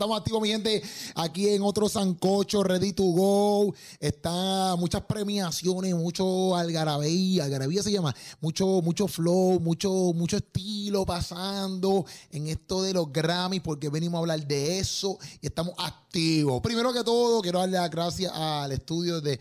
estamos 0.00 0.16
activos, 0.16 0.40
mi 0.40 0.48
gente, 0.48 0.82
aquí 1.14 1.50
en 1.50 1.60
otro 1.60 1.86
Sancocho, 1.86 2.62
Ready 2.62 2.94
to 2.94 3.02
Go. 3.02 3.74
Está 3.98 4.74
muchas 4.76 5.02
premiaciones, 5.02 5.94
mucho 5.94 6.56
algarabía, 6.56 7.44
algarabía 7.44 7.82
se 7.82 7.92
llama, 7.92 8.16
mucho, 8.40 8.80
mucho 8.80 9.06
flow, 9.06 9.60
mucho, 9.60 9.90
mucho 10.14 10.38
estilo 10.38 11.04
pasando 11.04 12.06
en 12.30 12.46
esto 12.46 12.82
de 12.82 12.94
los 12.94 13.12
Grammys, 13.12 13.60
porque 13.60 13.90
venimos 13.90 14.16
a 14.16 14.20
hablar 14.20 14.46
de 14.46 14.78
eso 14.78 15.18
y 15.42 15.48
estamos 15.48 15.74
activos. 15.76 16.62
Primero 16.62 16.94
que 16.94 17.04
todo, 17.04 17.42
quiero 17.42 17.58
darle 17.58 17.76
las 17.76 17.90
gracias 17.90 18.32
al 18.34 18.72
estudio 18.72 19.20
de 19.20 19.38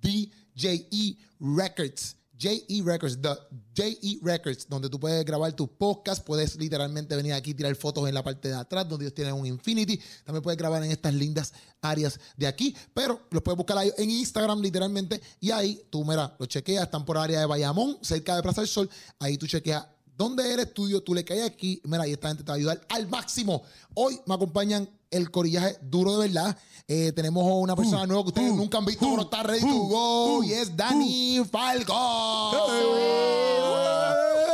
DJE 0.00 1.16
Records. 1.38 2.16
JE 2.42 2.82
Records, 2.84 3.22
the 3.22 3.38
JE 3.72 4.18
Records, 4.20 4.66
donde 4.68 4.88
tú 4.88 4.98
puedes 4.98 5.24
grabar 5.24 5.52
tus 5.52 5.68
podcasts, 5.68 6.24
puedes 6.24 6.56
literalmente 6.56 7.14
venir 7.14 7.34
aquí 7.34 7.52
y 7.52 7.54
tirar 7.54 7.74
fotos 7.76 8.08
en 8.08 8.14
la 8.14 8.24
parte 8.24 8.48
de 8.48 8.54
atrás, 8.54 8.88
donde 8.88 9.04
ellos 9.04 9.14
tienen 9.14 9.34
un 9.34 9.46
Infinity. 9.46 10.00
También 10.24 10.42
puedes 10.42 10.58
grabar 10.58 10.82
en 10.82 10.90
estas 10.90 11.14
lindas 11.14 11.52
áreas 11.80 12.18
de 12.36 12.48
aquí, 12.48 12.74
pero 12.92 13.20
los 13.30 13.42
puedes 13.44 13.56
buscar 13.56 13.78
ahí 13.78 13.92
en 13.96 14.10
Instagram, 14.10 14.60
literalmente, 14.60 15.22
y 15.38 15.52
ahí 15.52 15.82
tú, 15.88 16.04
mira, 16.04 16.34
los 16.36 16.48
chequeas, 16.48 16.84
están 16.84 17.04
por 17.04 17.16
área 17.16 17.38
de 17.38 17.46
Bayamón, 17.46 17.98
cerca 18.02 18.34
de 18.34 18.42
Plaza 18.42 18.62
del 18.62 18.68
Sol. 18.68 18.90
Ahí 19.20 19.38
tú 19.38 19.46
chequeas 19.46 19.86
dónde 20.16 20.52
eres 20.52 20.66
estudio, 20.66 21.00
tú 21.00 21.14
le 21.14 21.24
caes 21.24 21.44
aquí, 21.44 21.80
mira, 21.84 22.08
y 22.08 22.12
esta 22.12 22.28
gente 22.28 22.42
te 22.42 22.48
va 22.48 22.54
a 22.54 22.58
ayudar 22.58 22.80
al 22.88 23.08
máximo. 23.08 23.62
Hoy 23.94 24.18
me 24.26 24.34
acompañan 24.34 24.88
el 25.12 25.30
corillaje 25.30 25.78
duro 25.82 26.18
de 26.18 26.26
verdad. 26.26 26.56
Eh, 26.88 27.12
tenemos 27.12 27.44
una 27.46 27.76
persona 27.76 28.06
nueva 28.06 28.22
que 28.22 28.28
ustedes 28.28 28.54
nunca 28.54 28.78
han 28.78 28.84
visto, 28.84 29.08
pero 29.08 29.22
está 29.22 29.42
ready 29.42 29.60
to 29.60 29.78
go. 29.84 30.42
Y 30.44 30.52
es 30.52 30.76
Dani 30.76 31.42
Falcón. 31.50 32.56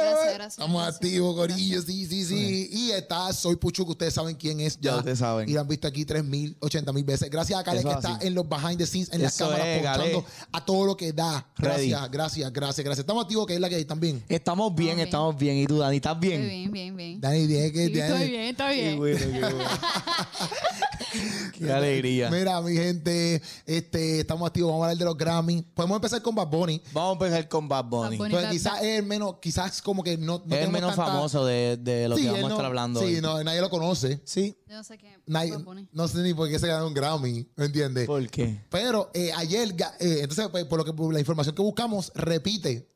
Gracias, 0.00 0.34
gracias. 0.34 0.52
Estamos 0.52 0.82
gracias. 0.82 0.94
activos, 0.96 1.34
Corillo. 1.36 1.82
Sí, 1.82 2.06
sí, 2.06 2.24
sí. 2.24 2.68
Y 2.72 2.90
está 2.92 3.32
Soy 3.32 3.56
Puchu, 3.56 3.84
que 3.84 3.92
ustedes 3.92 4.14
saben 4.14 4.36
quién 4.36 4.60
es 4.60 4.76
ya. 4.80 4.92
Ya 4.92 4.96
ustedes 4.98 5.18
saben. 5.18 5.48
Y 5.48 5.52
lo 5.52 5.60
han 5.60 5.68
visto 5.68 5.88
aquí 5.88 6.04
3 6.04 6.24
mil, 6.24 6.56
80 6.60 6.92
mil 6.92 7.04
veces. 7.04 7.30
Gracias 7.30 7.58
a 7.58 7.64
Kale 7.64 7.80
Eso 7.80 7.88
que 7.88 7.94
es 7.94 8.04
está 8.04 8.18
en 8.24 8.34
los 8.34 8.48
behind 8.48 8.78
the 8.78 8.86
scenes, 8.86 9.12
en 9.12 9.22
las 9.22 9.36
cámaras, 9.36 9.66
es, 9.66 10.24
a 10.52 10.64
todo 10.64 10.86
lo 10.86 10.96
que 10.96 11.12
da. 11.12 11.46
Ready. 11.56 11.90
Gracias, 11.90 12.10
gracias, 12.10 12.52
gracias, 12.52 12.84
gracias. 12.84 12.98
Estamos 13.00 13.24
activos, 13.24 13.46
que 13.46 13.54
es 13.54 13.60
la 13.60 13.68
que 13.68 13.76
hay 13.76 13.84
también. 13.84 14.22
Estamos 14.28 14.74
bien, 14.74 14.96
bien. 14.96 15.06
estamos 15.06 15.36
bien. 15.36 15.56
¿Y 15.58 15.66
tú, 15.66 15.78
Dani, 15.78 15.96
estás 15.96 16.14
Estoy 16.14 16.28
bien? 16.28 16.48
bien, 16.48 16.72
bien, 16.72 16.96
bien. 16.96 17.20
Dani, 17.20 17.46
tiene 17.46 17.72
que. 17.72 17.86
Sí, 17.86 17.98
estoy 17.98 18.28
bien, 18.30 18.42
estoy 18.42 18.76
Qué 18.76 18.82
bien. 18.82 18.98
bueno, 18.98 19.18
qué 19.18 19.40
bueno. 19.40 19.58
Qué 21.58 21.72
alegría. 21.72 22.30
Mira, 22.30 22.60
mi 22.60 22.72
gente, 22.74 23.40
este, 23.66 24.20
estamos 24.20 24.46
activos. 24.46 24.70
Vamos 24.70 24.82
a 24.82 24.86
hablar 24.86 24.98
de 24.98 25.04
los 25.04 25.16
Grammy. 25.16 25.62
Podemos 25.74 25.96
empezar 25.96 26.20
con 26.22 26.34
Bad 26.34 26.48
Bunny. 26.48 26.82
Vamos 26.92 27.10
a 27.10 27.24
empezar 27.26 27.48
con 27.48 27.68
Bad 27.68 27.84
Bunny. 27.84 28.16
Bad 28.16 28.18
Bunny. 28.18 28.30
Pues 28.34 28.46
quizás 28.50 28.82
es 28.82 28.98
el 29.00 29.06
menos, 29.06 29.36
quizás 29.40 29.80
como 29.82 30.02
que 30.02 30.16
no, 30.16 30.42
no 30.44 30.54
es 30.56 30.62
el 30.64 30.70
menos 30.70 30.94
tanta- 30.94 31.12
famoso 31.12 31.44
de, 31.44 31.76
de 31.78 32.08
lo 32.08 32.16
Sí, 32.16 32.22
que 32.22 32.28
vamos 32.30 32.44
a 32.44 32.54
estar 32.54 32.66
hablando 32.66 33.00
Sí, 33.00 33.16
hoy. 33.16 33.20
no, 33.20 33.42
nadie 33.42 33.60
lo 33.60 33.70
conoce. 33.70 34.20
Sí. 34.24 34.56
Yo 34.68 34.76
no 34.76 34.84
sé 34.84 34.98
qué. 34.98 35.16
Nadie- 35.26 35.52
Bad 35.56 35.64
Bunny. 35.64 35.88
no 35.92 36.08
sé 36.08 36.18
ni 36.18 36.34
por 36.34 36.48
qué 36.48 36.58
se 36.58 36.66
ganó 36.68 36.86
un 36.86 36.94
Grammy, 36.94 37.48
¿me 37.56 37.64
entiendes? 37.66 38.06
¿Por 38.06 38.26
qué? 38.28 38.64
Pero 38.70 39.10
eh, 39.14 39.32
ayer, 39.36 39.68
eh, 40.00 40.18
entonces, 40.20 40.48
pues, 40.50 40.64
por 40.66 40.78
lo 40.78 40.84
que 40.84 40.92
por 40.92 41.12
la 41.12 41.20
información 41.20 41.54
que 41.54 41.62
buscamos, 41.62 42.12
repite, 42.14 42.88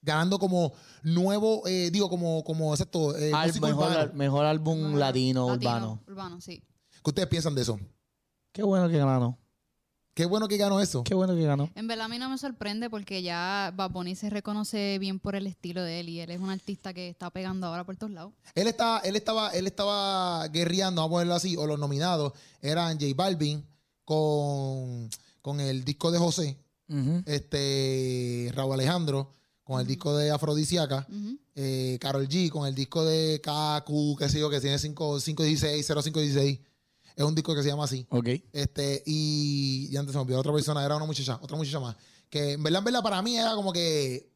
ganando 0.00 0.38
como 0.38 0.72
nuevo, 1.02 1.66
eh, 1.66 1.90
digo, 1.90 2.08
como, 2.08 2.44
como 2.44 2.72
exacto, 2.72 3.16
eh, 3.18 3.32
Al- 3.34 3.52
mejor, 4.14 4.44
álbum 4.46 4.94
latino, 4.96 5.46
urbano. 5.46 6.00
Urbano, 6.06 6.40
sí. 6.40 6.62
¿Qué 7.02 7.10
ustedes 7.10 7.28
piensan 7.28 7.54
de 7.54 7.62
eso? 7.62 7.78
Qué 8.52 8.62
bueno 8.62 8.88
que 8.88 8.98
ganó. 8.98 9.38
Qué 10.14 10.26
bueno 10.26 10.48
que 10.48 10.56
ganó 10.56 10.80
eso. 10.80 11.04
Qué 11.04 11.14
bueno 11.14 11.34
que 11.36 11.44
ganó. 11.44 11.70
En 11.76 11.86
verdad 11.86 12.06
a 12.06 12.08
mí 12.08 12.18
no 12.18 12.28
me 12.28 12.38
sorprende 12.38 12.90
porque 12.90 13.22
ya 13.22 13.72
Bad 13.76 13.90
Bunny 13.92 14.16
se 14.16 14.30
reconoce 14.30 14.98
bien 14.98 15.20
por 15.20 15.36
el 15.36 15.46
estilo 15.46 15.80
de 15.82 16.00
él 16.00 16.08
y 16.08 16.18
él 16.18 16.30
es 16.32 16.40
un 16.40 16.50
artista 16.50 16.92
que 16.92 17.08
está 17.08 17.30
pegando 17.30 17.68
ahora 17.68 17.84
por 17.84 17.96
todos 17.96 18.12
lados. 18.12 18.32
Él 18.56 18.66
estaba, 18.66 18.98
él 19.00 19.14
estaba, 19.14 19.50
él 19.50 19.68
estaba 19.68 20.48
guerreando, 20.48 21.02
vamos 21.02 21.10
a 21.10 21.14
ponerlo 21.18 21.34
así, 21.34 21.56
o 21.56 21.68
los 21.68 21.78
nominados 21.78 22.32
eran 22.60 22.98
J 22.98 23.12
Balvin 23.14 23.64
con, 24.04 25.08
con 25.40 25.60
el 25.60 25.84
disco 25.84 26.10
de 26.10 26.18
José, 26.18 26.58
este 27.26 28.50
Raúl 28.54 28.74
Alejandro 28.74 29.30
con 29.62 29.80
el 29.80 29.86
disco 29.86 30.16
de 30.16 30.30
Afrodisíaca, 30.30 31.06
Ujú. 31.10 31.38
eh, 31.54 31.98
Carol 32.00 32.26
G 32.26 32.48
con 32.48 32.66
el 32.66 32.74
disco 32.74 33.04
de 33.04 33.38
KQ, 33.42 34.18
qué 34.18 34.28
sé 34.30 34.40
yo, 34.40 34.48
que 34.48 34.60
tiene 34.62 34.78
5, 34.78 35.18
516, 35.20 35.86
0516. 35.86 36.58
Es 37.18 37.24
un 37.24 37.34
disco 37.34 37.52
que 37.54 37.62
se 37.64 37.68
llama 37.68 37.84
así. 37.84 38.06
Ok. 38.10 38.28
Este, 38.52 39.02
y, 39.04 39.88
y 39.90 39.96
antes 39.96 40.12
se 40.12 40.18
me 40.18 40.22
olvidó 40.22 40.38
otra 40.38 40.52
persona, 40.52 40.84
era 40.84 40.94
una 40.96 41.04
muchacha, 41.04 41.38
otra 41.42 41.56
muchacha 41.56 41.80
más. 41.80 41.96
Que 42.30 42.52
en 42.52 42.62
verdad, 42.62 42.78
en 42.78 42.84
verdad, 42.84 43.02
para 43.02 43.20
mí 43.22 43.36
era 43.36 43.54
como 43.54 43.72
que. 43.72 44.30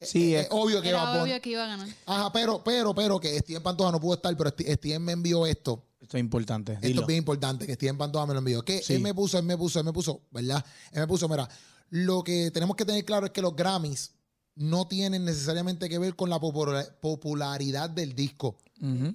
Sí, 0.00 0.34
eh, 0.36 0.42
es- 0.42 0.48
obvio 0.50 0.80
que 0.80 0.90
Era 0.90 1.02
Bad 1.02 1.12
Bunny- 1.18 1.22
obvio 1.32 1.40
que 1.42 1.50
iba 1.50 1.64
a 1.64 1.66
ganar. 1.66 1.88
Ajá, 2.06 2.32
pero, 2.32 2.62
pero, 2.64 2.94
pero 2.94 3.18
que 3.18 3.36
Steven 3.40 3.62
Pantoja 3.62 3.90
no 3.92 4.00
pudo 4.00 4.14
estar, 4.14 4.34
pero 4.36 4.50
Steven 4.50 5.02
me 5.02 5.12
envió 5.12 5.44
esto. 5.44 5.84
Esto 6.00 6.16
es 6.16 6.20
importante. 6.22 6.72
Esto 6.74 6.86
Dilo. 6.86 7.00
es 7.02 7.06
bien 7.08 7.18
importante, 7.18 7.66
que 7.66 7.74
Steven 7.74 7.98
Pantoja 7.98 8.24
me 8.26 8.32
lo 8.32 8.38
envió. 8.38 8.62
Que 8.64 8.80
Sí. 8.82 8.94
él 8.94 9.00
me 9.02 9.12
puso, 9.12 9.36
él 9.38 9.44
me 9.44 9.56
puso, 9.58 9.78
él 9.80 9.84
me 9.84 9.92
puso, 9.92 10.22
¿verdad? 10.30 10.64
Él 10.92 11.00
me 11.00 11.06
puso, 11.08 11.28
mira, 11.28 11.48
lo 11.90 12.22
que 12.22 12.50
tenemos 12.52 12.76
que 12.76 12.84
tener 12.84 13.04
claro 13.04 13.26
es 13.26 13.32
que 13.32 13.42
los 13.42 13.54
Grammys 13.56 14.12
no 14.60 14.86
tienen 14.86 15.24
necesariamente 15.24 15.88
que 15.88 15.98
ver 15.98 16.14
con 16.14 16.28
la 16.28 16.38
popula- 16.38 16.86
popularidad 17.00 17.88
del 17.90 18.14
disco 18.14 18.56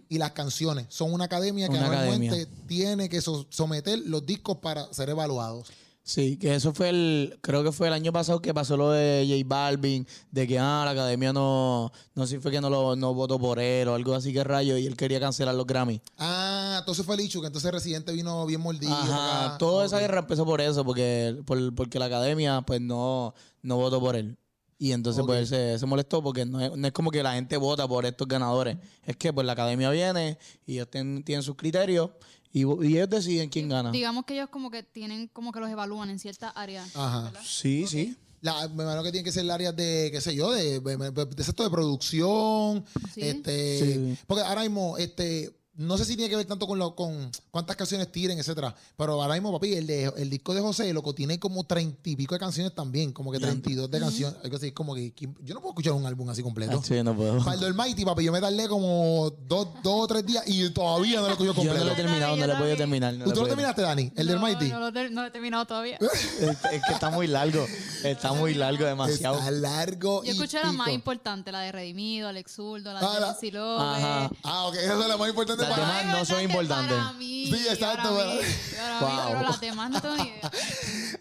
y 0.09 0.17
las 0.19 0.31
canciones. 0.33 0.85
Son 0.89 1.11
una 1.13 1.25
academia 1.25 1.67
que 1.69 1.77
normalmente 1.79 2.47
tiene 2.67 3.09
que 3.09 3.19
so- 3.21 3.47
someter 3.49 3.97
los 4.05 4.23
discos 4.25 4.57
para 4.57 4.91
ser 4.93 5.09
evaluados. 5.09 5.69
Sí, 6.03 6.37
que 6.37 6.53
eso 6.53 6.71
fue 6.71 6.89
el, 6.89 7.39
creo 7.41 7.63
que 7.63 7.71
fue 7.71 7.87
el 7.87 7.93
año 7.93 8.13
pasado 8.13 8.39
que 8.39 8.53
pasó 8.53 8.77
lo 8.77 8.91
de 8.91 9.25
J 9.27 9.41
Balvin, 9.47 10.05
de 10.31 10.47
que 10.47 10.59
ah, 10.59 10.83
la 10.85 10.91
academia 10.91 11.33
no, 11.33 11.91
no 12.13 12.27
sé 12.27 12.35
si 12.35 12.41
fue 12.41 12.51
que 12.51 12.61
no 12.61 12.69
lo 12.69 12.95
no 12.95 13.15
votó 13.15 13.39
por 13.39 13.57
él 13.59 13.87
o 13.87 13.95
algo 13.95 14.13
así 14.13 14.31
que 14.31 14.43
rayo, 14.43 14.77
y 14.77 14.85
él 14.85 14.95
quería 14.95 15.19
cancelar 15.19 15.55
los 15.55 15.65
Grammy. 15.65 15.99
Ah, 16.19 16.75
entonces 16.79 17.03
fue 17.03 17.15
el 17.15 17.21
hecho 17.21 17.41
que 17.41 17.47
entonces 17.47 17.71
Residente 17.71 18.11
vino 18.13 18.45
bien 18.45 18.61
mordido. 18.61 18.93
Ajá, 18.93 19.45
acá. 19.47 19.57
toda 19.57 19.83
esa 19.85 19.97
guerra 19.99 20.19
empezó 20.19 20.45
por 20.45 20.61
eso, 20.61 20.85
porque, 20.85 21.41
por- 21.45 21.73
porque 21.73 21.97
la 21.97 22.05
academia 22.05 22.61
pues 22.61 22.81
no, 22.81 23.33
no 23.63 23.77
votó 23.77 23.99
por 23.99 24.15
él. 24.15 24.37
Y 24.77 24.91
entonces 24.91 25.23
pues 25.25 25.39
él 25.39 25.47
se, 25.47 25.79
se 25.79 25.85
molestó 25.85 26.21
porque 26.21 26.45
no 26.45 26.59
es, 26.59 26.75
no 26.75 26.85
es 26.87 26.91
como 26.93 27.09
que 27.11 27.23
la 27.23 27.33
gente 27.33 27.55
vota 27.57 27.87
por 27.87 28.05
estos 28.05 28.27
ganadores. 28.27 28.77
Es 29.05 29.15
que 29.15 29.31
pues 29.31 29.45
la 29.47 29.53
academia 29.53 29.89
viene 29.89 30.37
y 30.65 30.73
ellos 30.73 30.89
ten- 30.89 31.23
tienen 31.23 31.43
sus 31.43 31.55
criterios 31.55 32.09
y, 32.51 32.59
y 32.61 32.97
ellos 32.97 33.09
deciden 33.09 33.49
quién 33.49 33.69
gana. 33.69 33.91
Digamos 33.91 34.25
que 34.25 34.33
ellos 34.33 34.49
como 34.49 34.69
que 34.69 34.83
tienen, 34.83 35.27
como 35.29 35.51
que 35.53 35.59
los 35.61 35.69
evalúan 35.69 36.09
en 36.09 36.19
ciertas 36.19 36.51
áreas. 36.55 36.93
Ajá. 36.95 37.23
¿verdad? 37.25 37.41
Sí, 37.45 37.85
sí. 37.87 38.17
La, 38.41 38.67
me 38.67 38.83
imagino 38.83 39.01
que 39.03 39.11
tiene 39.11 39.23
que 39.23 39.31
ser 39.31 39.43
el 39.43 39.51
área 39.51 39.71
de, 39.71 40.09
qué 40.11 40.19
sé 40.21 40.35
yo, 40.35 40.51
de, 40.51 40.79
de, 40.79 40.97
de- 40.97 41.25
de 41.25 41.69
producción. 41.71 42.83
Sí. 43.13 43.21
Este, 43.21 43.79
Sí. 43.79 44.17
Porque 44.27 44.43
ahora 44.43 44.61
mismo, 44.61 44.97
este, 44.97 45.55
no 45.77 45.97
sé 45.97 46.05
si 46.05 46.15
tiene 46.15 46.29
que 46.29 46.35
ver 46.37 46.45
tanto 46.45 46.67
con, 46.67 46.79
lo, 46.79 46.95
con 46.95 47.31
cuántas 47.51 47.75
canciones 47.75 48.11
tiren, 48.11 48.37
etcétera. 48.39 48.73
Pero 48.97 49.21
ahora 49.21 49.33
mismo, 49.33 49.51
papi, 49.51 49.73
el, 49.73 49.87
de, 49.87 50.11
el 50.17 50.29
disco 50.29 50.53
de 50.53 50.61
José, 50.61 50.93
loco, 50.93 51.13
tiene 51.13 51.39
como 51.39 51.63
treinta 51.65 52.09
y 52.09 52.15
pico 52.15 52.35
de 52.35 52.39
canciones 52.39 52.73
también. 52.73 53.11
Como 53.11 53.31
que 53.31 53.39
32 53.39 53.89
de 53.91 53.99
canciones. 53.99 54.37
Algo 54.43 54.57
así, 54.57 54.71
como 54.71 54.95
que, 54.95 55.11
que- 55.13 55.29
yo 55.43 55.53
no 55.53 55.59
puedo 55.61 55.71
escuchar 55.73 55.93
un 55.93 56.05
álbum 56.05 56.29
así 56.29 56.41
completo. 56.43 56.77
Ah, 56.81 56.85
Sí, 56.85 57.01
no 57.03 57.15
puedo. 57.15 57.39
Para 57.43 57.55
el 57.55 57.59
del 57.59 57.73
Mighty, 57.73 58.05
papi, 58.05 58.23
yo 58.23 58.31
me 58.31 58.39
tardé 58.41 58.67
como 58.67 59.31
dos, 59.47 59.67
dos 59.83 60.03
o 60.03 60.07
tres 60.07 60.25
días 60.25 60.43
y 60.47 60.69
todavía 60.69 61.19
no 61.21 61.27
lo 61.27 61.33
escucho 61.33 61.53
Yo 61.53 61.53
no 61.53 61.61
completo. 61.69 61.85
lo 61.85 61.91
he 61.91 61.95
terminado, 61.95 62.35
no 62.37 62.47
lo 62.47 62.53
he 62.53 62.57
podido 62.57 62.77
terminar. 62.77 63.13
no 63.13 63.25
¿Tú 63.33 63.41
lo 63.41 63.47
terminaste, 63.47 63.81
Dani? 63.81 64.11
¿El 64.15 64.27
del 64.27 64.39
Mighty? 64.39 64.69
No, 64.69 64.79
lo 64.79 64.93
ter- 64.93 65.11
no 65.11 65.21
lo 65.21 65.27
he 65.27 65.31
terminado 65.31 65.65
todavía. 65.65 65.97
Es, 66.45 66.49
es 66.71 66.81
que 66.85 66.93
está 66.93 67.09
muy 67.09 67.27
largo. 67.27 67.65
Está 68.03 68.33
muy 68.33 68.53
largo, 68.53 68.85
demasiado. 68.85 69.37
Está 69.37 69.51
largo 69.51 70.21
Yo 70.23 70.27
y 70.27 70.29
escuché 70.35 70.59
la 70.61 70.71
más 70.71 70.89
importante, 70.89 71.51
la 71.51 71.61
de 71.61 71.71
Redimido, 71.71 72.27
Alex 72.27 72.51
Zurdo, 72.53 72.93
la 72.93 72.99
Ah, 72.99 73.13
de 73.15 73.19
Nancy 73.21 73.51
López. 73.51 73.85
Ajá. 73.85 74.31
Ah, 74.43 74.65
ok, 74.67 74.75
esa 74.75 74.93
es 75.01 75.07
la 75.07 75.17
más 75.17 75.29
importante 75.29 75.64
Las 75.69 75.79
para 75.79 75.97
demás 75.99 76.05
no 76.19 76.25
son 76.25 76.41
importante 76.43 76.73
importantes. 76.83 76.97
Para 76.97 77.13
mí, 77.13 77.31
Sí, 77.45 77.67
exacto, 77.69 78.15
Para 78.17 78.31
mí, 78.31 78.39
para 78.75 78.99
mí, 78.99 79.05
Wow. 79.17 79.27
pero 79.27 79.41
las 79.43 79.59
demás 79.61 79.89
no 79.91 80.01
tengo 80.01 80.15
ni 80.17 80.23
idea. 80.23 80.51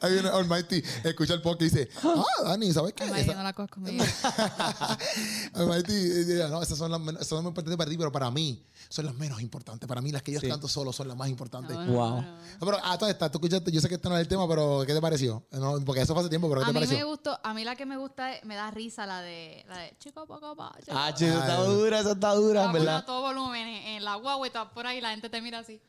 Ahí 0.00 0.12
viene 0.15 0.28
Almighty, 0.31 0.82
escucha 1.05 1.34
el 1.34 1.43
podcast 1.43 1.60
y 1.62 1.65
dice, 1.77 1.88
ah, 2.03 2.43
Dani, 2.44 2.72
¿sabes 2.72 2.94
qué? 2.94 3.05
Esa- 3.05 3.34
no 3.34 3.43
la 3.43 3.53
cojo 3.53 3.69
conmigo. 3.69 4.03
Almighty, 5.55 5.93
diría, 6.25 6.49
no, 6.49 6.62
esas 6.62 6.79
son 6.79 6.91
las 6.91 7.00
menos, 7.00 7.26
son 7.26 7.37
las 7.38 7.44
más 7.44 7.50
importantes 7.50 7.76
para 7.76 7.91
ti, 7.91 7.96
pero 7.99 8.11
para 8.12 8.31
mí 8.31 8.64
son 8.88 9.06
las 9.06 9.14
menos 9.14 9.41
importantes. 9.41 9.88
Para 9.88 10.00
mí 10.00 10.12
las 10.12 10.23
que 10.23 10.32
yo 10.32 10.41
Sí. 10.41 10.49
canto 10.49 10.69
solo 10.69 10.93
son 10.93 11.08
las 11.08 11.17
más 11.17 11.29
importantes. 11.29 11.76
No, 11.76 11.85
No, 11.85 11.93
no, 11.93 11.93
Wow. 11.93 12.20
no, 12.23 12.37
pero, 12.61 12.79
ah, 12.82 12.97
todas 12.99 13.12
estas, 13.12 13.31
tú 13.31 13.38
escuchaste, 13.38 13.70
yo 13.70 13.81
sé 13.81 13.88
que 13.88 13.94
este 13.97 14.08
no 14.08 14.17
es 14.17 14.23
el 14.23 14.29
tema, 14.29 14.49
pero 14.49 14.82
¿qué 14.87 14.94
te 14.94 15.00
pareció? 15.00 15.44
No, 15.52 15.79
porque 15.85 16.00
eso 16.02 16.12
fue 16.14 16.23
hace 16.23 16.31
tiempo, 16.31 16.49
pero 16.49 16.61
¿qué 16.61 16.64
A 16.64 16.69
te 16.69 16.73
mí 16.73 16.79
pareció? 16.81 16.97
me 16.99 17.05
gustó, 17.05 17.38
a 17.43 17.55
mí 17.55 17.64
la 17.64 17.76
que 17.76 17.87
me 17.87 17.97
gusta, 17.97 18.32
es- 18.35 18.44
me 18.44 18.55
da 18.56 18.70
risa 18.70 19.06
la 19.06 19.20
de, 19.20 19.64
la 19.69 19.79
de 19.79 19.97
chico 19.99 20.26
poco 20.26 20.56
pa, 20.56 20.73
chico, 20.81 20.97
Ah, 20.97 21.06
poco 21.08 21.19
chico, 21.19 21.38
está 21.38 21.58
Ay. 21.61 21.67
dura, 21.69 22.00
esa 22.00 22.12
está 22.12 22.35
dura, 22.35 22.64
pa". 22.64 22.67
en 22.70 22.73
La 22.73 22.73
pongo 22.73 22.82
a 22.90 22.93
verdad. 22.94 23.06
todo 23.06 23.23
volumen 23.23 23.67
en, 23.69 23.87
en 23.97 24.05
la 24.05 24.14
guagua 24.17 24.33
y 24.46 24.50
tú 24.50 24.58
vas 24.58 24.72
por 24.72 24.86
ahí 24.86 24.98
y 24.98 25.00
la 25.00 25.10
gente 25.10 25.28
te 25.28 25.40
mira 25.40 25.58
así. 25.60 25.81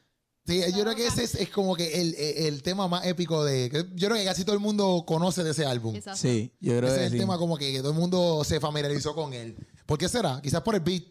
Sí, 0.47 0.61
yo 0.75 0.83
creo 0.83 0.95
que 0.95 1.07
ese 1.07 1.23
es, 1.23 1.33
es 1.35 1.49
como 1.49 1.75
que 1.75 1.99
el, 1.99 2.13
el 2.13 2.61
tema 2.61 2.87
más 2.87 3.03
épico 3.07 3.43
de... 3.43 3.67
Yo 3.95 4.07
creo 4.09 4.19
que 4.19 4.25
casi 4.25 4.45
todo 4.45 4.53
el 4.53 4.61
mundo 4.61 5.03
conoce 5.07 5.43
de 5.43 5.51
ese 5.51 5.65
álbum. 5.65 5.95
Exacto. 5.95 6.19
Sí, 6.21 6.53
yo 6.59 6.77
creo 6.77 6.87
Ese 6.87 6.95
que 6.97 7.01
es 7.01 7.07
el 7.07 7.11
sí. 7.13 7.17
tema 7.17 7.39
como 7.39 7.57
que 7.57 7.75
todo 7.79 7.89
el 7.89 7.97
mundo 7.97 8.43
se 8.43 8.59
familiarizó 8.59 9.15
con 9.15 9.33
él. 9.33 9.55
¿Por 9.87 9.97
qué 9.97 10.07
será? 10.07 10.39
Quizás 10.43 10.61
por 10.61 10.75
el 10.75 10.81
beat. 10.81 11.01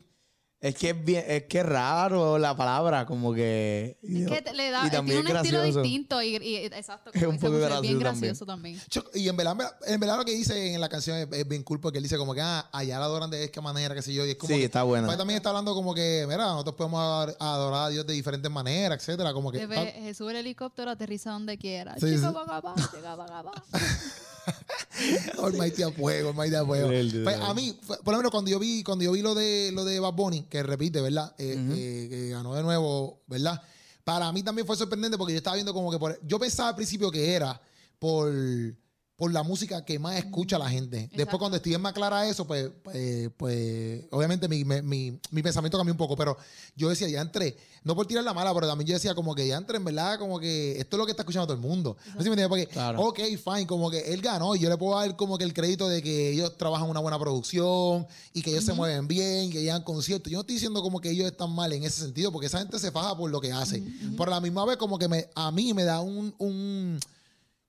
Es 0.60 0.74
que 0.76 0.90
es 0.90 1.04
bien, 1.04 1.22
es 1.28 1.42
que 1.42 1.58
es 1.58 1.66
raro 1.66 2.38
la 2.38 2.56
palabra, 2.56 3.04
como 3.04 3.34
que. 3.34 3.98
Es 4.02 4.30
que 4.42 4.52
le 4.54 4.70
da, 4.70 4.86
y 4.86 4.90
también 4.90 5.18
tiene 5.22 5.30
un 5.32 5.36
estilo 5.36 5.58
gracioso. 5.60 5.82
distinto 5.82 6.22
y, 6.22 6.36
y- 6.36 6.56
exacto, 6.64 7.10
Es 7.12 7.22
un 7.24 7.38
poco 7.38 7.58
gracioso 7.58 7.82
bien 7.82 7.92
también. 7.94 7.98
gracioso 8.00 8.46
también. 8.46 8.80
Y 9.12 9.28
en 9.28 9.36
verdad, 9.36 9.58
en 9.86 10.00
verdad- 10.00 10.16
lo 10.16 10.24
que 10.24 10.32
dice 10.32 10.72
en 10.72 10.80
la 10.80 10.88
canción 10.88 11.18
es, 11.18 11.28
es 11.32 11.46
bien 11.46 11.62
cool 11.64 11.80
porque 11.80 11.98
él 11.98 12.02
dice 12.04 12.16
como 12.16 12.32
que 12.34 12.40
ah, 12.40 12.66
allá 12.72 12.98
la 12.98 13.04
adoran 13.04 13.28
de 13.30 13.44
esta 13.44 13.60
manera, 13.60 13.94
qué 13.94 14.00
sé 14.00 14.14
yo. 14.14 14.24
Y 14.24 14.30
es 14.30 14.36
como 14.36 14.54
Sí, 14.54 14.60
que- 14.60 14.64
está 14.64 14.84
buena. 14.84 15.06
pues 15.06 15.18
también 15.18 15.36
está 15.36 15.50
hablando 15.50 15.74
como 15.74 15.92
que, 15.94 16.24
mira, 16.26 16.44
nosotros 16.46 16.76
podemos 16.76 16.98
ador- 16.98 17.36
adorar 17.40 17.82
a 17.84 17.88
Dios 17.90 18.06
de 18.06 18.14
diferentes 18.14 18.50
maneras, 18.50 18.98
etcétera. 19.00 19.34
Como 19.34 19.52
que 19.52 19.62
eh, 19.70 20.14
sube 20.14 20.30
el 20.30 20.38
helicóptero, 20.38 20.90
aterriza 20.90 21.30
donde 21.32 21.58
quiera. 21.58 21.94
Sí, 21.98 22.06
Chico, 22.14 22.28
sí. 22.30 22.34
va, 22.34 22.44
va, 22.44 22.60
va, 22.60 22.74
chica, 22.76 23.14
va, 23.14 23.26
va, 23.26 23.42
va. 23.42 23.52
Almighty 25.42 25.82
a 25.82 25.90
fuego, 25.90 26.28
Almighty 26.30 26.54
a 26.54 26.64
fuego. 26.64 26.88
Pues, 26.88 27.36
a 27.40 27.54
mí, 27.54 27.76
por 27.86 28.12
lo 28.12 28.18
menos 28.18 28.30
cuando 28.30 28.50
yo 28.50 28.58
vi, 28.58 28.82
cuando 28.82 29.02
yo 29.04 29.12
vi 29.12 29.22
lo 29.22 29.34
de 29.34 29.70
lo 29.72 29.84
de 29.84 29.98
Bad 30.00 30.12
Bunny, 30.12 30.42
que 30.54 30.62
repite, 30.62 31.00
¿verdad? 31.00 31.34
Eh, 31.36 31.56
eh, 31.58 32.06
que 32.08 32.28
ganó 32.28 32.54
de 32.54 32.62
nuevo, 32.62 33.24
¿verdad? 33.26 33.60
Para 34.04 34.30
mí 34.30 34.40
también 34.44 34.64
fue 34.64 34.76
sorprendente 34.76 35.18
porque 35.18 35.32
yo 35.32 35.38
estaba 35.38 35.56
viendo 35.56 35.74
como 35.74 35.90
que 35.90 35.98
por, 35.98 36.16
yo 36.24 36.38
pensaba 36.38 36.68
al 36.68 36.76
principio 36.76 37.10
que 37.10 37.34
era 37.34 37.60
por, 37.98 38.32
por 39.16 39.32
la 39.32 39.44
música 39.44 39.84
que 39.84 39.98
más 40.00 40.16
escucha 40.16 40.58
la 40.58 40.68
gente. 40.68 41.08
Después 41.14 41.38
cuando 41.38 41.56
Steven 41.58 41.80
me 41.80 41.88
aclara 41.88 42.28
eso, 42.28 42.46
pues, 42.48 42.68
pues, 42.82 43.30
pues, 43.36 44.04
obviamente 44.10 44.48
mi, 44.48 44.64
mi, 44.64 44.82
mi- 44.82 45.20
mi 45.30 45.42
pensamiento 45.42 45.78
cambió 45.78 45.92
un 45.94 45.98
poco, 45.98 46.16
pero 46.16 46.36
yo 46.74 46.88
decía, 46.88 47.08
ya 47.08 47.20
entré, 47.20 47.56
no 47.84 47.94
por 47.94 48.06
tirar 48.08 48.24
la 48.24 48.34
mala, 48.34 48.52
pero 48.52 48.66
también 48.66 48.88
yo 48.88 48.94
decía 48.94 49.14
como 49.14 49.32
que 49.36 49.46
ya 49.46 49.56
entré, 49.56 49.76
en 49.76 49.84
verdad, 49.84 50.18
como 50.18 50.40
que 50.40 50.72
esto 50.80 50.96
es 50.96 50.98
lo 50.98 51.04
que 51.06 51.12
está 51.12 51.22
escuchando 51.22 51.46
todo 51.46 51.54
el 51.54 51.62
mundo. 51.62 51.96
No 52.08 52.16
sé 52.18 52.24
si 52.24 52.30
me 52.30 52.34
entiendes, 52.34 52.48
porque, 52.48 52.66
Claro. 52.66 53.02
ok, 53.02 53.20
fine, 53.20 53.66
como 53.68 53.88
que 53.88 54.00
él 54.12 54.20
ganó 54.20 54.56
y 54.56 54.58
yo 54.58 54.68
le 54.68 54.76
puedo 54.76 54.98
dar 54.98 55.14
como 55.14 55.38
que 55.38 55.44
el 55.44 55.54
crédito 55.54 55.88
de 55.88 56.02
que 56.02 56.30
ellos 56.32 56.58
trabajan 56.58 56.88
una 56.90 56.98
buena 56.98 57.18
producción 57.18 58.08
y 58.32 58.42
que 58.42 58.50
ellos 58.50 58.64
se 58.64 58.72
mueven 58.72 59.06
bien, 59.06 59.48
que 59.52 59.60
llegan 59.60 59.82
conciertos. 59.84 60.28
Yo 60.32 60.38
no 60.38 60.40
estoy 60.40 60.54
diciendo 60.56 60.82
como 60.82 61.00
que 61.00 61.10
ellos 61.10 61.30
están 61.30 61.54
mal 61.54 61.72
en 61.72 61.84
ese 61.84 62.00
sentido, 62.00 62.32
porque 62.32 62.48
esa 62.48 62.58
gente 62.58 62.80
se 62.80 62.90
faja 62.90 63.16
por 63.16 63.30
lo 63.30 63.40
que 63.40 63.52
hace. 63.52 63.80
Pero 64.16 64.24
a 64.32 64.34
la 64.34 64.40
misma 64.40 64.64
vez, 64.64 64.76
como 64.76 64.98
que 64.98 65.06
me, 65.06 65.28
a 65.36 65.52
mí 65.52 65.72
me 65.72 65.84
da 65.84 66.00
un, 66.00 66.34
un 66.38 66.98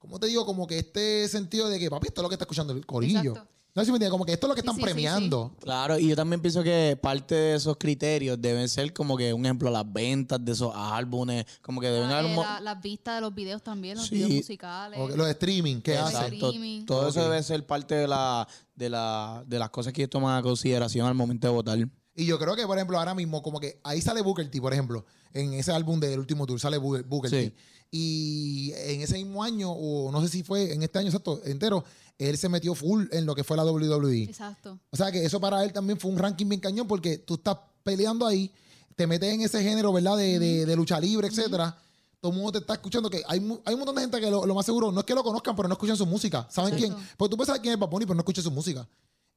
¿cómo 0.06 0.20
te 0.20 0.28
digo? 0.28 0.46
Como 0.46 0.66
que 0.68 0.78
este 0.80 1.28
sentido 1.28 1.68
de 1.70 1.80
que, 1.80 1.90
papi, 1.90 2.08
esto 2.08 2.22
es 2.22 2.24
lo 2.24 2.30
que 2.30 2.36
está 2.36 2.44
escuchando 2.46 2.74
el 2.74 2.86
corillo. 2.86 3.32
Exacto. 3.32 3.52
No 3.76 3.82
sé 3.82 3.88
si 3.88 3.92
me 3.92 3.98
entiendes, 3.98 4.12
como 4.12 4.26
que 4.26 4.32
esto 4.32 4.48
es 4.48 4.50
lo 4.50 4.56
que 4.56 4.62
Sí, 4.62 4.68
están 4.68 4.76
sí, 4.78 4.82
sí, 4.82 4.86
premiando. 4.86 5.54
Claro, 5.60 6.00
y 6.00 6.08
yo 6.08 6.16
también 6.16 6.42
pienso 6.42 6.64
que 6.64 6.98
parte 7.02 7.36
de 7.36 7.56
esos 7.56 7.76
criterios 7.76 8.42
deben 8.42 8.70
ser 8.70 8.94
como 8.94 9.18
que, 9.18 9.34
un 9.34 9.46
ejemplo, 9.46 9.70
las 9.70 9.92
ventas 9.92 10.40
de 10.46 10.54
esos 10.54 10.72
álbumes, 10.74 11.46
como 11.62 11.82
que 11.82 11.88
deben 11.90 12.10
Ah, 12.10 12.20
haber... 12.20 12.32
eh, 12.32 12.36
la- 12.38 12.62
las 12.62 12.82
vistas 12.82 13.16
de 13.16 13.22
los 13.22 13.36
videos 13.36 13.62
también, 13.62 13.98
los 13.98 14.08
Sí. 14.08 14.16
videos 14.16 14.32
musicales. 14.32 14.98
Los 15.18 15.28
streaming 15.28 15.82
que 15.82 15.94
Exacto. 15.96 16.18
hacen. 16.20 16.34
Streaming. 16.36 16.86
Todo 16.86 17.10
eso 17.10 17.22
debe 17.22 17.44
ser 17.44 17.66
parte 17.66 17.96
de, 17.96 18.08
la, 18.08 18.48
de, 18.76 18.90
la, 18.90 19.44
de 19.46 19.60
las 19.60 19.70
cosas 19.72 19.92
que 19.92 20.04
ellos 20.04 20.10
toman 20.10 20.38
a 20.38 20.42
consideración 20.42 21.06
al 21.06 21.14
momento 21.16 21.46
de 21.48 21.54
votar. 21.54 21.78
Y 22.16 22.26
yo 22.26 22.40
creo 22.40 22.56
que, 22.56 22.66
por 22.66 22.78
ejemplo, 22.78 22.98
ahora 22.98 23.14
mismo, 23.14 23.42
como 23.44 23.60
que 23.60 23.80
ahí 23.84 24.02
sale 24.02 24.22
Booker 24.22 24.50
T, 24.50 24.62
por 24.62 24.72
ejemplo, 24.74 25.06
en 25.34 25.54
ese 25.54 25.72
álbum 25.74 26.00
del 26.00 26.18
último 26.20 26.46
tour 26.46 26.60
sale 26.60 26.78
Booker, 26.78 27.04
Booker 27.04 27.30
Sí. 27.30 27.50
T. 27.50 27.56
Y 27.92 28.72
en 28.76 29.02
ese 29.02 29.16
mismo 29.16 29.44
año, 29.44 29.72
o 29.72 30.12
no 30.12 30.22
sé 30.22 30.28
si 30.30 30.44
fue 30.44 30.74
en 30.74 30.84
este 30.84 31.00
año 31.00 31.08
exacto, 31.10 31.42
entero, 31.46 31.84
él 32.18 32.38
se 32.38 32.50
metió 32.50 32.74
full 32.76 33.06
en 33.12 33.26
lo 33.26 33.36
que 33.36 33.44
fue 33.44 33.56
la 33.58 33.64
WWE. 33.66 34.24
Exacto. 34.24 34.80
O 34.92 34.98
sea 34.98 35.12
que 35.12 35.24
eso 35.24 35.40
para 35.40 35.64
él 35.64 35.72
también 35.74 36.00
fue 36.00 36.12
un 36.12 36.18
ranking 36.18 36.48
bien 36.48 36.60
cañón 36.62 36.88
porque 36.88 37.18
tú 37.20 37.36
estás 37.36 37.58
peleando 37.84 38.26
ahí, 38.26 38.52
te 38.96 39.08
metes 39.08 39.34
en 39.34 39.42
ese 39.42 39.62
género, 39.62 39.92
¿verdad? 39.94 40.18
De, 40.18 40.40
de- 40.40 40.66
de 40.66 40.76
lucha 40.76 41.00
libre, 41.00 41.28
etcétera. 41.28 41.78
Todo 42.22 42.32
el 42.32 42.38
mundo 42.38 42.54
te 42.54 42.58
está 42.60 42.74
escuchando 42.74 43.10
que 43.10 43.18
hay, 43.28 43.40
hay 43.66 43.74
un 43.74 43.80
montón 43.80 43.96
de 43.96 44.02
gente 44.02 44.20
que 44.20 44.32
lo, 44.32 44.46
lo 44.46 44.56
más 44.56 44.66
seguro 44.66 44.92
no 44.92 45.02
es 45.02 45.06
que 45.06 45.14
lo 45.14 45.24
conozcan, 45.24 45.56
pero 45.56 45.68
no 45.68 45.74
escuchan 45.74 45.96
su 45.98 46.06
música. 46.06 46.48
¿Saben 46.50 46.74
Exacto. 46.74 46.96
quién? 46.98 47.10
Porque 47.18 47.32
tú 47.32 47.38
puedes 47.38 47.48
saber 47.48 47.62
quién 47.62 47.74
es 47.74 47.80
Bunny, 47.90 48.06
pero 48.06 48.16
no 48.16 48.22
escuchas 48.22 48.44
su 48.44 48.52
música. 48.52 48.88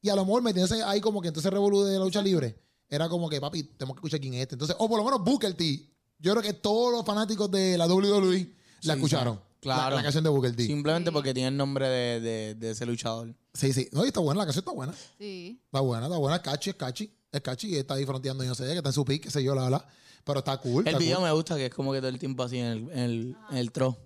Y 0.01 0.09
a 0.09 0.15
lo 0.15 0.25
mejor 0.25 0.41
metiéndose 0.41 0.81
ahí 0.83 0.99
como 1.01 1.21
que 1.21 1.27
entonces 1.27 1.51
revolú 1.51 1.83
de 1.83 1.99
la 1.99 2.05
lucha 2.05 2.21
libre. 2.21 2.57
Era 2.89 3.07
como 3.09 3.29
que, 3.29 3.39
papi, 3.39 3.63
tenemos 3.63 3.95
que 3.95 3.99
escuchar 3.99 4.19
quién 4.19 4.33
es 4.33 4.41
este. 4.41 4.55
Entonces, 4.55 4.75
o 4.79 4.87
por 4.89 4.97
lo 4.97 5.03
menos 5.05 5.23
Booker 5.23 5.53
T. 5.53 5.89
Yo 6.19 6.31
creo 6.33 6.41
que 6.43 6.53
todos 6.53 6.91
los 6.91 7.05
fanáticos 7.05 7.49
de 7.51 7.77
la 7.77 7.87
WWE 7.87 8.53
la 8.81 8.93
Sí, 8.93 8.97
escucharon. 8.99 9.35
sí. 9.35 9.41
Claro. 9.61 9.89
La, 9.91 9.95
la 9.97 10.03
canción 10.03 10.23
de 10.23 10.29
Booker 10.29 10.55
T. 10.55 10.61
Sí, 10.63 10.67
Simplemente 10.69 11.09
Sí. 11.09 11.13
porque 11.13 11.33
tiene 11.33 11.49
el 11.49 11.57
nombre 11.57 11.87
de, 11.87 12.19
de- 12.21 12.55
de 12.55 12.71
ese 12.71 12.85
luchador. 12.85 13.33
sí. 13.53 13.89
No, 13.91 14.03
y 14.05 14.07
está 14.07 14.19
buena, 14.21 14.39
la 14.39 14.45
canción 14.45 14.61
está 14.63 14.71
buena. 14.73 14.93
Sí. 15.17 15.61
Está 15.65 15.79
buena, 15.81 16.05
está 16.07 16.17
buena, 16.17 16.37
es 16.37 16.41
catchy, 16.41 16.69
es 16.71 16.75
catchy. 16.77 17.13
Es 17.31 17.41
catchy 17.41 17.67
y 17.67 17.75
está 17.75 17.93
ahí 17.93 18.05
fronteando, 18.05 18.43
yo 18.43 18.49
no 18.49 18.55
sé, 18.55 18.63
que 18.65 18.73
está 18.77 18.89
en 18.89 18.93
su 18.93 19.05
pick, 19.05 19.23
qué 19.23 19.31
sé 19.31 19.43
yo, 19.43 19.53
la 19.53 19.63
verdad. 19.63 19.85
Pero 20.23 20.39
está 20.39 20.57
cool. 20.57 20.81
El 20.83 20.87
está 20.87 20.97
video 20.99 21.17
cool. 21.17 21.25
me 21.27 21.31
gusta 21.33 21.55
que 21.57 21.65
es 21.67 21.73
como 21.73 21.91
que 21.93 21.99
todo 21.99 22.09
el 22.09 22.17
tiempo 22.19 22.43
así 22.43 22.57
en 22.57 22.65
el, 22.65 22.77
en 22.91 22.99
el, 22.99 23.37
en 23.51 23.57
el 23.57 23.71
tro. 23.71 23.97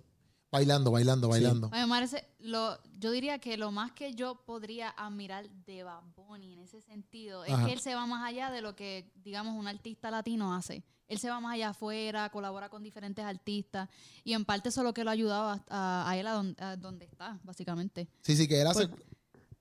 Bailando, 0.54 0.90
bailando, 0.90 1.28
bailando. 1.28 1.66
A 1.72 1.76
mí 1.76 1.82
me 1.82 1.88
parece, 1.88 2.24
lo, 2.38 2.78
yo 2.98 3.10
diría 3.10 3.38
que 3.38 3.56
lo 3.56 3.70
más 3.72 3.92
que 3.92 4.14
yo 4.14 4.36
podría 4.46 4.88
admirar 4.90 5.48
de 5.66 5.82
Bad 5.82 6.02
Bunny 6.16 6.52
en 6.54 6.60
ese 6.60 6.80
sentido 6.80 7.44
es 7.44 7.52
Ajá. 7.52 7.66
que 7.66 7.72
él 7.72 7.80
se 7.80 7.94
va 7.94 8.06
más 8.06 8.22
allá 8.26 8.50
de 8.50 8.62
lo 8.62 8.76
que, 8.76 9.10
digamos, 9.24 9.58
un 9.58 9.66
artista 9.66 10.10
latino 10.10 10.54
hace. 10.54 10.84
Él 11.08 11.18
se 11.18 11.28
va 11.28 11.38
más 11.40 11.54
allá 11.54 11.70
afuera, 11.70 12.30
colabora 12.30 12.68
con 12.68 12.82
diferentes 12.82 13.24
artistas 13.24 13.88
y 14.24 14.32
en 14.32 14.44
parte 14.44 14.68
eso 14.70 14.80
es 14.80 14.84
lo 14.84 14.94
que 14.94 15.04
lo 15.04 15.10
ha 15.10 15.12
ayudado 15.12 15.48
a, 15.50 15.64
a- 15.68 16.08
a 16.10 16.16
él 16.16 16.26
a 16.26 16.32
donde, 16.32 16.62
a 16.62 16.76
donde 16.76 17.04
está, 17.04 17.38
básicamente. 17.44 18.08
Sí, 18.22 18.36
sí, 18.36 18.48
que 18.48 18.60
él 18.60 18.66
hace. 18.66 18.88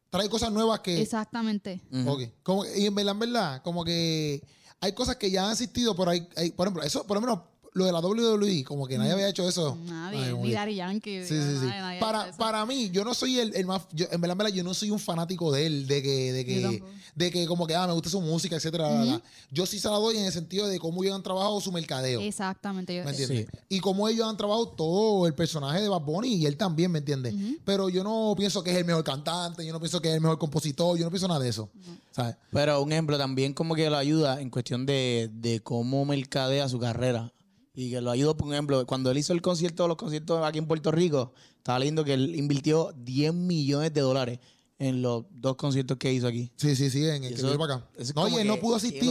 trae 0.10 0.30
cosas 0.30 0.52
nuevas 0.52 0.80
que. 0.82 1.02
Exactamente. 1.02 1.82
Ujú. 1.92 2.10
Ok. 2.12 2.22
Como, 2.44 2.66
y 2.66 2.86
en 2.86 2.94
verdad, 2.96 3.14
en 3.14 3.20
verdad, 3.20 3.62
como 3.64 3.84
que 3.84 4.42
hay 4.80 4.94
cosas 4.94 5.16
que 5.18 5.32
ya 5.32 5.46
han 5.46 5.52
existido, 5.52 5.96
pero 5.96 6.12
hay, 6.12 6.28
hay- 6.38 6.52
por 6.52 6.68
ejemplo, 6.68 6.84
eso, 6.84 7.06
por 7.08 7.16
lo 7.18 7.22
menos 7.22 7.40
lo 7.74 7.86
de 7.86 7.92
la 7.92 8.00
WWE, 8.02 8.64
como 8.64 8.86
que 8.88 8.98
nadie 8.98 9.14
había 9.14 9.28
hecho 9.30 9.48
eso. 9.50 9.78
Nadie, 9.86 10.34
ni 10.34 10.52
Daddy 10.52 10.76
Yankee. 10.76 11.22
Sí, 11.26 11.36
sí, 11.36 11.58
sí. 11.60 11.66
nadie- 11.66 12.00
Para, 12.00 12.32
para 12.38 12.66
mí, 12.66 12.90
yo 12.92 13.04
no 13.04 13.14
soy 13.14 13.40
el, 13.40 13.56
el 13.56 13.66
más. 13.66 13.84
yo- 13.92 14.06
en 14.12 14.22
verdad, 14.22 14.48
yo 14.50 14.64
no 14.64 14.74
soy 14.74 14.92
un 14.92 15.00
fanático 15.00 15.52
de 15.52 15.66
él, 15.66 15.88
de 15.88 16.04
que, 16.04 16.32
de 16.34 16.46
que, 16.46 16.84
de 17.16 17.32
que 17.32 17.48
como 17.48 17.66
que 17.66 17.76
ah, 17.76 17.88
me 17.88 17.94
gusta 17.94 18.10
su 18.10 18.22
música, 18.22 18.56
etcétera. 18.56 19.20
Yo 19.52 19.66
sí 19.66 19.80
se 19.80 19.88
la 19.90 19.96
doy 19.96 20.18
en 20.18 20.26
el 20.26 20.32
sentido 20.32 20.68
de 20.68 20.78
cómo 20.80 21.04
ellos 21.04 21.16
han 21.16 21.24
trabajado 21.24 21.60
su 21.62 21.72
mercadeo. 21.72 22.22
Exactamente. 22.22 22.96
yo- 22.96 23.04
¿Me 23.06 23.10
entiendes? 23.12 23.48
Sí. 23.52 23.58
Y 23.70 23.80
cómo 23.80 24.08
ellos 24.08 24.28
han 24.28 24.38
trabajado 24.38 24.68
todo 24.70 25.26
el 25.28 25.34
personaje 25.34 25.82
de 25.82 25.90
Bad 25.90 26.02
Bunny 26.02 26.36
y 26.36 26.46
él 26.46 26.58
también, 26.58 26.92
¿me 26.92 27.00
entiendes? 27.00 27.34
Pero 27.66 27.90
yo 27.90 28.04
no 28.04 28.36
pienso 28.38 28.64
que 28.64 28.72
es 28.72 28.78
el 28.78 28.86
mejor 28.86 29.04
cantante, 29.04 29.66
yo 29.66 29.74
no 29.74 29.80
pienso 29.80 30.00
que 30.02 30.10
es 30.10 30.16
el 30.16 30.22
mejor 30.22 30.38
compositor, 30.38 30.98
yo 30.98 31.06
no 31.06 31.10
pienso 31.12 31.28
nada 31.28 31.40
de 31.40 31.50
eso. 31.50 31.70
¿Sabes? 32.12 32.36
Pero 32.52 32.82
un 32.84 32.92
ejemplo 32.92 33.18
también 33.18 33.54
como 33.54 33.74
que 33.74 33.90
lo 33.90 33.98
ayuda 33.98 34.40
en 34.42 34.52
cuestión 34.52 34.86
de, 34.86 35.30
de 35.34 35.60
cómo 35.62 36.06
mercadea 36.06 36.70
su 36.70 36.78
carrera. 36.80 37.32
Y 37.76 37.90
que 37.90 38.02
lo 38.02 38.12
ayudó, 38.12 38.38
por 38.38 38.52
ejemplo, 38.54 38.86
cuando 38.86 39.10
él 39.10 39.18
hizo 39.18 39.34
el 39.34 39.42
concierto, 39.42 39.88
los 39.88 39.98
conciertos 39.98 40.44
aquí 40.46 40.60
en 40.60 40.68
Puerto 40.68 40.92
Rico, 40.92 41.34
estaba 41.58 41.80
leyendo 41.80 42.04
que 42.06 42.14
él 42.14 42.36
invirtió 42.36 42.94
10 42.98 43.34
millones 43.34 43.94
de 43.94 44.02
dólares 44.02 44.40
en 44.78 45.02
los 45.02 45.26
dos 45.32 45.56
conciertos 45.56 45.98
que 45.98 46.14
hizo 46.14 46.28
aquí. 46.28 46.52
Sí, 46.56 46.76
sí, 46.76 46.90
sí, 46.90 47.04
en 47.08 47.24
el 47.24 47.32
Y 47.32 47.36
que 47.36 47.42
vino 47.42 47.58
para 47.58 47.76
acá. 47.76 47.88
No, 48.16 48.28
y 48.30 48.36
él 48.36 48.48
no 48.48 48.58
pudo 48.60 48.76
asistir. 48.76 49.02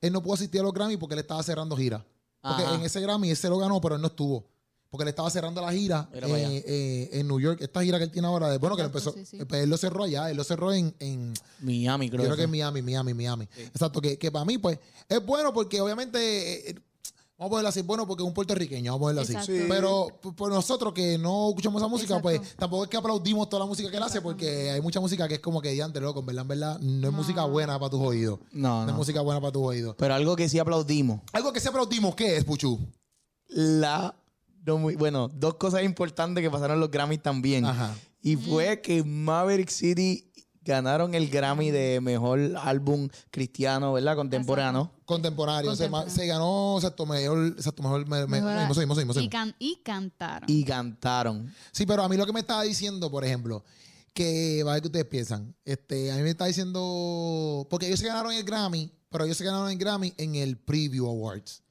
Él 0.00 0.12
no 0.12 0.22
pudo 0.22 0.34
asistir 0.34 0.60
a 0.60 0.64
los 0.64 0.74
Grammy 0.74 0.96
porque 0.96 1.14
él 1.14 1.20
estaba 1.20 1.42
cerrando 1.42 1.76
gira. 1.76 2.04
Porque 2.42 2.62
Ajá. 2.62 2.74
en 2.74 2.82
ese 2.82 3.00
Grammy 3.00 3.30
él 3.30 3.36
se 3.36 3.48
lo 3.48 3.56
ganó, 3.58 3.80
pero 3.80 3.94
él 3.94 4.00
no 4.02 4.08
estuvo. 4.08 4.44
Porque 4.90 5.02
él 5.04 5.08
estaba 5.08 5.30
cerrando 5.30 5.60
la 5.62 5.72
gira 5.72 6.08
eh, 6.12 6.62
eh, 6.66 7.08
en 7.18 7.26
New 7.26 7.40
York. 7.40 7.60
Esta 7.62 7.82
gira 7.82 7.96
que 7.98 8.04
él 8.04 8.10
tiene 8.10 8.28
ahora, 8.28 8.50
de, 8.50 8.58
bueno, 8.58 8.76
que 8.76 8.82
él 8.82 8.88
Exacto, 8.88 9.18
empezó. 9.18 9.30
sí, 9.30 9.38
sí. 9.38 9.42
eh, 9.56 9.62
Él 9.62 9.70
lo 9.70 9.76
cerró 9.76 10.04
allá, 10.04 10.30
él 10.30 10.36
lo 10.36 10.44
cerró 10.44 10.72
en, 10.72 10.94
en 11.00 11.32
Miami, 11.60 12.10
creo. 12.10 12.20
yo 12.22 12.26
creo 12.26 12.36
que 12.36 12.42
en 12.44 12.50
Miami, 12.50 12.82
Miami, 12.82 13.14
Miami. 13.14 13.48
Exacto, 13.56 14.00
que, 14.00 14.18
que 14.18 14.30
para 14.30 14.44
mí, 14.44 14.58
pues, 14.58 14.78
es 15.08 15.24
bueno 15.24 15.52
porque 15.54 15.80
obviamente, 15.80 16.70
eh, 16.70 16.74
vamos 17.38 17.48
a 17.48 17.50
ponerlo 17.50 17.68
así, 17.68 17.82
bueno 17.82 18.06
porque 18.06 18.22
es 18.22 18.26
un 18.26 18.34
puertorriqueño, 18.34 18.92
vamos 18.92 18.98
a 18.98 19.14
ponerlo 19.14 19.40
así. 19.40 19.52
Sí. 19.52 19.64
Pero 19.68 20.08
por 20.36 20.50
nosotros 20.52 20.92
que 20.92 21.18
no 21.18 21.48
escuchamos 21.50 21.80
esa 21.82 21.88
música, 21.88 22.16
Exacto. 22.16 22.38
pues 22.40 22.56
tampoco 22.56 22.84
es 22.84 22.90
que 22.90 22.96
aplaudimos 22.96 23.48
toda 23.48 23.60
la 23.60 23.66
música 23.66 23.90
que 23.90 23.96
él 23.96 24.02
hace 24.02 24.20
porque 24.20 24.70
hay 24.70 24.80
mucha 24.80 25.00
música 25.00 25.26
que 25.28 25.34
es 25.34 25.40
como 25.40 25.60
que 25.60 25.70
diante, 25.70 26.00
loco, 26.00 26.20
en 26.20 26.26
verdad, 26.26 26.42
en 26.42 26.48
verdad, 26.48 26.80
no 26.80 27.08
es 27.08 27.14
música 27.14 27.44
buena 27.44 27.78
para 27.78 27.90
tus 27.90 28.00
oídos. 28.00 28.38
No, 28.52 28.84
No 28.84 28.90
es 28.90 28.96
música 28.96 29.20
buena 29.20 29.40
para 29.40 29.52
tus 29.52 29.62
oídos. 29.62 29.94
Pero 29.98 30.14
algo 30.14 30.36
que 30.36 30.48
sí 30.48 30.58
aplaudimos. 30.58 31.20
Algo 31.32 31.52
que 31.52 31.60
sí 31.60 31.68
aplaudimos, 31.68 32.14
¿qué 32.14 32.36
es, 32.36 32.44
Puchu? 32.44 32.78
La, 33.48 34.14
no 34.64 34.78
muy, 34.78 34.96
bueno, 34.96 35.28
dos 35.28 35.54
cosas 35.54 35.82
importantes 35.82 36.42
que 36.42 36.50
pasaron 36.50 36.74
en 36.74 36.80
los 36.80 36.90
Grammys 36.90 37.22
también. 37.22 37.64
Ajá. 37.64 37.94
Y 38.22 38.36
fue 38.36 38.80
que 38.80 39.04
Maverick 39.04 39.68
City 39.68 40.32
ganaron 40.64 41.14
el 41.14 41.28
Grammy 41.28 41.70
de 41.70 42.00
mejor 42.00 42.40
álbum 42.62 43.08
cristiano, 43.30 43.92
¿verdad? 43.92 44.16
Contemporáneo. 44.16 44.90
Contemporáneo. 45.04 45.76
Se, 45.76 45.88
ma- 45.88 45.98
Contemporáneo. 46.04 46.14
se 46.14 46.26
ganó, 46.26 46.76
exacto, 46.78 47.06
mejor, 47.06 47.46
exacto, 47.48 47.82
mejor, 47.82 48.06
me, 48.08 48.26
me, 48.26 48.38
y, 49.22 49.28
can- 49.28 49.54
y 49.58 49.76
cantaron. 49.82 50.48
Y 50.50 50.64
cantaron. 50.64 51.54
Sí, 51.72 51.84
pero 51.86 52.02
a 52.02 52.08
mí 52.08 52.16
lo 52.16 52.26
que 52.26 52.32
me 52.32 52.40
estaba 52.40 52.62
diciendo, 52.62 53.10
por 53.10 53.24
ejemplo, 53.24 53.62
que 54.12 54.62
va 54.64 54.70
a 54.70 54.74
ver 54.74 54.82
qué 54.82 54.88
ustedes 54.88 55.06
piensan. 55.06 55.54
Este, 55.64 56.10
a 56.12 56.16
mí 56.16 56.22
me 56.22 56.30
está 56.30 56.46
diciendo. 56.46 57.66
Porque 57.68 57.86
ellos 57.86 58.00
se 58.00 58.06
ganaron 58.06 58.32
el 58.32 58.44
Grammy, 58.44 58.90
pero 59.10 59.24
ellos 59.24 59.36
se 59.36 59.44
ganaron 59.44 59.70
el 59.70 59.76
Grammy 59.78 60.14
en 60.16 60.34
el 60.36 60.56
Preview 60.56 61.06
Awards. 61.06 61.62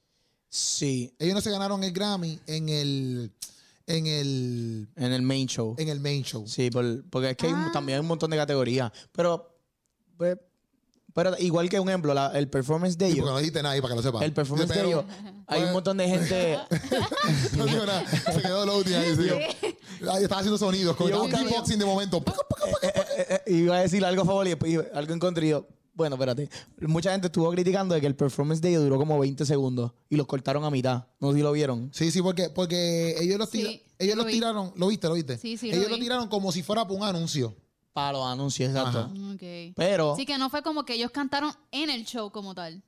Sí, 0.49 1.11
Ellos 1.17 1.33
no 1.33 1.41
se 1.41 1.49
ganaron 1.51 1.83
el 1.83 1.91
Grammy 1.91 2.39
en 2.45 2.69
el. 2.69 3.31
En 3.85 4.07
el. 4.07 4.87
en 4.95 5.11
el 5.11 5.21
main 5.21 5.47
show. 5.47 5.75
En 5.77 5.89
el 5.89 5.99
main 5.99 6.23
show. 6.23 6.47
Sí, 6.47 6.69
por- 6.71 7.03
porque 7.09 7.31
es 7.31 7.37
que 7.37 7.47
hay 7.47 7.53
un- 7.53 7.59
Ah. 7.59 7.69
también 7.73 7.97
hay 7.97 8.01
un 8.01 8.07
montón 8.07 8.29
de 8.31 8.37
categorías. 8.37 8.91
Pero, 9.11 9.53
pues, 10.17 10.37
pero 11.13 11.35
igual 11.39 11.69
que 11.69 11.79
un 11.79 11.89
ejemplo, 11.89 12.13
la- 12.13 12.31
el 12.37 12.47
performance 12.47 12.97
de 12.97 13.07
Sí, 13.07 13.11
ellos. 13.11 13.23
porque 13.25 13.31
no 13.33 13.37
dijiste 13.39 13.61
nada 13.61 13.75
ahí 13.75 13.81
para 13.81 13.91
que 13.93 13.95
lo 13.97 14.01
sepas. 14.03 14.21
El 14.21 14.33
performance 14.33 14.69
de 14.69 14.75
Pero- 14.75 14.87
ellos. 14.87 15.05
Hay 15.47 15.63
un 15.63 15.73
montón 15.73 15.97
de 15.97 16.07
gente. 16.07 16.57
No 17.57 17.65
digo 17.65 17.85
nada. 17.85 18.05
Se 18.07 18.41
quedó 18.41 18.65
loading 18.65 18.95
ahí. 18.95 19.15
sí. 19.15 19.29
Ahí 20.09 20.23
estaba 20.23 20.39
haciendo 20.39 20.57
sonidos. 20.57 20.95
Como 20.95 21.09
Yo 21.09 21.15
estaba 21.15 21.23
un 21.25 21.29
buscando- 21.31 21.49
beatboxing 21.49 21.79
de 21.79 21.85
momento. 21.85 22.23
eh, 22.81 22.91
eh, 23.17 23.41
eh, 23.47 23.51
iba 23.53 23.77
a 23.77 23.81
decir 23.81 24.03
algo 24.05 24.21
a 24.23 24.25
favor 24.25 24.45
y 24.47 24.49
después 24.51 24.71
iba- 24.71 24.85
algo 24.93 25.13
en 25.13 25.19
contra 25.19 25.45
y 25.45 25.49
yo, 25.49 25.67
Bueno, 25.93 26.15
espérate. 26.15 26.49
Mucha 26.81 27.11
gente 27.11 27.27
estuvo 27.27 27.49
criticando 27.51 27.93
de 27.95 28.01
que 28.01 28.07
el 28.07 28.15
performance 28.15 28.61
de 28.61 28.69
ellos 28.69 28.83
duró 28.83 28.97
como 28.97 29.19
20 29.19 29.45
segundos 29.45 29.91
y 30.09 30.15
los 30.15 30.25
cortaron 30.25 30.63
a 30.65 30.71
mitad. 30.71 31.05
No 31.19 31.31
sé 31.31 31.37
si 31.37 31.43
lo 31.43 31.51
vieron. 31.51 31.91
Sí, 31.93 32.09
sí, 32.11 32.21
porque, 32.21 32.49
porque 32.49 33.15
ellos 33.19 33.37
los, 33.37 33.49
tira- 33.51 33.69
sí 33.69 33.83
ellos 33.99 34.15
lo 34.15 34.23
los 34.23 34.27
vi. 34.31 34.33
tiraron, 34.39 34.73
¿lo 34.75 34.87
viste? 34.87 35.07
¿Lo 35.07 35.13
viste? 35.13 35.37
Sí, 35.37 35.55
sí, 35.57 35.69
lo 35.69 35.77
Ellos 35.77 35.89
lo 35.89 35.95
vi. 35.97 36.01
tiraron 36.01 36.27
como 36.27 36.51
si 36.51 36.63
fuera 36.63 36.83
para 36.87 36.95
un 36.99 37.03
anuncio. 37.03 37.55
Para 37.93 38.13
los 38.13 38.25
anuncios, 38.25 38.69
exacto. 38.69 38.99
Ajá. 39.01 39.33
Ok. 39.35 39.73
Pero, 39.75 40.15
Sí, 40.15 40.25
que 40.25 40.37
no 40.39 40.49
fue 40.49 40.63
como 40.63 40.83
que 40.83 40.95
ellos 40.95 41.11
cantaron 41.11 41.53
en 41.71 41.91
el 41.91 42.05
show 42.05 42.31
como 42.31 42.55
tal. 42.55 42.81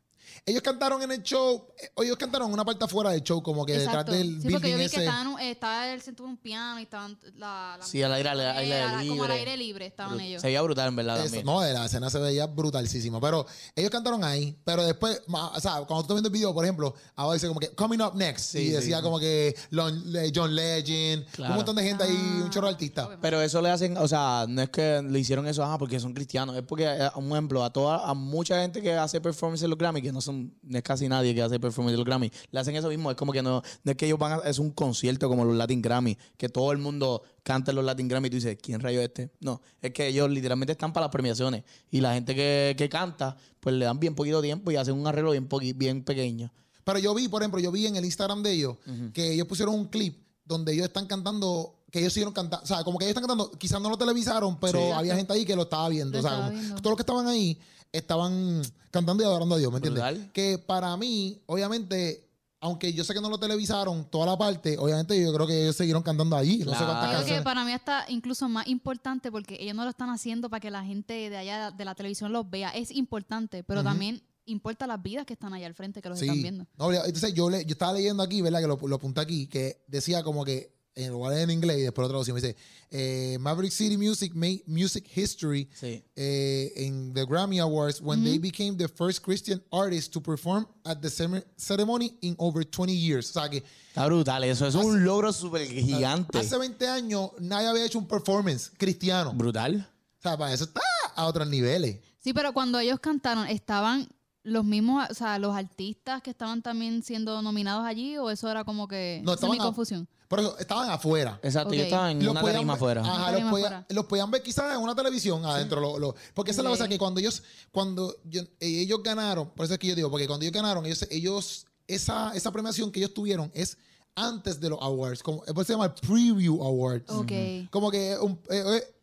Ellos 0.45 0.61
cantaron 0.61 1.01
en 1.01 1.11
el 1.11 1.23
show, 1.23 1.67
eh, 1.81 1.89
ellos 2.03 2.17
cantaron 2.17 2.51
una 2.51 2.63
parte 2.65 2.83
afuera 2.85 3.09
del 3.11 3.21
show, 3.23 3.41
como 3.41 3.65
que 3.65 3.75
Exacto. 3.75 4.11
detrás 4.11 4.17
del 4.17 4.41
sí, 4.41 4.49
porque 4.51 4.71
yo 4.71 4.77
vi 4.77 4.83
ese. 4.85 4.97
que 4.97 5.03
estaban, 5.05 5.39
eh, 5.39 5.51
estaba 5.51 5.91
el 5.93 6.01
centro 6.01 6.25
de 6.25 6.31
un 6.31 6.37
piano 6.37 6.79
y 6.79 6.83
estaban 6.83 7.17
la, 7.35 7.77
la 7.79 7.85
Sí, 7.85 8.01
al 8.03 8.13
aire- 8.13 8.29
al 8.29 8.39
aire 8.39 8.77
era 8.77 8.89
Como 8.89 8.99
al 8.99 9.07
libre. 9.09 9.33
aire 9.33 9.57
libre 9.57 9.85
estaban 9.87 10.19
ellos. 10.19 10.41
se 10.41 10.47
veía 10.47 10.61
brutal, 10.61 10.87
en 10.89 10.95
verdad, 10.95 11.15
Eso, 11.17 11.25
también. 11.25 11.45
no, 11.45 11.61
de 11.61 11.73
la 11.73 11.85
escena 11.85 12.09
se 12.09 12.19
veía 12.19 12.45
brutalísima. 12.47 13.19
Pero 13.21 13.45
ellos 13.75 13.89
cantaron 13.91 14.23
ahí. 14.23 14.57
Pero 14.63 14.83
después, 14.83 15.21
o 15.27 15.59
sea, 15.59 15.73
cuando 15.85 15.95
tú 15.97 16.01
estás 16.01 16.15
viendo 16.15 16.27
el 16.29 16.33
video, 16.33 16.53
por 16.53 16.63
ejemplo, 16.65 16.93
ahora 17.15 17.33
dice 17.33 17.47
como 17.47 17.59
que 17.59 17.69
Coming 17.69 18.01
Up 18.01 18.15
Next. 18.15 18.51
Sí, 18.51 18.59
y 18.59 18.65
sí. 18.67 18.71
decía 18.71 19.01
como 19.01 19.19
que 19.19 19.55
John 19.71 20.55
Legend, 20.55 21.25
Claro. 21.31 21.51
un 21.53 21.57
montón 21.57 21.75
de 21.75 21.83
gente 21.83 22.03
ahí, 22.03 22.15
Ah, 22.15 22.41
un 22.43 22.49
chorro 22.49 22.67
de 22.67 22.73
artistas. 22.73 23.09
Pero 23.21 23.41
eso 23.41 23.61
le 23.61 23.69
hacen, 23.69 23.97
o 23.97 24.07
sea, 24.07 24.45
no 24.47 24.61
es 24.61 24.69
que 24.69 25.01
le 25.01 25.19
hicieron 25.19 25.47
eso 25.47 25.63
ah, 25.63 25.77
porque 25.77 25.99
son 25.99 26.13
cristianos, 26.13 26.55
es 26.55 26.63
porque, 26.63 26.85
eh, 26.85 27.09
un 27.15 27.31
ejemplo, 27.31 27.63
a 27.63 27.69
toda, 27.71 28.07
a 28.07 28.13
mucha 28.13 28.61
gente 28.61 28.81
que 28.81 28.93
hace 28.93 29.19
performance 29.21 29.63
en 29.63 29.69
los 29.69 29.77
Grammy, 29.79 30.01
que 30.01 30.11
no 30.15 30.21
son, 30.21 30.51
no 30.63 30.77
es 30.77 30.83
casi 30.83 31.07
nadie 31.07 31.35
que 31.35 31.41
hace 31.43 31.59
performance 31.59 31.91
en 31.93 31.97
los 31.99 32.05
Grammy, 32.05 32.31
le 32.49 32.59
hacen 32.59 32.75
eso 32.75 32.89
mismo, 32.89 33.11
es 33.11 33.17
como 33.17 33.31
que 33.31 33.43
no, 33.43 33.61
no 33.83 33.91
es 33.91 33.95
que 33.97 34.07
ellos 34.07 34.17
van 34.17 34.31
a, 34.33 34.49
es 34.49 34.57
un 34.57 34.71
concierto 34.71 35.29
como 35.29 35.45
los 35.45 35.55
Latin 35.55 35.81
Grammy, 35.81 36.17
que 36.37 36.49
todo 36.49 36.71
el 36.71 36.79
mundo 36.79 37.21
canta 37.43 37.71
en 37.71 37.75
los 37.75 37.85
Latin 37.85 38.07
Grammy 38.07 38.27
y 38.27 38.31
tú 38.31 38.35
dices, 38.37 38.57
¿quién 38.61 38.79
rayo 38.79 38.99
es 39.01 39.05
este? 39.09 39.29
No, 39.41 39.61
es 39.81 39.91
que 39.91 40.07
ellos 40.07 40.29
literalmente 40.31 40.71
están 40.71 40.91
para 40.93 41.05
las 41.05 41.11
premiaciones 41.11 41.63
y 41.91 42.01
la 42.01 42.13
gente 42.15 42.33
que, 42.33 42.73
que 42.77 42.89
canta, 42.89 43.37
pues 43.59 43.75
le 43.75 43.85
dan 43.85 43.99
bien 43.99 44.15
poquito 44.15 44.41
tiempo 44.41 44.71
y 44.71 44.75
hacen 44.77 44.95
un 44.95 45.05
arreglo 45.05 45.31
bien, 45.31 45.47
bien 45.77 46.03
pequeño. 46.03 46.51
Pero 46.83 46.99
yo 46.99 47.13
vi, 47.13 47.27
por 47.27 47.41
ejemplo, 47.41 47.59
yo 47.59 47.71
vi 47.71 47.87
en 47.87 47.95
el 47.95 48.05
Instagram 48.05 48.41
de 48.43 48.51
ellos 48.53 48.77
que 49.13 49.33
ellos 49.33 49.47
pusieron 49.47 49.75
un 49.75 49.85
clip 49.85 50.17
donde 50.45 50.73
ellos 50.73 50.85
están 50.85 51.07
cantando, 51.07 51.79
que 51.91 51.97
ellos 51.99 52.13
siguieron 52.13 52.31
cantando, 52.31 52.63
o 52.63 52.67
sea, 52.67 52.83
como 52.83 52.99
que 52.99 53.05
ellos 53.05 53.17
están 53.17 53.23
cantando, 53.27 53.49
quizás 53.57 53.81
no 53.81 53.89
lo 53.89 53.97
televisaron, 53.97 54.59
pero 54.59 54.77
Sí. 54.79 54.91
había 54.93 55.15
gente 55.15 55.33
ahí 55.33 55.43
que 55.45 55.55
lo 55.55 55.63
estaba 55.63 55.89
viendo. 55.89 56.21
Lo 56.21 56.27
o 56.27 56.29
sea, 56.29 56.51
como 56.51 56.75
todos 56.81 56.91
los 56.91 56.95
que 56.97 57.01
estaban 57.01 57.27
ahí 57.27 57.57
estaban 57.97 58.61
cantando 58.91 59.23
y 59.23 59.25
adorando 59.25 59.55
a 59.55 59.57
Dios, 59.57 59.71
¿me 59.71 59.77
entiendes? 59.77 60.03
Brutal. 60.03 60.31
Que 60.31 60.57
para 60.57 60.95
mí, 60.97 61.41
obviamente, 61.47 62.21
aunque 62.61 62.93
yo 62.93 63.03
sé 63.03 63.13
que 63.13 63.21
no 63.21 63.29
lo 63.29 63.37
televisaron 63.37 64.05
toda 64.09 64.25
la 64.25 64.37
parte, 64.37 64.77
obviamente 64.77 65.21
yo 65.21 65.33
creo 65.33 65.45
que 65.45 65.63
ellos 65.63 65.75
siguieron 65.75 66.01
cantando 66.01 66.35
ahí. 66.35 66.59
No 66.59 66.71
sé 66.71 66.77
Claro. 66.77 66.85
cuántas 66.93 67.23
Creo 67.25 67.37
que 67.37 67.43
para 67.43 67.63
mí 67.65 67.73
está 67.73 68.05
incluso 68.07 68.47
más 68.49 68.67
importante 68.67 69.31
porque 69.31 69.57
ellos 69.59 69.75
no 69.75 69.83
lo 69.83 69.89
están 69.89 70.09
haciendo 70.09 70.49
para 70.49 70.59
que 70.61 70.71
la 70.71 70.83
gente 70.83 71.29
de 71.29 71.37
allá 71.37 71.71
de 71.71 71.85
la 71.85 71.93
televisión 71.95 72.31
los 72.31 72.49
vea. 72.49 72.69
Es 72.69 72.89
importante, 72.91 73.63
pero 73.63 73.83
también 73.83 74.23
importa 74.47 74.87
las 74.87 75.01
vidas 75.01 75.25
que 75.25 75.33
están 75.33 75.53
allá 75.53 75.67
al 75.67 75.73
frente 75.73 76.01
que 76.01 76.09
los 76.09 76.21
están 76.21 76.41
viendo. 76.41 76.65
No, 76.77 76.91
entonces 76.91 77.33
yo, 77.33 77.49
le, 77.49 77.65
yo 77.65 77.71
estaba 77.73 77.93
leyendo 77.93 78.21
aquí, 78.23 78.41
¿verdad? 78.41 78.61
Que 78.61 78.67
lo, 78.67 78.79
lo 78.87 78.95
apunté 78.95 79.21
aquí, 79.21 79.47
que 79.47 79.83
decía 79.87 80.23
como 80.23 80.45
que, 80.45 80.74
en 80.95 81.11
lugar 81.11 81.33
de 81.33 81.41
en 81.41 81.51
inglés 81.51 81.77
y 81.79 81.81
después 81.81 82.03
lo 82.03 82.09
traducción, 82.09 82.35
me 82.35 82.41
dice, 82.41 82.55
eh, 82.89 83.37
Maverick 83.39 83.71
City 83.71 83.97
Music 83.97 84.33
made 84.33 84.63
music 84.65 85.05
history 85.15 85.69
Sí. 85.79 86.01
eh, 86.15 86.71
in 86.77 87.13
the 87.13 87.25
Grammy 87.25 87.59
Awards 87.59 87.99
when 88.01 88.23
they 88.23 88.37
became 88.39 88.77
the 88.77 88.87
first 88.87 89.21
Christian 89.21 89.61
artist 89.71 90.13
to 90.13 90.21
perform 90.21 90.65
at 90.85 90.99
the 91.01 91.09
cere- 91.09 91.45
ceremony 91.57 92.17
in 92.21 92.35
over 92.37 92.63
20 92.63 92.93
years. 92.95 93.29
O 93.29 93.33
sea 93.41 93.49
que 93.49 93.63
Está 93.89 94.05
brutal, 94.07 94.43
eso 94.45 94.65
es 94.67 94.75
un 94.75 95.03
logro 95.03 95.31
súper 95.33 95.67
gigante. 95.67 96.37
hace 96.37 96.57
20 96.57 96.87
años 96.87 97.31
nadie 97.39 97.67
había 97.67 97.85
hecho 97.85 97.99
un 97.99 98.07
performance 98.07 98.71
cristiano. 98.77 99.33
Brutal. 99.33 99.89
O 100.19 100.21
sea, 100.21 100.37
para 100.37 100.53
eso 100.53 100.63
está 100.63 100.81
a 101.15 101.25
otros 101.25 101.47
niveles. 101.47 101.99
Sí, 102.19 102.33
pero 102.33 102.53
cuando 102.53 102.79
ellos 102.79 102.99
cantaron, 102.99 103.47
¿estaban 103.47 104.07
los 104.45 104.63
mismos, 104.63 105.05
o 105.09 105.13
sea, 105.13 105.37
los 105.39 105.55
artistas 105.55 106.21
que 106.21 106.29
estaban 106.29 106.61
también 106.61 107.03
siendo 107.03 107.41
nominados 107.41 107.85
allí 107.85 108.17
o 108.17 108.29
eso 108.29 108.49
era 108.49 108.63
como 108.63 108.87
que... 108.87 109.21
No, 109.23 109.31
mi 109.31 109.35
estaban 109.35 109.59
a- 109.59 109.63
confusión. 109.65 110.07
Por 110.27 110.39
eso 110.39 110.57
estaban 110.57 110.89
afuera. 110.89 111.39
Exacto, 111.43 111.69
Ok. 111.69 111.75
yo 111.75 111.83
estaba 111.83 112.09
en 112.11 112.17
una 112.27 112.41
podían 112.41 112.55
tarima 112.55 112.73
ver- 112.73 112.77
afuera. 112.77 113.01
Ajá, 113.01 113.13
Una 113.15 113.31
los 113.31 113.41
afuera. 113.43 113.85
los 113.89 114.05
podían 114.05 114.31
ver 114.31 114.41
quizás 114.41 114.73
en 114.75 114.81
una 114.81 114.95
televisión 114.95 115.45
adentro. 115.45 115.79
lo- 115.81 115.99
lo- 115.99 116.15
porque 116.33 116.49
esa 116.51 116.61
es 116.61 116.63
la 116.63 116.69
cosa 116.71 116.87
que 116.87 116.97
cuando 116.97 117.19
ellos, 117.19 117.43
cuando 117.71 118.15
yo- 118.23 118.41
ellos 118.59 119.03
ganaron, 119.03 119.49
por 119.51 119.65
eso 119.65 119.73
es 119.73 119.79
que 119.79 119.87
yo 119.87 119.95
digo, 119.95 120.09
porque 120.09 120.25
cuando 120.27 120.43
ellos 120.43 120.53
ganaron, 120.53 120.85
ellos, 120.85 121.05
ellos 121.11 121.67
esa, 121.87 122.33
esa 122.35 122.51
premiación 122.51 122.91
que 122.91 122.99
ellos 122.99 123.13
tuvieron 123.13 123.51
es 123.53 123.77
antes 124.15 124.59
de 124.59 124.69
los 124.69 124.79
awards. 124.81 125.21
Como, 125.21 125.39
por 125.43 125.57
eso 125.57 125.63
se 125.65 125.73
llama 125.73 125.85
el 125.85 125.93
Preview 125.93 126.63
Awards. 126.63 127.09
Ok. 127.11 127.31
Como 127.69 127.91
que 127.91 128.17
un- 128.19 128.39
eh, 128.49 128.63
eh, 128.77 128.95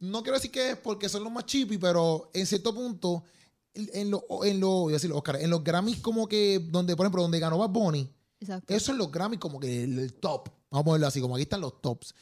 no 0.00 0.22
quiero 0.22 0.36
decir 0.36 0.50
que 0.52 0.70
es 0.72 0.76
porque 0.76 1.08
son 1.08 1.24
los 1.24 1.32
más 1.32 1.46
chippy, 1.46 1.78
pero 1.78 2.30
en 2.32 2.46
cierto 2.46 2.72
punto, 2.74 3.24
en 3.74 4.10
los 4.10 4.22
en 4.44 4.60
lo, 4.60 4.68
voy 4.68 4.92
a 4.92 4.96
decir, 4.96 5.12
Oscar, 5.12 5.36
en 5.36 5.50
los 5.50 5.62
Grammys 5.64 5.98
como 6.00 6.26
que, 6.28 6.60
donde, 6.70 6.94
por 6.96 7.04
ejemplo, 7.06 7.22
donde 7.22 7.38
ganó 7.40 7.58
Bad 7.58 7.70
Bunny, 7.70 8.08
Exacto. 8.40 8.72
eso 8.74 8.92
en 8.92 8.98
los 8.98 9.10
Grammys 9.10 9.40
como 9.40 9.58
que 9.60 9.84
el, 9.84 9.98
el 9.98 10.14
top. 10.14 10.48
Vamos 10.70 10.82
a 10.82 10.84
ponerlo 10.84 11.06
así, 11.06 11.20
como 11.20 11.34
aquí 11.34 11.42
están 11.42 11.60
los 11.60 11.80
tops. 11.80 12.14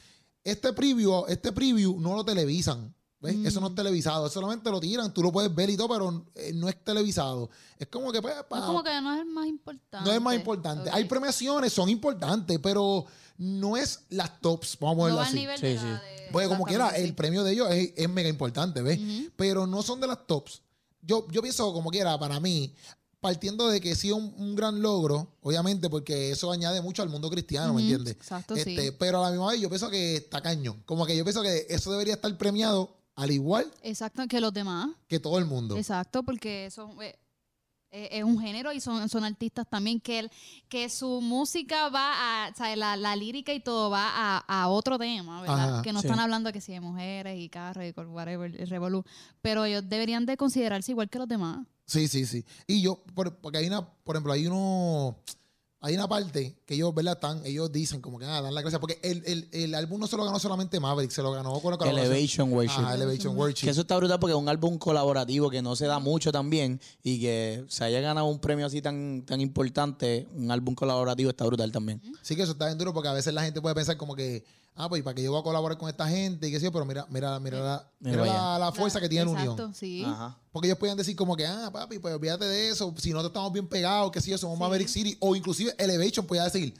Este 0.43 0.73
preview, 0.73 1.25
este 1.27 1.51
preview 1.51 1.99
no 1.99 2.15
lo 2.15 2.23
televisan. 2.25 2.93
¿ves? 3.19 3.37
Eso 3.45 3.61
no 3.61 3.67
es 3.67 3.75
televisado. 3.75 4.25
Eso 4.27 4.33
solamente 4.33 4.69
lo 4.69 4.81
tiran, 4.81 5.13
tú 5.13 5.23
lo 5.23 5.31
puedes 5.31 5.53
ver 5.55 5.69
y 5.69 5.77
todo, 5.77 5.87
pero 5.89 6.25
eh, 6.35 6.51
no 6.53 6.67
es 6.67 6.83
televisado. 6.83 7.49
Es 7.79 7.87
como 7.87 8.11
que, 8.11 8.21
pues, 8.21 8.33
pa- 8.49 8.59
es 8.59 8.65
como 8.65 8.83
que 8.83 8.99
no 9.01 9.13
es 9.13 9.19
el 9.21 9.25
más 9.27 9.47
importante. 9.47 10.09
no 10.09 10.13
es 10.15 10.21
más 10.21 10.35
importante. 10.35 10.89
Ok. 10.89 10.95
Hay 10.95 11.05
premiaciones, 11.05 11.71
son 11.71 11.87
importantes, 11.89 12.59
pero 12.61 13.05
no 13.37 13.77
es 13.77 14.01
las 14.09 14.41
tops. 14.41 14.77
Vamos 14.81 14.93
a 14.93 14.95
No 14.95 14.97
ponerlo 15.15 15.17
va 15.19 15.21
al 15.23 15.27
así. 15.29 15.37
nivel 15.39 15.57
Sí, 15.57 15.65
de 15.67 15.77
sí. 15.79 15.85
la 15.85 16.01
de- 16.01 16.29
Pues 16.33 16.47
como 16.49 16.65
quiera, 16.65 16.89
el 16.89 17.15
premio 17.15 17.43
de 17.45 17.53
ellos 17.53 17.71
es, 17.71 17.93
es 17.95 18.09
mega 18.09 18.27
importante, 18.27 18.81
¿ves? 18.81 18.99
Pero 19.37 19.65
no 19.67 19.81
son 19.83 20.01
de 20.01 20.07
las 20.07 20.27
tops. 20.27 20.61
Yo, 21.05 21.27
yo 21.31 21.41
pienso 21.41 21.71
como 21.73 21.89
quiera, 21.91 22.17
para 22.17 22.39
mí, 22.39 22.73
partiendo 23.19 23.69
de 23.69 23.79
que 23.79 23.95
sí 23.95 24.07
es 24.09 24.13
un, 24.13 24.33
un 24.37 24.55
gran 24.55 24.81
logro, 24.81 25.27
obviamente, 25.41 25.89
porque 25.89 26.31
eso 26.31 26.51
añade 26.51 26.81
mucho 26.81 27.01
al 27.01 27.09
mundo 27.09 27.29
cristiano, 27.29 27.73
¿me 27.73 27.81
entiendes? 27.81 28.15
exacto, 28.15 28.55
Este, 28.55 28.89
sí. 28.89 28.95
Pero 28.99 29.19
a 29.19 29.27
la 29.27 29.31
misma 29.31 29.51
vez 29.51 29.61
yo 29.61 29.69
pienso 29.69 29.89
que 29.89 30.17
está 30.17 30.41
cañón. 30.41 30.81
Como 30.85 31.05
que 31.05 31.15
yo 31.15 31.23
pienso 31.23 31.41
que 31.41 31.65
eso 31.69 31.91
debería 31.91 32.15
estar 32.15 32.37
premiado 32.37 32.97
al 33.15 33.31
igual 33.31 33.71
Exacto, 33.83 34.23
que 34.27 34.41
los 34.41 34.51
demás. 34.53 34.89
que 35.07 35.19
todo 35.19 35.37
el 35.37 35.45
mundo. 35.45 35.77
Exacto, 35.77 36.23
porque 36.23 36.65
eh, 36.65 36.69
eh, 37.01 37.15
es 37.93 38.23
un 38.23 38.39
género 38.39 38.71
y 38.73 38.79
son, 38.81 39.07
son 39.07 39.23
artistas 39.23 39.67
también 39.69 39.99
que, 39.99 40.19
el- 40.19 40.31
que 40.67 40.89
su 40.89 41.21
música 41.21 41.89
va 41.89 42.45
a, 42.45 42.49
o 42.49 42.55
sea, 42.55 42.75
la, 42.75 42.95
la 42.97 43.15
lírica 43.15 43.53
y 43.53 43.59
todo 43.59 43.89
va 43.89 44.09
a, 44.13 44.37
a 44.47 44.67
otro 44.69 44.97
tema, 44.97 45.41
¿verdad? 45.41 45.73
Ajá, 45.75 45.81
que 45.83 45.93
no 45.93 46.01
sí. 46.01 46.07
están 46.07 46.19
hablando 46.19 46.51
que 46.51 46.59
si 46.61 46.71
de 46.71 46.79
mujeres 46.81 47.39
y 47.39 47.49
carros 47.49 47.85
y 47.85 47.91
whatever, 48.01 48.55
el 48.59 48.67
revolú. 48.69 49.03
Pero 49.41 49.65
ellos 49.65 49.83
deberían 49.87 50.25
de 50.25 50.35
considerarse 50.37 50.91
igual 50.91 51.09
que 51.09 51.19
los 51.19 51.27
demás. 51.27 51.65
Sí, 51.85 52.07
sí, 52.07 52.25
sí. 52.25 52.43
Y 52.65 52.81
yo, 52.81 53.03
por- 53.13 53.37
porque 53.39 53.59
hay 53.59 53.67
una, 53.67 53.85
por 53.87 54.15
ejemplo, 54.15 54.33
hay 54.33 54.47
uno, 54.47 55.17
hay 55.85 55.95
una 55.95 56.07
parte 56.07 56.55
que 56.65 56.75
ellos, 56.75 56.95
¿verdad? 56.95 57.15
Están, 57.15 57.45
ellos 57.45 57.69
dicen 57.69 57.99
como 57.99 58.17
que, 58.17 58.23
ah, 58.23 58.41
dan 58.41 58.55
la 58.55 58.61
gracia. 58.61 58.79
Porque 58.79 58.99
el, 59.03 59.21
el, 59.25 59.49
el 59.51 59.75
álbum 59.75 59.99
no 59.99 60.07
se 60.07 60.15
lo 60.15 60.23
ganó 60.23 60.39
solamente 60.39 60.79
Maverick, 60.79 61.11
se 61.11 61.21
lo 61.21 61.33
ganó 61.33 61.59
con 61.59 61.77
la. 61.77 61.89
Elevation 61.89 62.53
Worship. 62.53 62.79
Ajá, 62.79 62.95
Elevation 62.95 63.37
Worship. 63.37 63.65
Que 63.65 63.71
eso 63.71 63.81
está 63.81 63.97
brutal 63.97 64.17
porque 64.17 64.31
es 64.31 64.39
un 64.39 64.47
álbum 64.47 64.77
colaborativo 64.77 65.49
que 65.49 65.61
no 65.61 65.75
se 65.75 65.85
da 65.85 65.99
mucho 65.99 66.31
también 66.31 66.79
y 67.03 67.19
que 67.19 67.65
se 67.67 67.83
haya 67.83 67.99
ganado 67.99 68.27
un 68.27 68.39
premio 68.39 68.65
así 68.65 68.81
tan, 68.81 69.23
tan 69.25 69.41
importante, 69.41 70.25
un 70.33 70.51
álbum 70.51 70.73
colaborativo 70.73 71.29
está 71.29 71.43
brutal 71.43 71.69
también. 71.73 72.01
Sí 72.21 72.37
que 72.37 72.43
eso 72.43 72.53
está 72.53 72.67
bien 72.67 72.77
duro 72.77 72.93
porque 72.93 73.09
a 73.09 73.13
veces 73.13 73.33
la 73.33 73.43
gente 73.43 73.61
puede 73.61 73.75
pensar 73.75 73.97
como 73.97 74.15
que, 74.15 74.45
ah, 74.75 74.89
pues, 74.89 74.99
¿y 74.99 75.03
¿para 75.03 75.13
que 75.15 75.23
yo 75.23 75.31
voy 75.31 75.39
a 75.39 75.43
colaborar 75.43 75.77
con 75.77 75.89
esta 75.89 76.07
gente? 76.07 76.47
Y 76.47 76.51
qué 76.51 76.59
sé 76.59 76.65
yo, 76.65 76.71
pero 76.71 76.85
mira, 76.85 77.05
mira, 77.09 77.39
mira, 77.39 77.59
la, 77.59 77.91
Mira 77.99 78.21
mira 78.23 78.33
la, 78.33 78.59
la 78.59 78.71
fuerza 78.71 78.99
que 78.99 79.09
tiene 79.09 79.25
la 79.25 79.31
Exacto, 79.31 79.53
unión. 79.53 79.73
sí. 79.75 80.03
Ajá. 80.05 80.37
Porque 80.51 80.67
ellos 80.67 80.77
podían 80.77 80.97
decir 80.97 81.15
como 81.15 81.35
que, 81.35 81.45
ah, 81.45 81.69
papi, 81.71 81.99
pues 81.99 82.13
olvídate 82.15 82.45
de 82.45 82.69
eso. 82.69 82.93
Si 82.97 83.09
nosotros 83.11 83.31
estamos 83.31 83.51
bien 83.53 83.67
pegados, 83.67 84.11
qué 84.11 84.21
sé 84.21 84.31
yo, 84.31 84.37
somos 84.37 84.57
Maverick 84.59 84.87
City. 84.87 85.15
O 85.19 85.35
inclusive 85.35 85.73
Elevation 85.77 86.25
podía 86.25 86.43
decir, 86.43 86.73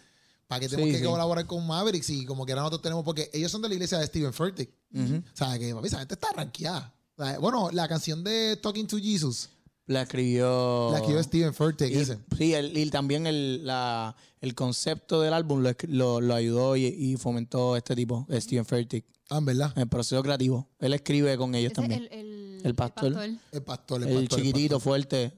¿para 0.48 0.60
qué 0.60 0.70
tenemos 0.70 0.90
Sí, 0.90 0.94
que 0.98 1.00
sí. 1.04 1.06
colaborar 1.10 1.46
con 1.48 1.66
Maverick? 1.66 2.04
Si 2.04 2.26
como 2.26 2.46
que 2.46 2.52
ahora 2.52 2.62
nosotros 2.64 2.82
tenemos, 2.82 3.04
porque 3.04 3.30
ellos 3.34 3.52
son 3.52 3.62
de 3.62 3.70
la 3.70 3.74
iglesia 3.76 3.98
de 3.98 4.06
Stephen 4.08 4.34
Furtick. 4.34 4.70
O 4.96 5.22
sea, 5.36 5.58
que 5.58 5.74
papi, 5.74 5.88
esa 5.88 6.00
gente 6.00 6.14
está 6.14 6.28
rankeada. 6.36 6.94
O 7.18 7.24
sea, 7.24 7.40
bueno, 7.40 7.70
la 7.72 7.88
canción 7.88 8.24
de 8.24 8.58
Talking 8.58 8.88
to 8.88 8.98
Jesus, 8.98 9.50
La 9.86 10.04
escribió... 10.04 10.90
la 10.92 10.98
escribió 11.00 11.22
Stephen 11.24 11.54
Furtick. 11.54 11.92
Y- 11.92 11.98
ese. 11.98 12.18
sí, 12.38 12.54
el- 12.54 12.76
y 12.78 12.90
también 12.90 13.28
el, 13.28 13.66
la- 13.66 14.16
el 14.44 14.56
concepto 14.56 15.22
del 15.22 15.34
álbum 15.34 15.62
lo, 15.64 15.72
lo, 15.88 16.20
lo 16.22 16.36
ayudó 16.36 16.76
y, 16.76 16.86
y 16.86 17.16
fomentó 17.18 17.76
este 17.78 17.96
tipo, 17.96 18.28
Steven 18.30 18.66
Fertig, 18.66 19.06
Ah, 19.30 19.38
en 19.38 19.46
verdad. 19.46 19.72
en 19.76 19.84
el 19.84 19.88
proceso 19.88 20.22
creativo. 20.22 20.70
Él 20.80 20.94
escribe 20.94 21.36
con 21.38 21.56
ellos 21.56 21.72
también. 21.74 22.02
el, 22.12 22.20
el, 22.20 22.62
El 22.66 22.76
pastor. 22.76 23.14
El 23.52 23.64
pastor, 23.64 24.04
el, 24.04 24.10
El, 24.10 24.14
pastor. 24.16 24.22
el 24.22 24.28
chiquitito, 24.28 24.76
pastor. 24.76 24.82
fuerte. 24.92 25.34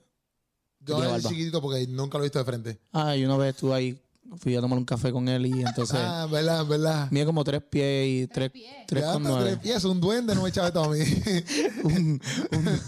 Yo 0.80 0.98
tiene 0.98 1.16
el 1.16 1.22
chiquitito 1.24 1.62
porque 1.62 1.88
nunca 1.88 2.18
lo 2.18 2.24
he 2.24 2.28
visto 2.28 2.40
de 2.40 2.46
frente. 2.46 2.80
Ah, 2.92 3.16
y 3.16 3.24
una 3.24 3.38
vez 3.38 3.54
estuve 3.56 3.74
ahí, 3.76 4.02
fui 4.38 4.56
a 4.56 4.62
tomar 4.62 4.78
un 4.80 4.86
café 4.86 5.12
con 5.12 5.28
él 5.30 5.46
y 5.46 5.52
entonces... 5.62 5.98
ah, 6.00 6.24
en 6.26 6.32
verdad, 6.32 6.62
en 6.62 6.70
verdad. 6.70 7.08
Mide 7.12 7.26
como 7.26 7.44
tres 7.44 7.62
pies 7.64 8.08
y 8.08 8.28
tres, 8.28 8.50
pies. 8.50 8.72
tres 8.88 9.04
con 9.06 9.18
está, 9.22 9.30
nueve. 9.30 9.46
tres 9.52 9.60
pies, 9.60 9.84
un 9.86 10.02
duende, 10.02 10.34
no 10.36 10.42
me 10.44 10.50
echaba 10.50 10.72
todo 10.74 10.86
a 10.86 10.90
mí. 10.96 11.00
un, 11.84 12.22
un, 12.52 12.80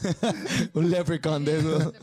un 0.73 0.89
leprechaun 0.91 1.45
de 1.45 1.59
eso. 1.59 1.93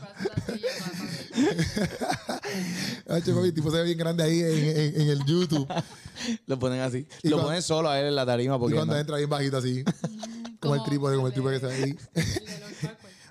El 3.07 3.53
tipo 3.53 3.71
se 3.71 3.77
ve 3.77 3.83
bien 3.83 3.97
grande 3.97 4.23
ahí 4.23 4.39
en, 4.41 4.47
en- 4.79 5.01
en 5.01 5.09
el 5.09 5.25
YouTube. 5.25 5.67
Lo 6.47 6.57
ponen 6.59 6.79
así. 6.81 7.07
Y 7.23 7.29
Lo 7.29 7.35
cuando- 7.37 7.47
ponen 7.49 7.61
solo 7.61 7.89
a 7.89 7.99
él 7.99 8.07
en 8.07 8.15
la 8.15 8.25
tarima 8.25 8.55
Y 8.55 8.59
porque 8.59 8.75
cuando 8.75 8.93
no- 8.93 8.99
entra 8.99 9.17
bien 9.17 9.29
bajito 9.29 9.57
así. 9.57 9.83
como 10.59 10.75
el 10.75 10.83
trípode, 10.83 11.15
como 11.15 11.27
el 11.27 11.33
trípode 11.33 11.59
que 11.59 11.65
está 11.67 11.83
ahí. 11.83 11.97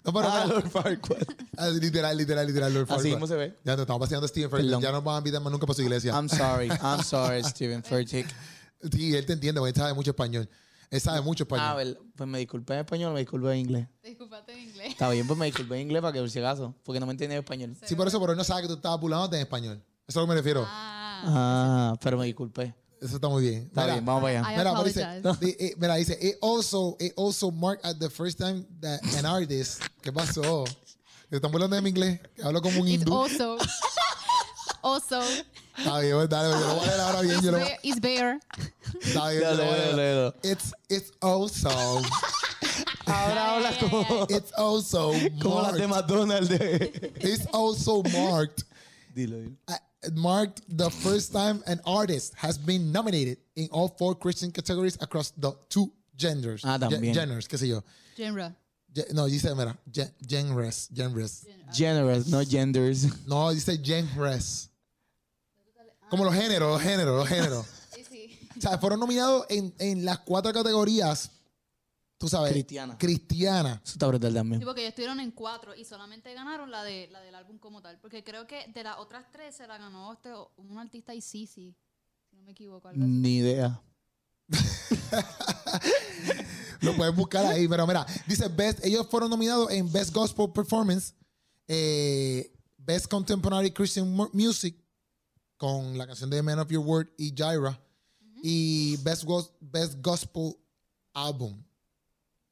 No, 0.05 0.13
pero 0.13 0.29
Ah, 0.31 0.45
Lord 0.47 0.69
Farquaad. 0.69 1.23
ah, 1.57 1.69
literal, 1.69 2.17
literal, 2.17 2.47
literal, 2.47 2.75
Lord 2.75 2.83
Así 2.85 2.91
Farquaad. 2.93 3.11
mismo 3.13 3.27
se 3.27 3.35
ve. 3.37 3.55
Ya 3.65 3.73
nos 3.73 3.81
estamos 3.81 4.01
paseando 4.01 4.27
a 4.27 4.29
Stephen 4.29 4.51
Furtick. 4.51 4.67
Perdón. 4.67 4.83
Ya 4.83 4.93
no 4.93 5.01
van 5.03 5.15
a 5.15 5.19
invitar 5.19 5.41
más 5.41 5.51
nunca 5.51 5.67
para 5.67 5.75
su 5.77 5.83
iglesia. 5.83 6.13
I'm 6.13 6.29
sorry. 6.29 6.69
I'm 6.69 7.03
sorry, 7.03 7.43
Steven 7.43 7.83
Furtick. 7.83 8.27
Sí, 8.93 9.17
él 9.17 9.25
te 9.25 9.33
entiende, 9.33 9.61
porque 9.61 9.71
él 9.71 9.77
sabe 9.77 9.95
mucho 9.95 10.11
español. 10.11 10.47
Él 10.95 11.01
sabe 11.01 11.21
mucho 11.23 11.43
español. 11.43 11.67
A 11.67 11.75
ver, 11.75 11.99
pues 12.15 12.29
me 12.29 12.39
disculpé 12.39 12.75
en 12.75 12.81
español 12.81 13.13
me 13.13 13.21
disculpé 13.21 13.53
en 13.53 13.59
inglés. 13.59 13.89
Disculpate 14.03 14.53
en 14.53 14.61
inglés. 14.61 14.89
Está 14.91 15.11
bien, 15.11 15.27
pues 15.27 15.37
me 15.39 15.47
disculpé 15.51 15.75
en 15.75 15.81
inglés 15.83 16.03
para 16.03 16.13
que 16.13 16.21
por 16.21 16.31
si 16.31 16.39
acaso, 16.39 16.73
porque 16.85 17.01
no 17.01 17.07
me 17.07 17.13
entiende 17.13 17.35
en 17.35 17.41
español. 17.43 17.77
sí, 17.85 17.97
por 17.97 18.07
eso, 18.07 18.21
pero 18.21 18.33
él 18.33 18.39
no 18.39 18.45
sabe 18.45 18.63
que 18.63 18.69
tú 18.69 18.75
estabas 18.75 19.01
burlándote 19.01 19.37
en 19.37 19.43
español. 19.43 19.83
Eso 20.07 20.09
es 20.09 20.17
a 20.17 20.21
lo 20.21 20.27
que 20.27 20.29
me 20.31 20.35
refiero. 20.37 20.65
Ah, 20.67 21.01
Ah, 21.27 21.97
pero 22.01 22.19
me 22.19 22.27
disculpé. 22.27 22.75
Eso 23.01 23.17
está 23.17 23.29
muy 23.29 23.43
bien. 23.43 23.65
Está 23.65 23.83
Mira, 23.83 23.95
bien, 23.95 24.05
vamos 24.07 24.23
para 24.23 24.39
allá. 24.41 24.57
Mira, 24.57 24.83
dice, 24.85 25.57
eh, 25.59 25.75
mira, 25.79 25.97
dice, 25.97 26.19
it 26.21 26.37
also, 26.41 26.97
it 27.01 27.13
also 27.17 27.51
marked 27.51 27.85
at 27.85 27.99
the 27.99 28.09
first 28.09 28.39
time 28.39 28.65
that 28.81 29.01
an 29.19 29.27
artist, 29.27 29.83
¿qué 30.01 30.13
pasó? 30.13 30.65
¿Se 31.29 31.37
están 31.37 31.51
burlando 31.51 31.75
de 31.77 31.83
mi 31.83 31.91
inglés? 31.91 32.21
Hablo 32.43 32.63
como 32.63 32.81
un 32.81 32.89
hindú. 32.89 33.13
also. 33.13 33.57
also. 34.83 35.21
Está 35.77 36.01
bien, 36.01 36.29
dale, 36.29 36.51
yo 36.51 36.61
lo 36.61 36.75
voy 36.77 36.85
a 36.85 36.87
leer 36.89 37.01
ahora 37.01 37.21
bien. 37.23 37.41
Yo 37.43 37.51
lo, 37.53 37.59
It's 37.83 38.01
bear. 38.01 38.39
está 39.03 39.31
bien, 39.31 39.43
yo 39.43 39.55
lo 39.55 39.65
voy 39.65 39.81
a 39.93 39.97
leer. 39.97 40.35
It's, 40.43 40.73
it's 40.89 41.11
also, 41.21 41.69
Ahora 43.07 43.55
habla 43.57 43.73
como, 43.79 44.27
it's 44.31 44.53
also 44.53 45.13
como 45.41 45.63
las 45.63 45.77
de 45.77 45.87
McDonald's. 45.89 46.51
It's 46.51 47.47
also 47.53 48.03
marked 48.05 48.65
Dilo, 49.15 49.37
dilo. 49.43 49.53
uh, 49.69 49.75
marked 50.15 50.63
the 50.69 50.91
first 50.91 51.33
time 51.33 51.63
an 51.67 51.81
artist 51.87 52.33
has 52.37 52.57
been 52.57 52.91
nominated 52.93 53.39
in 53.57 53.69
all 53.73 53.89
four 53.89 54.15
Christian 54.15 54.51
categories 54.51 54.97
across 55.01 55.33
the 55.37 55.53
two 55.69 55.93
genders. 56.17 56.63
Ah, 56.65 56.79
también. 56.79 57.13
Ge- 57.13 57.15
genders, 57.15 57.47
qué 57.49 57.59
sé 57.59 57.69
yo. 57.69 57.83
Genre. 58.17 58.55
Ge- 58.95 59.13
No, 59.13 59.27
dice, 59.29 59.55
mira, 59.55 59.77
gen- 59.93 60.13
genres, 60.27 60.89
genres. 60.95 61.45
Generous, 61.73 62.27
no 62.29 62.43
genders. 62.45 63.07
No, 63.27 63.53
dice 63.53 63.77
genres. 63.85 64.69
Como 66.17 66.25
los 66.31 66.35
géneros, 66.35 66.73
los 66.73 66.83
géneros, 66.83 67.17
los 67.17 67.29
géneros. 67.29 67.67
Sí, 67.95 68.05
sí. 68.05 68.49
O 68.57 68.61
sea, 68.61 68.79
fueron 68.79 68.99
nominados 69.01 69.47
en, 69.49 69.73
en 69.79 70.05
las 70.05 70.19
cuatro 70.21 70.53
categorías, 70.53 71.31
tú 72.19 72.29
sabes. 72.29 72.53
Cristiana. 72.53 72.99
Cristiana. 72.99 73.81
Eso 73.85 73.93
está 73.95 74.07
brutal 74.09 74.35
también. 74.35 74.61
Sí, 74.61 74.65
porque 74.65 74.81
ellos 74.81 74.91
estuvieron 74.91 75.21
en 75.21 75.31
cuatro 75.31 75.75
y 75.77 75.85
solamente 75.85 76.33
ganaron 76.35 76.71
la 76.73 76.83
de 76.83 77.09
la 77.13 77.21
del 77.21 77.35
álbum 77.37 77.59
como 77.59 77.81
tal. 77.83 77.99
Porque 78.01 78.25
creo 78.25 78.47
que 78.49 78.67
de 78.75 78.83
las 78.83 78.99
otras 78.99 79.27
tres 79.33 79.55
se 79.57 79.67
la 79.69 79.79
ganó 79.79 80.13
este, 80.13 80.31
un 80.57 80.77
artista 80.79 81.15
y 81.15 81.21
sí, 81.21 81.47
sí. 81.47 81.77
Si 82.31 82.37
no 82.37 82.43
me 82.43 82.51
equivoco. 82.53 82.89
Algo 82.89 83.01
así. 83.03 83.11
Ni 83.11 83.37
idea. 83.37 83.81
Lo 86.81 86.95
puedes 86.97 87.15
buscar 87.15 87.47
ahí, 87.47 87.67
pero 87.69 87.87
mira, 87.87 88.05
dice 88.27 88.49
Best, 88.49 88.85
ellos 88.85 89.07
fueron 89.11 89.31
nominados 89.31 89.71
en 89.71 89.91
Best 89.91 90.13
Gospel 90.13 90.51
Performance, 90.53 91.15
eh, 91.67 92.53
Best 92.77 93.07
Contemporary 93.09 93.71
Christian 93.71 94.11
Mu- 94.13 94.29
Music, 94.33 94.77
con 95.57 95.97
la 95.99 96.07
canción 96.07 96.31
de 96.31 96.43
Man 96.43 96.59
of 96.59 96.71
Your 96.71 96.85
Word 96.85 97.09
y 97.17 97.33
Jaira, 97.37 97.81
y 98.43 98.97
Best, 98.99 99.25
Best 99.61 99.95
Gospel 100.03 100.57
Album. 101.15 101.63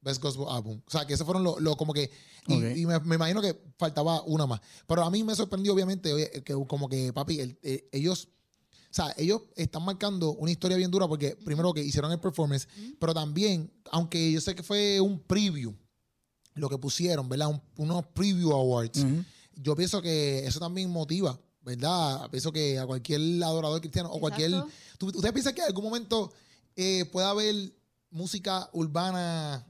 Best 0.01 0.21
Gospel 0.23 0.47
Album. 0.49 0.81
O 0.87 0.91
sea, 0.91 1.07
que 1.07 1.15
esos 1.15 1.25
fueron 1.25 1.45
los 1.45 1.61
lo, 1.61 1.77
como 1.77 1.93
que. 1.93 2.11
Y, 2.49 2.87
me, 2.87 2.99
me 3.01 3.15
imagino 3.15 3.41
que 3.41 3.57
faltaba 3.79 4.23
una 4.23 4.47
más. 4.47 4.61
Pero 4.87 5.05
a 5.05 5.11
mí 5.11 5.23
me 5.23 5.35
sorprendió, 5.37 5.73
obviamente, 5.75 6.13
oye, 6.13 6.29
que 6.45 6.55
como 6.67 6.89
que, 6.89 7.13
papi, 7.13 7.39
el- 7.41 7.59
eh, 7.63 7.89
ellos. 7.93 8.29
O 8.91 8.95
sea, 8.95 9.15
ellos 9.17 9.43
están 9.57 9.85
marcando 9.85 10.33
una 10.33 10.51
historia 10.51 10.77
bien 10.77 10.91
dura 10.91 11.07
porque, 11.09 11.35
primero, 11.37 11.73
que 11.73 11.83
hicieron 11.83 12.11
el 12.13 12.21
performance, 12.21 12.67
pero 12.99 13.15
también, 13.15 13.73
aunque 13.91 14.31
yo 14.33 14.41
sé 14.41 14.55
que 14.55 14.63
fue 14.63 15.01
un 15.01 15.19
preview, 15.21 15.75
lo 16.55 16.69
que 16.69 16.77
pusieron, 16.77 17.27
¿verdad? 17.29 17.49
Un- 17.49 17.63
unos 17.77 18.05
preview 18.09 18.53
awards. 18.53 19.03
Yo 19.55 19.75
pienso 19.77 20.03
que 20.03 20.45
eso 20.47 20.59
también 20.61 20.91
motiva, 20.91 21.39
¿verdad? 21.65 22.29
Pienso 22.31 22.53
que 22.53 22.79
a 22.79 22.87
cualquier 22.87 23.21
adorador 23.43 23.81
cristiano 23.81 24.11
o 24.11 24.19
cualquier. 24.21 24.51
Exacto. 24.53 24.73
¿Tú- 24.99 25.07
¿Ustedes 25.09 25.33
piensan 25.33 25.55
que 25.55 25.61
en 25.63 25.67
algún 25.69 25.85
momento 25.85 26.33
eh, 26.77 27.05
pueda 27.13 27.31
haber 27.31 27.73
música 28.11 28.69
urbana 28.73 29.65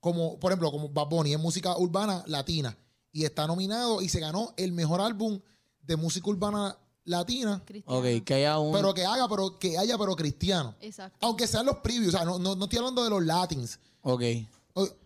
como, 0.00 0.38
por 0.38 0.52
ejemplo, 0.52 0.70
como 0.70 0.88
Bad 0.88 1.08
Bunny, 1.08 1.32
es 1.34 1.40
música 1.40 1.76
urbana 1.76 2.22
latina 2.26 2.76
y 3.12 3.24
está 3.24 3.46
nominado 3.46 4.00
y 4.02 4.08
se 4.08 4.20
ganó 4.20 4.52
el 4.56 4.72
mejor 4.72 5.00
álbum 5.00 5.40
de 5.82 5.96
música 5.96 6.28
urbana 6.30 6.76
latina, 7.04 7.62
Cristiano. 7.64 7.98
Ok, 7.98 8.24
que 8.24 8.34
haya 8.34 8.58
un. 8.58 8.72
pero 8.72 8.92
que 8.94 9.04
haga, 9.04 9.28
pero 9.28 9.58
que 9.58 9.78
haya, 9.78 9.96
pero 9.98 10.14
cristiano. 10.14 10.74
Exacto. 10.80 11.18
Aunque 11.26 11.46
sean 11.46 11.66
los 11.66 11.78
previews, 11.78 12.14
o 12.14 12.18
sea, 12.18 12.24
no, 12.24 12.38
no, 12.38 12.54
no 12.54 12.64
estoy 12.64 12.78
hablando 12.78 13.02
de 13.02 13.10
los 13.10 13.24
latins. 13.24 13.78
Ok. 14.02 14.22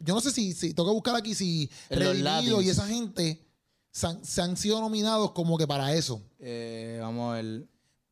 Yo 0.00 0.14
no 0.14 0.20
sé 0.20 0.30
si, 0.32 0.52
si 0.52 0.74
tengo 0.74 0.90
que 0.90 0.94
buscar 0.94 1.16
aquí 1.16 1.34
si 1.34 1.70
Redimido 1.88 2.60
y 2.60 2.68
esa 2.68 2.86
gente 2.86 3.40
se 3.92 4.06
han, 4.08 4.24
se 4.24 4.42
han 4.42 4.56
sido 4.56 4.80
nominados 4.80 5.30
como 5.30 5.56
que 5.56 5.66
para 5.68 5.94
eso. 5.94 6.20
Eh, 6.40 6.98
vamos 7.00 7.30
a 7.32 7.36
ver. 7.36 7.68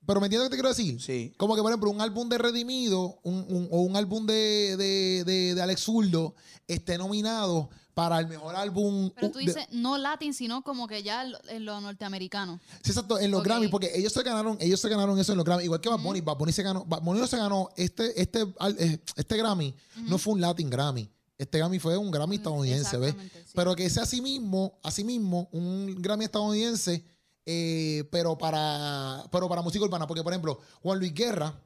Pero 0.06 0.20
¿me 0.20 0.26
entiendes 0.26 0.46
lo 0.46 0.50
que 0.50 0.56
te 0.56 0.60
quiero 0.62 0.68
decir? 0.68 1.00
Sí. 1.00 1.32
Como 1.36 1.54
que, 1.56 1.62
por 1.62 1.70
ejemplo, 1.70 1.90
un 1.90 2.00
álbum 2.00 2.28
de 2.28 2.38
Redimido 2.38 3.18
un- 3.22 3.44
un- 3.48 3.68
o 3.70 3.80
un 3.82 3.96
álbum 3.96 4.26
de, 4.26 4.76
de, 4.76 5.24
de- 5.24 5.54
de 5.54 5.62
Alex 5.62 5.82
Zurdo 5.82 6.34
esté 6.68 6.96
nominado 6.98 7.68
para 7.94 8.18
el 8.18 8.26
mejor 8.26 8.56
álbum. 8.56 9.10
Pero 9.14 9.30
tú 9.30 9.38
de- 9.38 9.44
dices 9.46 9.66
no 9.72 9.98
latin, 9.98 10.32
sino 10.32 10.62
como 10.62 10.86
que 10.88 11.02
ya 11.02 11.24
en 11.48 11.64
lo, 11.64 11.80
norteamericano. 11.80 12.60
Sí, 12.82 12.90
exacto, 12.90 13.18
en 13.18 13.30
los. 13.30 13.42
Grammy, 13.42 13.68
porque 13.68 13.90
ellos 13.94 14.12
se 14.12 14.22
ganaron, 14.22 14.56
ellos 14.60 14.80
se 14.80 14.88
ganaron 14.88 15.18
eso 15.18 15.32
en 15.32 15.38
los 15.38 15.44
Grammy, 15.44 15.64
igual 15.64 15.80
que 15.80 15.88
Bad 15.88 16.00
Bunny. 16.00 16.20
Bad 16.22 16.36
Bunny 16.36 16.52
se 16.52 16.62
ganó, 16.62 16.84
Bad 16.86 17.02
Bunny 17.02 17.20
no 17.20 17.26
se 17.26 17.36
ganó, 17.36 17.68
este, 17.76 18.20
este, 18.20 18.46
al- 18.58 18.76
eh, 18.78 19.00
este 19.16 19.36
Grammy 19.36 19.74
no 20.08 20.18
fue 20.18 20.32
un 20.34 20.40
Latin 20.40 20.70
Grammy. 20.70 21.08
Este 21.40 21.58
Grammy 21.58 21.78
fue 21.78 21.96
un 21.96 22.10
Grammy 22.10 22.36
estadounidense, 22.36 22.96
¿ves? 22.98 23.14
sí. 23.18 23.52
Pero 23.54 23.74
que 23.74 23.88
sea 23.88 24.02
así 24.02 24.20
mismo, 24.20 24.78
así 24.82 25.04
mismo, 25.04 25.48
un 25.52 25.96
Grammy 26.02 26.26
estadounidense, 26.26 27.02
eh, 27.46 28.04
pero 28.12 28.36
para, 28.36 29.24
pero 29.32 29.48
para 29.48 29.62
música 29.62 29.84
urbana. 29.84 30.06
Porque, 30.06 30.22
por 30.22 30.32
ejemplo, 30.32 30.60
Juan 30.82 30.98
Luis 30.98 31.14
Guerra 31.14 31.58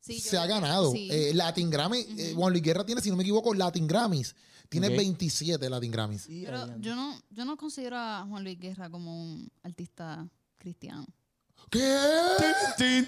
Sí, 0.00 0.18
se 0.20 0.38
ha 0.38 0.46
ganado. 0.46 0.90
sí. 0.92 1.08
eh, 1.10 1.32
Latin 1.34 1.68
Grammy, 1.68 1.98
eh, 2.16 2.32
Juan 2.34 2.52
Luis 2.52 2.62
Guerra 2.62 2.86
tiene, 2.86 3.00
si 3.02 3.10
no 3.10 3.16
me 3.16 3.22
equivoco, 3.22 3.52
Latin 3.52 3.86
Grammys. 3.86 4.34
Tiene 4.70 4.88
Ok. 4.88 4.96
27 4.96 5.68
Latin 5.70 5.90
Grammys. 5.90 6.26
Pero 6.26 6.78
yo 6.78 6.94
no, 6.96 7.18
yo 7.30 7.44
no 7.44 7.56
considero 7.56 7.96
a 7.98 8.24
Juan 8.28 8.44
Luis 8.44 8.58
Guerra 8.58 8.88
como 8.90 9.14
un 9.14 9.50
artista 9.62 10.26
cristiano. 10.56 11.06
¿Qué? 11.70 13.06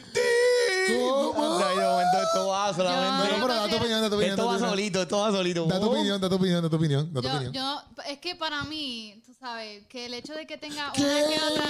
¿Cómo? 0.89 1.55
Anda, 1.55 1.69
de 1.69 1.75
momento 1.87 2.19
esto 2.23 2.47
va 2.49 2.69
Yo- 2.71 2.75
solamente. 2.77 3.39
No, 3.39 3.47
pero 3.47 3.55
da 3.55 3.69
tu 3.69 3.77
opinión, 3.77 4.01
da 4.01 4.09
tu 4.11 4.15
opinión. 4.17 4.31
Esto 4.35 4.45
va 4.47 4.53
opinión. 4.53 4.71
solito, 4.71 5.03
esto 5.03 5.19
va 5.19 5.31
solito. 5.31 5.67
Da 5.67 5.81
tu 5.81 5.87
Oh. 5.87 5.91
opinión, 5.93 6.21
da 6.21 6.29
tu 6.29 6.35
opinión, 6.35 6.63
da 6.63 6.69
tu 6.71 6.77
opinión, 6.77 7.13
da 7.15 7.21
tu 7.23 7.29
Yo, 7.29 7.35
opinión. 7.35 7.53
yo, 7.55 7.83
es 8.07 8.19
que 8.19 8.35
para 8.35 8.63
mí, 8.65 9.23
tú 9.25 9.33
sabes, 9.39 9.87
que 9.87 10.07
el 10.07 10.15
hecho 10.15 10.35
de 10.35 10.47
que 10.47 10.59
tenga 10.59 10.93
¿Qué? 10.93 11.03
una 11.03 11.29
que 11.29 11.41
otra. 11.43 11.67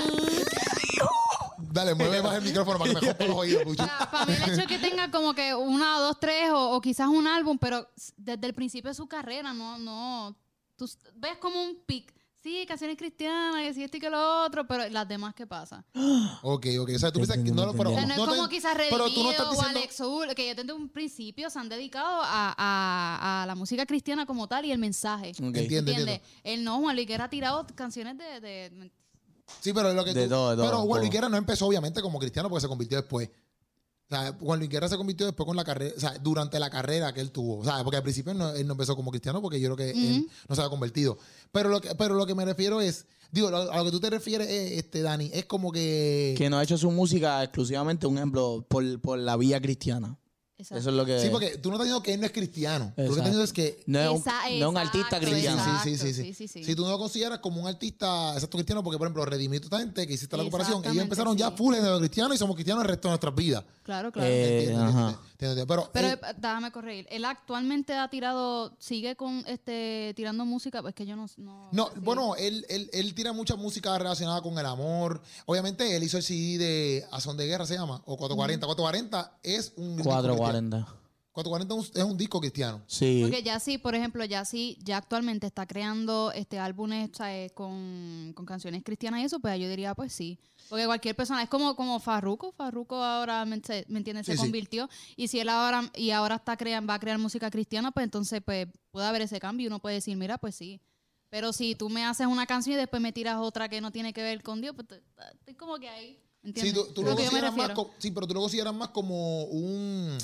Dale, 1.73 1.95
mueve 1.95 2.21
más 2.23 2.35
el 2.35 2.43
micrófono 2.43 2.79
para 2.79 2.91
que 2.95 3.01
me 3.01 3.13
jodan 3.13 3.29
los 3.29 3.37
oídos, 3.39 3.63
Puchu. 3.63 3.83
o 3.83 3.87
sea, 3.87 4.11
para 4.11 4.27
mí 4.27 4.33
el 4.35 4.43
hecho 4.43 4.57
de 4.63 4.67
que 4.67 4.79
tenga 4.79 5.11
como 5.11 5.35
que 5.35 5.55
una, 5.55 5.99
dos, 6.01 6.19
tres 6.19 6.51
o, 6.51 6.71
o 6.73 6.81
quizás 6.81 7.07
un 7.07 7.29
álbum, 7.29 7.59
pero 7.59 7.89
s- 7.97 8.13
desde 8.17 8.47
el 8.49 8.55
principio 8.55 8.89
de 8.91 8.95
su 8.95 9.07
carrera, 9.07 9.53
no, 9.53 9.79
no. 9.79 10.35
Tú 10.77 10.87
s- 10.87 10.99
ves 11.15 11.37
como 11.39 11.63
un 11.63 11.77
pic. 11.87 12.13
Sí, 12.43 12.65
canciones 12.67 12.97
cristianas, 12.97 13.63
que 13.63 13.75
sí, 13.75 13.85
esto 13.85 13.99
y 13.99 14.01
que 14.01 14.09
lo 14.09 14.45
otro, 14.47 14.67
pero 14.67 14.89
las 14.89 15.07
demás, 15.07 15.35
¿qué 15.35 15.47
pasa? 15.47 15.85
Ok, 16.43 16.67
ok. 16.81 16.91
O 16.95 16.99
sea, 16.99 17.13
tú 17.13 17.19
piensas 17.19 17.37
que 17.37 17.51
no, 17.53 17.71
te 17.73 17.77
pero, 17.77 17.91
O 17.91 17.93
sea, 17.93 18.07
no 18.07 18.17
no 18.17 18.23
es 18.25 18.29
como 18.31 18.49
te- 18.49 18.55
quizás 18.55 18.73
pero 18.77 19.11
tú 19.11 19.23
no 19.23 19.31
Redimido 19.31 19.51
o. 19.51 19.63
Alex 19.63 19.97
Zul, 19.97 20.35
que 20.35 20.55
desde 20.55 20.73
un 20.73 20.89
principio 20.89 21.51
se 21.51 21.59
han 21.59 21.69
dedicado 21.69 22.23
a, 22.23 22.55
a- 22.57 23.43
a 23.43 23.47
la 23.47 23.55
música 23.55 23.85
cristiana 23.85 24.25
como 24.25 24.49
tal 24.49 24.65
y 24.65 24.73
el 24.73 24.79
mensaje. 24.79 25.31
Ok. 25.33 25.37
Entiendo, 25.39 25.61
entiendo. 25.61 25.91
¿Entiendes? 26.13 26.21
Él 26.43 26.65
no, 26.65 26.79
Juan 26.81 26.97
Luis 26.97 27.07
Guerra 27.07 27.25
ha 27.25 27.31
tirado 27.31 27.67
canciones 27.75 28.17
de... 28.17 28.41
de- 28.41 28.91
Sí, 29.61 29.73
pero 29.75 29.93
lo 29.93 30.05
que 30.05 30.15
De 30.15 30.25
tú- 30.25 30.31
todo, 30.31 30.51
de 30.51 30.57
todo, 30.57 30.65
Pero 30.67 30.79
Juan 30.83 31.01
Luis. 31.03 31.13
Guerra 31.13 31.29
no 31.29 31.37
empezó 31.37 31.67
obviamente 31.67 32.01
como 32.01 32.19
cristiano 32.19 32.49
porque 32.49 32.63
se 32.63 32.69
convirtió 32.69 32.97
después. 32.99 33.29
O 34.11 34.15
sea, 34.17 34.35
Juan 34.41 34.59
Luis 34.59 34.69
Guerra 34.69 34.89
se 34.89 34.97
convirtió 34.97 35.25
después 35.25 35.47
con 35.47 35.57
la 35.57 35.63
carrera, 35.63 35.95
o 35.97 36.01
sea, 36.01 36.19
durante 36.19 36.59
la 36.59 36.69
carrera 36.69 37.15
que 37.15 37.21
él 37.21 37.31
tuvo. 37.31 37.59
O 37.59 37.65
sea, 37.65 37.85
porque 37.85 37.97
al 37.99 38.03
principio 38.03 38.35
no- 38.35 38.53
él 38.55 38.67
no 38.67 38.73
empezó 38.73 38.97
como 38.97 39.13
cristiano 39.13 39.41
porque 39.41 39.61
yo 39.61 39.73
creo 39.73 39.77
que 39.77 39.91
él 39.97 40.27
no 40.49 40.55
se 40.57 40.61
había 40.61 40.71
convertido. 40.71 41.17
Pero 41.53 41.69
lo 41.69 41.81
que, 41.81 41.95
pero 41.95 42.15
lo 42.17 42.27
que 42.27 42.35
me 42.35 42.45
refiero 42.45 42.81
es, 42.81 43.07
digo, 43.31 43.51
lo- 43.53 43.71
a 43.71 43.77
lo 43.77 43.85
que 43.85 43.93
tú 43.93 44.01
te 44.01 44.11
refieres, 44.11 44.49
es, 44.49 44.73
este, 44.79 45.03
Dani, 45.03 45.31
es 45.33 45.45
como 45.47 45.71
que... 45.71 46.35
Que 46.37 46.51
no 46.51 46.59
ha 46.59 46.65
hecho 46.65 46.77
su 46.77 46.91
música 46.91 47.41
exclusivamente, 47.45 48.09
un 48.09 48.17
ejemplo, 48.17 48.67
por, 48.69 49.01
por 49.01 49.17
la 49.19 49.37
vía 49.37 49.61
cristiana. 49.61 50.19
Exacto. 50.61 50.81
Eso 50.81 50.91
es 50.91 50.97
lo 50.97 51.05
que. 51.05 51.21
Sí, 51.21 51.29
porque 51.31 51.59
tú 51.59 51.69
no 51.71 51.77
estás 51.77 51.87
diciendo 51.87 52.03
que 52.03 52.15
él 52.15 52.21
no 52.21 52.27
es 52.27 52.33
cristiano. 52.33 52.93
Tú 52.97 53.03
lo 53.03 53.09
que 53.09 53.21
estás 53.21 53.27
Exacto. 53.29 53.39
diciendo 53.39 53.45
es 53.45 53.53
que 53.53 53.83
No 53.87 54.01
es 54.01 54.09
un, 54.11 54.17
Esa- 54.17 54.43
no 54.43 54.49
es 54.49 54.67
un 54.67 54.77
artista 54.77 55.19
cristiano. 55.21 55.59
exacto. 55.59 55.85
Sí, 55.85 55.97
sí, 55.97 55.99
sí, 55.99 56.13
sí. 56.15 56.23
sí, 56.23 56.35
sí, 56.35 56.49
sí. 56.49 56.65
Si 56.65 56.75
tú 56.75 56.85
no 56.85 56.91
lo 56.91 56.99
consideras 56.99 57.39
como 57.41 57.61
un 57.61 57.67
artista 57.69 58.35
exacto 58.35 58.57
cristiano, 58.59 58.83
porque 58.83 58.99
por 58.99 59.07
ejemplo, 59.07 59.25
Redimido 59.25 59.65
esta 59.65 59.79
gente 59.79 60.07
que 60.07 60.13
hiciste 60.15 60.37
la 60.37 60.43
comparación, 60.43 60.83
ellos 60.85 61.03
empezaron 61.03 61.37
ya 61.37 61.51
full 61.51 61.75
en 61.75 61.99
cristiano 61.99 62.35
y 62.35 62.39
somos 62.39 62.55
cristianos 62.57 62.83
el 62.85 62.89
resto 62.91 63.09
de 63.09 63.11
nuestras 63.13 63.35
vidas. 63.35 63.65
Claro, 63.83 64.13
claro. 64.13 64.29
Eh. 64.31 65.17
Entiendo, 65.41 65.61
entiendo. 65.61 65.67
Pero, 65.67 65.91
Pero 65.93 66.09
eh, 66.09 66.31
eh, 66.31 66.35
déjame 66.37 66.71
corregir. 66.71 67.07
Él 67.11 67.25
actualmente 67.25 67.95
ha 67.95 68.09
tirado, 68.09 68.73
sigue 68.79 69.17
con 69.17 69.45
este 69.47 70.13
tirando 70.17 70.45
música, 70.45 70.83
pues 70.83 70.95
que 70.95 71.07
yo 71.07 71.17
no. 71.17 71.27
No, 71.37 71.71
no, 71.73 71.91
bueno, 71.97 72.37
él, 72.37 72.67
él, 72.69 72.91
él 72.93 73.15
tira 73.15 73.33
mucha 73.33 73.57
música 73.57 73.97
relacionada 73.99 74.43
con 74.43 74.59
el 74.59 74.67
amor. 74.67 75.23
Obviamente, 75.47 75.97
él 75.97 76.03
hizo 76.03 76.19
el 76.19 76.23
CD 76.23 76.59
de 76.59 77.07
A 77.11 77.21
Son 77.21 77.37
de 77.37 77.47
Guerra, 77.47 77.67
se 77.67 77.75
llama, 77.75 78.03
o 78.07 78.17
440. 78.17 78.67
440 78.67 79.39
es 79.43 79.73
un. 79.77 79.97
disco 79.97 80.11
cristiano. 80.11 80.37
440. 80.37 81.00
440 81.49 81.99
es 82.01 82.05
un, 82.05 82.17
disco 82.17 82.41
cristiano. 82.41 82.83
Sí. 82.87 83.21
Porque 83.23 83.43
ya 83.43 83.59
sí, 83.61 83.79
por 83.79 83.95
ejemplo, 83.95 84.25
ya 84.25 84.45
sí, 84.45 84.77
ya 84.83 84.97
actualmente 84.99 85.47
está 85.47 85.67
creando 85.67 86.33
este 86.33 86.59
álbumes 86.59 87.11
¿sabes? 87.15 87.53
Con, 87.53 88.33
con 88.35 88.45
canciones 88.47 88.83
cristianas 88.85 89.21
y 89.21 89.25
eso, 89.25 89.41
pues 89.41 89.59
yo 89.59 89.69
diría, 89.69 89.95
pues 89.95 90.13
sí. 90.13 90.39
Porque 90.69 90.87
cualquier 90.87 91.17
persona, 91.17 91.43
es 91.43 91.49
como, 91.49 91.75
como 91.75 91.99
Farruko, 91.99 92.53
Farruko 92.53 93.03
ahora, 93.03 93.45
¿me, 93.45 93.61
se- 93.61 93.85
¿me 93.89 93.99
entiendes? 93.99 94.27
Se 94.27 94.33
Sí, 94.33 94.39
sí. 94.39 94.45
convirtió. 94.45 94.89
Y 95.17 95.29
si 95.29 95.41
él 95.41 95.49
ahora, 95.49 95.91
y 95.97 96.11
ahora 96.11 96.37
está 96.37 96.57
crean, 96.57 96.87
va 96.89 96.95
a 96.95 97.01
crear 97.01 97.19
música 97.19 97.51
cristiana, 97.51 97.91
pues 97.91 98.05
entonces 98.05 98.41
pues 98.45 98.69
puede 98.91 99.07
haber 99.07 99.23
ese 99.23 99.41
cambio 99.41 99.65
y 99.65 99.67
uno 99.69 99.81
puede 99.81 99.97
decir, 99.97 100.17
mira, 100.17 100.39
pues 100.39 100.55
sí. 100.55 100.81
Pero 101.29 101.53
si 101.53 101.75
tú 101.77 101.89
me 101.89 102.05
haces 102.05 102.27
una 102.27 102.47
canción 102.47 102.75
y 102.75 102.79
después 102.79 103.01
me 103.01 103.13
tiras 103.13 103.37
otra 103.39 103.69
que 103.69 103.81
no 103.81 103.93
tiene 103.93 104.13
que 104.13 104.23
ver 104.23 104.43
con 104.43 104.61
Dios, 104.61 104.75
pues 104.75 105.01
estoy 105.39 105.55
como 105.55 105.79
que 105.79 105.89
ahí. 105.89 106.19
¿Entiendes? 106.43 106.73
Sí, 106.75 106.87
tú, 106.89 106.93
tú 106.95 107.03
lo 107.03 107.11
lo 107.11 107.17
más 107.17 107.73
sí, 107.99 108.11
pero 108.11 108.27
tú 108.27 108.35
lo 108.35 108.41
consideras 108.41 108.75
más 108.75 108.89
como 108.89 109.45
un, 109.45 110.17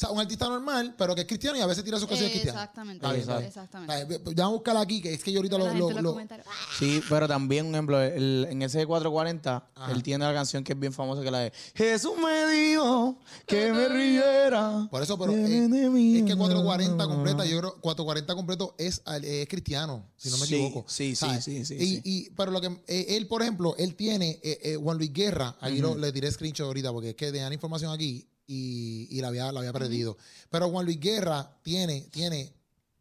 sea, 0.00 0.10
un 0.10 0.18
artista 0.20 0.48
normal, 0.48 0.94
pero 0.96 1.14
que 1.14 1.20
es 1.22 1.26
cristiano 1.26 1.56
y 1.58 1.60
a 1.60 1.66
veces 1.66 1.84
tira 1.84 1.98
sus 1.98 2.08
canciones 2.08 2.32
cristianas. 2.32 2.62
Exactamente. 2.62 2.96
Está 3.06 3.08
bien, 3.12 3.20
está 3.20 3.36
bien. 3.36 3.48
Exactamente. 3.48 4.18
Ya 4.34 4.44
vamos 4.44 4.52
a 4.52 4.56
buscar 4.56 4.76
aquí, 4.78 5.00
que 5.02 5.12
es 5.14 5.22
que 5.22 5.30
yo 5.32 5.38
ahorita 5.40 5.58
lo... 5.58 5.64
gente 5.64 5.78
lo- 5.78 5.88
en 5.90 5.94
los 5.96 6.02
lo- 6.02 6.10
comentarios, 6.12 6.46
"Ah, 6.50 6.54
Sí, 6.78 7.02
pero 7.08 7.28
también, 7.28 7.66
un 7.66 7.74
ejemplo, 7.74 8.00
el- 8.00 8.46
en 8.50 8.62
ese 8.62 8.86
440, 8.86 9.68
Ajá. 9.74 9.92
él 9.92 10.02
tiene 10.02 10.24
la 10.24 10.32
canción 10.32 10.64
que 10.64 10.72
es 10.72 10.78
bien 10.80 10.92
famosa, 10.92 11.20
que 11.20 11.26
es 11.28 11.32
la 11.32 11.38
de 11.40 11.52
Jesús 11.74 12.12
me 12.22 12.46
dijo 12.50 13.18
que 13.46 13.72
me 13.72 13.88
riera. 13.88 14.88
Por 14.90 15.02
eso, 15.02 15.18
pero 15.18 15.32
eh, 15.32 15.64
enemigo". 15.64 16.18
es 16.26 16.30
que 16.30 16.36
440 16.36 17.06
completa, 17.06 17.44
yo 17.44 17.58
creo 17.58 17.74
440 17.80 18.34
completo 18.34 18.74
es, 18.78 19.02
al- 19.04 19.24
es 19.24 19.48
cristiano, 19.48 20.06
si 20.16 20.30
no 20.30 20.38
me 20.38 20.46
Sí, 20.46 20.54
equivoco. 20.54 20.84
sí, 20.88 21.10
sí, 21.10 21.16
¿sabes? 21.16 21.44
sí, 21.44 21.64
sí, 21.64 21.74
Y, 21.74 21.78
sí. 21.96 22.00
y- 22.04 22.30
pero 22.30 22.50
lo 22.50 22.60
que 22.60 22.68
eh, 22.86 23.06
él, 23.16 23.26
por 23.26 23.42
ejemplo, 23.42 23.74
él 23.78 23.94
tiene 23.96 24.38
eh, 24.42 24.58
eh, 24.62 24.76
Juan 24.76 24.96
Luis 24.98 25.12
Guerra, 25.12 25.56
aquí 25.60 25.78
lo- 25.78 25.96
le 25.96 26.12
tiré 26.12 26.30
screenshot 26.30 26.66
ahorita 26.66 26.92
porque 26.92 27.10
es 27.10 27.14
que 27.16 27.26
tenían 27.26 27.52
información 27.52 27.92
aquí 27.92 28.26
y, 28.52 29.06
y 29.16 29.20
la 29.20 29.28
había, 29.28 29.52
la 29.52 29.60
había 29.60 29.72
perdido. 29.72 30.16
Pero 30.50 30.68
Juan 30.70 30.84
Luis 30.84 30.98
Guerra 30.98 31.56
tiene, 31.62 32.00
tiene 32.10 32.52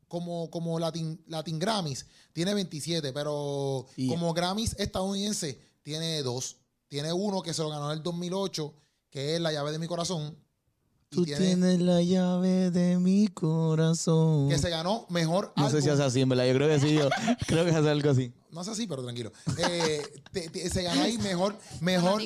como, 0.07 0.49
como 0.51 0.77
Latin, 0.79 1.19
Latin 1.27 1.57
Grammys, 1.57 2.05
tiene 2.33 2.53
27, 2.53 3.11
pero 3.13 3.85
como 4.07 4.33
Grammys 4.33 4.75
estadounidense 4.77 5.59
tiene 5.81 6.21
dos. 6.21 6.57
Tiene 6.87 7.11
uno 7.13 7.41
que 7.41 7.53
se 7.53 7.61
lo 7.63 7.69
ganó 7.69 7.91
en 7.91 7.97
el 7.97 8.03
2008, 8.03 8.73
que 9.09 9.35
es 9.35 9.41
La 9.41 9.51
llave 9.51 9.71
de 9.71 9.79
mi 9.79 9.87
corazón. 9.87 10.35
Tú 11.09 11.23
tiene- 11.25 11.43
tienes 11.45 11.79
la 11.81 12.01
llave 12.03 12.69
de 12.69 12.97
mi 12.99 13.27
corazón. 13.27 14.49
que 14.49 14.57
se 14.59 14.69
ganó 14.69 15.07
mejor 15.09 15.51
No 15.55 15.63
sé 15.69 15.77
álbum. 15.77 15.81
si 15.83 15.89
hace 15.89 16.03
así, 16.03 16.21
en 16.21 16.29
verdad. 16.29 16.45
Yo 16.45 16.53
creo 16.53 16.67
que 16.67 16.79
sí. 16.79 16.93
Yo 16.93 17.09
creo 17.47 17.65
que 17.65 17.71
hace 17.71 17.89
algo 17.89 18.09
así. 18.11 18.31
No 18.51 18.61
es 18.61 18.67
así, 18.67 18.87
pero 18.87 19.03
tranquilo. 19.03 19.31
Eh, 19.57 20.01
te- 20.31 20.49
te- 20.49 20.69
se 20.69 20.81
ganó 20.83 21.01
ahí 21.03 21.17
mejor, 21.19 21.57
mejor, 21.81 22.19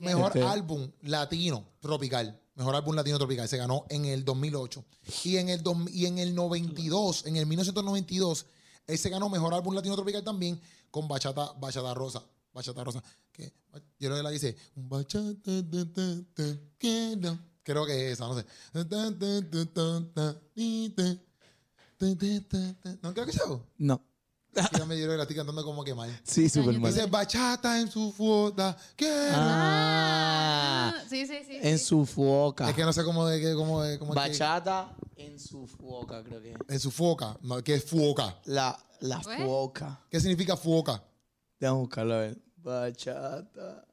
mejor 0.00 0.32
Este. 0.36 0.42
álbum 0.42 0.90
latino 1.02 1.66
tropical. 1.80 2.40
Mejor 2.54 2.76
álbum 2.76 2.94
latino 2.94 3.18
tropical. 3.18 3.48
Se 3.48 3.56
ganó 3.56 3.84
en 3.88 4.04
el 4.04 4.24
2008. 4.24 4.84
Y 5.24 5.38
en 5.38 5.48
el, 5.48 5.62
dos- 5.62 5.76
y 5.90 6.06
en 6.06 6.18
el 6.18 6.34
92, 6.34 7.26
en 7.26 7.36
el 7.36 7.46
1992, 7.46 8.46
él 8.86 8.98
se 8.98 9.08
ganó 9.10 9.28
mejor 9.28 9.52
álbum 9.54 9.74
latino 9.74 9.94
tropical 9.96 10.22
también 10.22 10.60
con 10.90 11.08
Bachata, 11.08 11.52
Bachata 11.58 11.92
Rosa. 11.94 12.22
Bachata 12.52 12.84
Rosa. 12.84 13.02
Que, 13.32 13.52
yo 13.98 14.08
creo 14.08 14.16
que 14.16 14.22
la 14.22 14.30
dice. 14.30 14.56
Bachata. 14.76 15.50
Creo 17.64 17.86
que 17.86 18.06
es 18.06 18.12
esa, 18.12 18.28
no 18.28 18.38
sé. 18.38 18.44
¿No 23.02 23.14
creo 23.14 23.26
que 23.26 23.32
sea? 23.32 23.44
No. 23.78 24.00
Dígame, 24.72 24.96
yo 24.96 25.02
creo 25.04 25.10
que 25.12 25.16
la 25.16 25.22
estoy 25.24 25.36
cantando 25.36 25.64
como 25.64 25.82
que 25.84 25.94
mal. 25.94 26.20
Sí, 26.24 26.48
súper 26.48 26.78
mal. 26.78 26.92
Dice 26.92 27.06
bachata 27.06 27.80
en 27.80 27.90
su 27.90 28.12
fuota. 28.12 28.76
¿Qué? 28.96 29.28
Ah, 29.32 30.94
sí, 31.08 31.26
sí, 31.26 31.38
sí. 31.46 31.58
en 31.60 31.78
sí. 31.78 31.84
su 31.84 32.06
foca. 32.06 32.68
Es 32.70 32.76
que 32.76 32.82
no 32.84 32.92
sé 32.92 33.04
cómo 33.04 33.26
de 33.26 33.54
cómo 33.54 33.82
es- 33.84 33.98
cómo 33.98 34.12
que- 34.12 34.16
Bachata 34.20 34.94
en 35.16 35.38
su 35.38 35.66
foca, 35.66 36.22
creo 36.22 36.40
que. 36.42 36.54
en 36.68 36.80
su 36.80 36.90
foca. 36.90 37.36
No, 37.42 37.62
¿qué 37.62 37.74
es 37.74 37.84
fuoca? 37.84 38.38
La, 38.44 38.78
la 39.00 39.20
¿Pues? 39.20 39.38
foca. 39.42 40.00
¿Qué 40.10 40.20
significa 40.20 40.56
fuoca? 40.56 41.02
Déjame 41.58 41.80
buscarlo 41.80 42.14
a 42.14 42.18
ver. 42.18 42.38
Bachata 42.56 43.84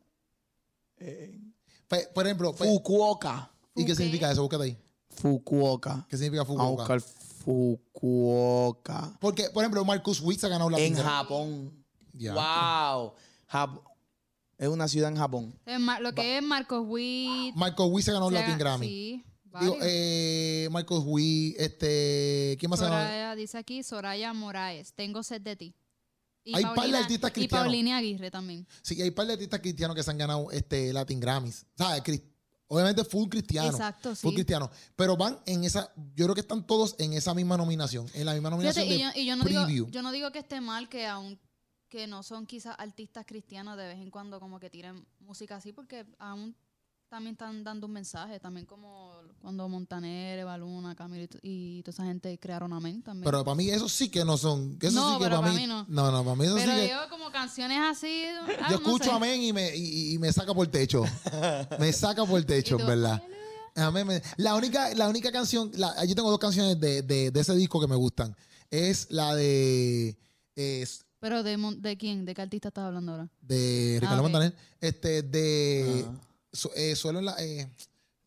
en 0.98 1.52
por 2.14 2.26
ejemplo, 2.26 2.54
Fukuoka. 2.54 3.52
¿y 3.76 3.84
qué 3.86 3.94
¿Fu 3.94 3.98
significa 3.98 4.32
eso? 4.32 4.42
Búscate 4.44 4.64
ahí. 4.64 4.78
Fukuoka. 5.10 6.06
¿Qué 6.10 6.16
significa 6.18 6.44
Vamos 6.44 6.58
a 6.62 6.64
fuoca? 6.68 6.84
buscar 6.84 7.02
Fukuoka. 7.44 9.18
Porque, 9.20 9.50
por 9.54 9.64
ejemplo, 9.64 9.84
Marcus 9.86 10.22
Witt 10.22 10.40
se 10.40 10.46
ha 10.46 10.50
ganado 10.50 10.70
la 10.70 10.80
En. 10.80 10.96
Japón. 10.96 11.86
Ya. 12.14 12.34
Wow. 12.34 13.14
Jap- 13.52 13.82
es 14.58 14.68
una 14.68 14.88
ciudad 14.88 15.10
en 15.10 15.18
Japón. 15.18 15.58
Eh, 15.66 15.78
Lo 16.02 16.14
que 16.14 16.38
es 16.38 16.44
Marcos 16.44 16.84
Witt. 16.88 17.56
Marcus 17.56 17.88
Witt 17.90 18.06
se 18.06 18.12
ganó 18.12 18.28
se 18.30 18.34
Latin 18.36 18.58
Grammy. 18.58 18.86
Sí, 18.86 19.24
Digo, 19.60 19.74
varios. 19.74 19.78
eh, 19.82 20.68
Marcus 20.72 21.04
Witt, 21.06 21.56
este, 21.60 22.56
¿quién 22.60 22.70
más 22.70 22.80
se 22.80 22.86
ganó? 22.86 22.98
Soraya, 22.98 23.36
dice 23.36 23.58
aquí 23.58 23.84
Soraya 23.84 24.34
Moraes. 24.34 24.94
Tengo 24.94 25.24
sed 25.24 25.42
de 25.42 25.56
ti. 25.56 25.76
Y 26.44 26.56
Hay 26.56 26.64
par 26.64 26.90
de 26.90 26.98
artistas 26.98 27.30
y 27.32 27.34
cristianos. 27.34 27.66
Paulina 27.68 27.98
Aguirre 27.98 28.32
también. 28.32 28.68
Sí, 28.82 29.00
hay 29.02 29.10
un 29.10 29.16
par 29.16 29.28
de 29.28 29.34
artistas 29.34 29.60
cristianos 29.60 29.96
que 29.96 30.02
se 30.04 30.10
han 30.10 30.18
ganado 30.18 30.50
este 30.52 30.92
Latin 30.92 31.20
Grammys. 31.20 31.66
¿Sabes? 31.78 32.02
Cris- 32.04 32.24
Obviamente 32.74 33.04
full 33.04 33.28
cristiano. 33.28 33.70
Exacto, 33.70 34.16
Full 34.16 34.30
sí. 34.30 34.36
cristiano. 34.36 34.72
Pero 34.96 35.18
van 35.18 35.38
en 35.46 35.66
esa, 35.66 35.92
yo 36.16 36.24
creo 36.24 36.34
que 36.34 36.40
están 36.40 36.66
todos 36.66 36.96
en 37.00 37.12
esa 37.12 37.34
misma 37.34 37.58
nominación. 37.58 38.08
En 38.14 38.26
la 38.26 38.32
misma 38.32 38.50
nominación 38.50 38.86
Fíjate, 38.86 38.96
y, 38.96 39.06
de 39.06 39.14
yo, 39.14 39.22
y 39.22 39.26
yo 39.26 39.36
no 39.36 39.44
preview. 39.44 39.68
digo, 39.68 39.88
yo 39.90 40.02
no 40.02 40.12
digo 40.14 40.32
que 40.32 40.40
esté 40.40 40.62
mal 40.62 40.88
que 40.88 41.06
aún 41.06 41.38
que 41.90 42.08
no 42.08 42.24
son 42.24 42.46
quizás 42.46 42.74
artistas 42.80 43.26
cristianos 43.26 43.76
de 43.76 43.88
vez 43.88 43.98
en 43.98 44.10
cuando 44.10 44.40
como 44.40 44.58
que 44.58 44.70
tiren 44.70 45.06
música 45.20 45.58
así 45.58 45.74
porque 45.74 46.06
aún 46.18 46.56
también 47.12 47.34
están 47.34 47.62
dando 47.64 47.88
un 47.88 47.94
mensaje 47.94 48.40
también 48.40 48.66
como 48.66 49.12
cuando 49.42 49.68
Montaner, 49.68 50.40
Eva 50.40 50.58
Luna, 50.58 50.96
Camilo 50.96 51.24
y, 51.24 51.28
t- 51.28 51.40
y 51.44 51.84
toda 51.84 51.92
esa 51.94 52.06
gente 52.06 52.38
crearon 52.40 52.72
Amén 52.72 53.02
también. 53.04 53.26
Pero 53.26 53.44
para 53.44 53.54
mí 53.56 53.70
eso 53.70 53.90
sí 53.90 54.08
que 54.10 54.24
no 54.24 54.38
son. 54.38 54.78
Eso 54.82 54.92
No, 55.00 55.12
sí 55.12 55.18
que 55.18 55.24
pero 55.26 55.36
para 55.36 55.42
para 55.42 55.54
mí. 55.54 55.62
mí 55.62 55.68
no. 55.68 55.86
No, 55.90 56.10
no, 56.10 56.24
para 56.24 56.36
mí 56.38 56.46
eso 56.46 56.56
Pero 56.56 56.72
sí 56.72 56.78
que. 56.80 56.90
yo 56.90 57.10
como 57.10 57.30
canciones 57.32 57.80
así 57.82 58.24
ah, 58.62 58.68
Yo 58.72 58.80
no 58.80 58.88
escucho 58.88 59.04
sé. 59.04 59.12
amén 59.12 59.42
y 59.44 59.52
me, 59.52 59.76
y, 59.76 60.14
y 60.14 60.18
me 60.20 60.32
saca 60.32 60.54
por 60.54 60.66
el 60.66 60.72
techo. 60.72 61.04
me 61.80 61.92
saca 61.92 62.26
por 62.26 62.40
el 62.40 62.46
techo, 62.46 62.80
en 62.80 62.88
verdad. 62.88 63.22
Amén, 63.76 64.22
La 64.38 64.56
única, 64.56 64.94
la 64.96 65.10
única 65.10 65.32
canción, 65.34 65.70
la- 65.76 66.04
yo 66.06 66.16
tengo 66.16 66.30
dos 66.30 66.40
canciones 66.40 66.80
de, 66.80 67.02
de- 67.02 67.30
de 67.32 67.40
ese 67.42 67.54
disco 67.56 67.80
que 67.82 67.88
me 67.88 67.96
gustan. 67.96 68.34
Es 68.70 69.08
la 69.12 69.36
de. 69.36 70.18
es 70.56 71.04
Pero 71.20 71.44
de, 71.44 71.58
Mon- 71.58 71.82
de 71.82 71.98
quién, 71.98 72.24
de 72.24 72.34
qué 72.34 72.42
artista 72.42 72.70
estás 72.70 72.86
hablando 72.86 73.12
ahora? 73.12 73.30
de 73.42 73.98
Ricardo 74.00 74.20
Ah. 74.20 74.24
Montaner. 74.24 74.56
Este, 74.80 75.22
de. 75.24 76.06
Ah. 76.08 76.28
Su- 76.54 76.72
eh, 76.76 76.96
Suelo 76.96 77.20
en 77.20 77.26
la. 77.26 77.36
Eh, 77.40 77.68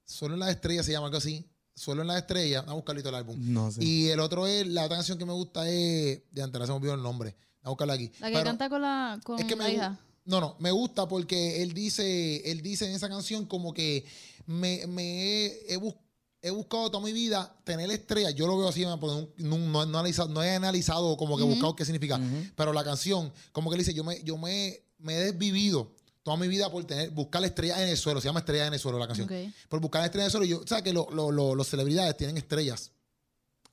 Suelo 0.06 0.34
en 0.34 0.40
la 0.40 0.50
estrella 0.50 0.82
se 0.82 0.92
llama 0.92 1.06
algo 1.06 1.18
así. 1.18 1.44
Suelo 1.74 2.02
en 2.02 2.08
la 2.08 2.18
estrella. 2.18 2.60
Vamos 2.60 2.72
a 2.72 2.74
buscarlo 2.76 3.08
el 3.08 3.14
álbum. 3.14 3.37
No 3.52 3.70
sé. 3.72 3.82
Y 3.84 4.08
el 4.08 4.20
otro 4.20 4.46
es. 4.46 4.66
La 4.66 4.84
otra 4.84 4.96
canción 4.98 5.18
que 5.18 5.24
me 5.24 5.32
gusta 5.32 5.68
es. 5.68 6.20
De 6.30 6.42
antes, 6.42 6.60
se 6.62 6.66
me 6.68 6.74
olvidó 6.74 6.94
el 6.94 7.02
nombre. 7.02 7.30
Vamos 7.62 7.66
a 7.66 7.70
buscarla 7.70 7.94
aquí. 7.94 8.10
La 8.20 8.28
que 8.28 8.32
Pero- 8.34 8.44
canta 8.44 8.68
con 8.68 8.82
la, 8.82 9.20
con 9.24 9.38
es 9.38 9.44
que 9.46 9.56
me 9.56 9.64
la 9.64 9.70
hija. 9.72 10.00
No, 10.26 10.40
no, 10.40 10.56
me 10.58 10.70
gusta 10.70 11.06
porque 11.06 11.62
él 11.62 11.74
dice, 11.74 12.50
él 12.50 12.62
dice 12.62 12.87
en 12.87 12.92
esa 12.92 13.10
canción 13.10 13.44
como 13.44 13.74
que 13.74 14.06
me, 14.46 14.87
me 14.87 15.02
he, 15.46 15.74
he 15.74 15.76
bus- 15.76 15.94
he 16.40 16.48
buscado 16.50 16.90
toda 16.90 17.04
mi 17.04 17.12
vida 17.12 17.54
tener 17.64 17.90
estrella. 17.90 18.30
Yo 18.30 18.46
lo 18.46 18.56
veo 18.56 18.68
así, 18.68 18.84
porque 19.00 19.28
no, 19.42 19.58
no- 19.58 19.66
no 19.66 19.80
he 19.80 19.82
analizado, 19.82 20.28
no 20.30 20.42
he 20.42 20.54
analizado 20.54 21.16
como 21.18 21.37
que 21.37 21.42
he 21.42 21.46
buscado 21.46 21.76
qué 21.76 21.84
significa. 21.84 22.18
Pero 22.56 22.72
la 22.72 22.82
canción, 22.84 23.32
como 23.52 23.68
que 23.70 23.74
él 23.76 23.80
dice, 23.80 23.92
yo 23.92 24.02
me, 24.04 24.22
yo 24.22 24.38
me, 24.38 24.80
me 24.98 25.14
he 25.16 25.20
desvivido 25.32 25.90
toda 26.24 26.37
mi 26.38 26.48
vida 26.48 26.68
por 26.70 26.82
tener, 26.84 27.10
buscar 27.10 27.40
la 27.42 27.46
estrella 27.46 27.80
en 27.82 27.90
el 27.90 27.96
suelo. 27.96 28.20
Se 28.20 28.26
llama 28.28 28.40
Estrella 28.40 28.66
en 28.66 28.72
el 28.74 28.80
suelo 28.80 28.98
la 28.98 29.06
canción. 29.06 29.28
Por 29.68 29.78
buscar 29.80 30.00
la 30.00 30.06
estrella 30.06 30.24
en 30.24 30.26
el 30.26 30.30
suelo. 30.32 30.46
Yo, 30.46 30.60
o 30.62 30.66
sea 30.66 30.82
que 30.82 30.92
lo- 30.92 31.08
lo- 31.12 31.30
lo- 31.30 31.54
los 31.54 31.68
celebridades 31.68 32.16
tienen 32.16 32.37
estrellas 32.38 32.90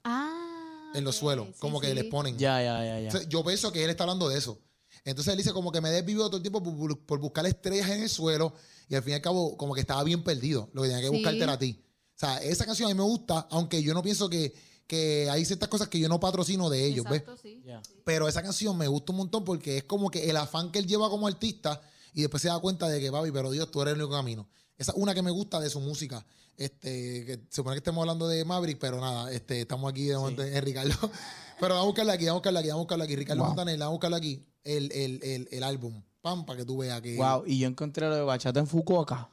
Ah. 0.04 0.92
en 0.94 1.04
los 1.04 1.16
suelos, 1.16 1.48
sí, 1.48 1.54
como 1.60 1.80
que 1.80 1.94
les 1.94 2.06
ponen. 2.06 2.38
Ya, 2.38 2.62
ya, 2.62 2.84
ya, 2.84 3.00
ya. 3.00 3.08
O 3.10 3.12
sea, 3.12 3.24
yo 3.30 3.44
pienso 3.44 3.72
que 3.72 3.84
él 3.84 3.90
está 3.90 4.04
hablando 4.04 4.28
de 4.30 4.38
eso. 4.38 4.60
Entonces 5.06 5.32
él 5.32 5.38
dice 5.38 5.54
como 5.54 5.72
que 5.72 5.82
me 5.82 5.90
he 5.90 5.94
desvivido 5.94 6.28
todo 6.28 6.38
el 6.38 6.44
tiempo 6.44 6.62
por, 7.06 7.20
buscar 7.20 7.46
estrellas 7.46 7.90
en 7.90 8.04
el 8.04 8.10
suelo 8.10 8.54
y 8.90 8.96
al 8.96 9.02
fin 9.04 9.12
y 9.12 9.16
al 9.16 9.22
cabo 9.22 9.56
como 9.58 9.74
que 9.74 9.82
estaba 9.82 10.04
bien 10.04 10.24
perdido. 10.24 10.70
Lo 10.74 10.82
que 10.82 10.90
tenía 10.90 11.02
que 11.02 11.10
Sí. 11.10 11.14
buscarte 11.16 11.42
era 11.42 11.54
a 11.54 11.58
ti. 11.60 11.82
O 12.16 12.20
sea, 12.20 12.38
esa 12.40 12.66
canción 12.66 12.92
a 12.92 12.94
mí 12.94 12.98
me 12.98 13.04
gusta, 13.06 13.48
aunque 13.50 13.82
yo 13.82 13.94
no 13.94 14.04
pienso 14.04 14.30
que, 14.30 14.54
que 14.86 15.30
hay 15.30 15.46
ciertas 15.46 15.70
cosas 15.70 15.88
que 15.88 15.98
yo 15.98 16.10
no 16.10 16.20
patrocino 16.20 16.70
de 16.70 16.86
ellos, 16.86 17.06
¿ves? 17.10 17.22
Exacto, 17.22 17.42
sí. 17.42 17.64
Pero 18.04 18.28
esa 18.28 18.44
canción 18.44 18.78
me 18.78 18.88
gusta 18.88 19.14
un 19.14 19.20
montón 19.20 19.46
porque 19.46 19.78
es 19.78 19.84
como 19.86 20.12
que 20.12 20.30
el 20.30 20.36
afán 20.38 20.72
que 20.72 20.80
él 20.80 20.86
lleva 20.86 21.10
como 21.10 21.26
artista 21.28 21.82
y 22.14 22.22
después 22.22 22.42
se 22.42 22.50
da 22.50 22.60
cuenta 22.60 22.88
de 22.88 23.00
que, 23.00 23.12
papi, 23.12 23.32
pero 23.32 23.52
Dios, 23.52 23.70
tú 23.72 23.82
eres 23.82 23.94
el 23.94 24.02
único 24.02 24.16
camino. 24.16 24.48
Esa 24.78 24.92
es 24.92 24.98
una 24.98 25.14
que 25.14 25.22
me 25.22 25.32
gusta 25.32 25.60
de 25.60 25.70
su 25.70 25.80
música. 25.80 26.26
Este, 26.58 27.26
que 27.26 27.34
se 27.50 27.56
supone 27.56 27.76
que 27.76 27.80
estemos 27.80 28.02
hablando 28.02 28.28
de 28.28 28.44
Maverick, 28.46 28.78
pero 28.78 29.00
nada, 29.00 29.32
este, 29.32 29.62
estamos 29.62 29.90
aquí 29.90 30.06
de 30.06 30.18
momento 30.18 30.44
en 30.44 30.62
Ricardo. 30.64 30.94
Pero 31.60 31.76
vamos 31.76 31.84
a 31.84 31.88
buscarla 31.88 32.14
aquí, 32.14 32.26
vamos 32.26 32.38
a 32.38 32.40
buscarla 32.40 32.60
aquí, 32.60 32.70
vamos 32.70 32.80
a 32.80 32.84
buscarla 32.84 33.04
aquí. 33.06 33.16
Ricardo 33.16 33.42
Wow. 33.44 33.48
Montaner, 33.50 33.78
vamos 33.78 33.92
a 33.92 33.94
buscarla 33.94 34.18
aquí. 34.18 34.44
El, 34.64 34.92
el, 34.92 35.20
el, 35.24 35.48
el 35.52 35.64
álbum. 35.64 36.02
Pam, 36.20 36.44
para 36.44 36.58
que 36.58 36.66
tú 36.66 36.78
veas 36.78 37.00
que. 37.02 37.16
Wow, 37.18 37.44
y 37.46 37.60
yo 37.60 37.68
encontré 37.68 38.10
lo 38.10 38.16
de 38.16 38.22
bachata 38.24 38.60
en 38.60 38.66
Fukuoka. 38.66 39.30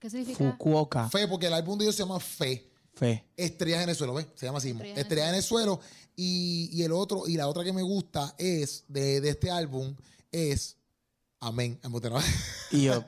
¿Qué 0.00 0.10
significa? 0.10 0.38
Fukuoka. 0.38 1.08
Fe, 1.08 1.28
porque 1.28 1.46
el 1.46 1.52
álbum 1.54 1.78
de 1.78 1.84
ellos 1.84 1.94
se 1.94 2.02
llama 2.02 2.18
Fe. 2.18 2.68
Fe. 2.94 3.24
Estrellas 3.36 3.84
en 3.84 3.90
el 3.90 3.94
suelo, 3.96 4.14
¿ves? 4.14 4.26
Se 4.34 4.46
llama 4.46 4.58
así. 4.58 4.70
Estrellas 4.70 4.90
en 4.90 4.98
el 4.98 5.02
Estrellas 5.02 5.28
en 5.30 5.34
el 5.36 5.42
suelo. 5.42 5.80
Y, 6.16 6.68
y 6.72 6.82
el 6.82 6.92
otro, 6.92 7.28
y 7.28 7.36
la 7.36 7.46
otra 7.48 7.62
que 7.62 7.72
me 7.72 7.82
gusta 7.82 8.34
es 8.36 8.84
de, 8.88 9.20
de 9.20 9.28
este 9.30 9.50
álbum 9.50 9.94
es 10.32 10.76
Amén. 11.46 11.78
Embuste, 11.82 12.10
no. 12.10 12.18
Y 12.70 12.84
yo, 12.84 12.98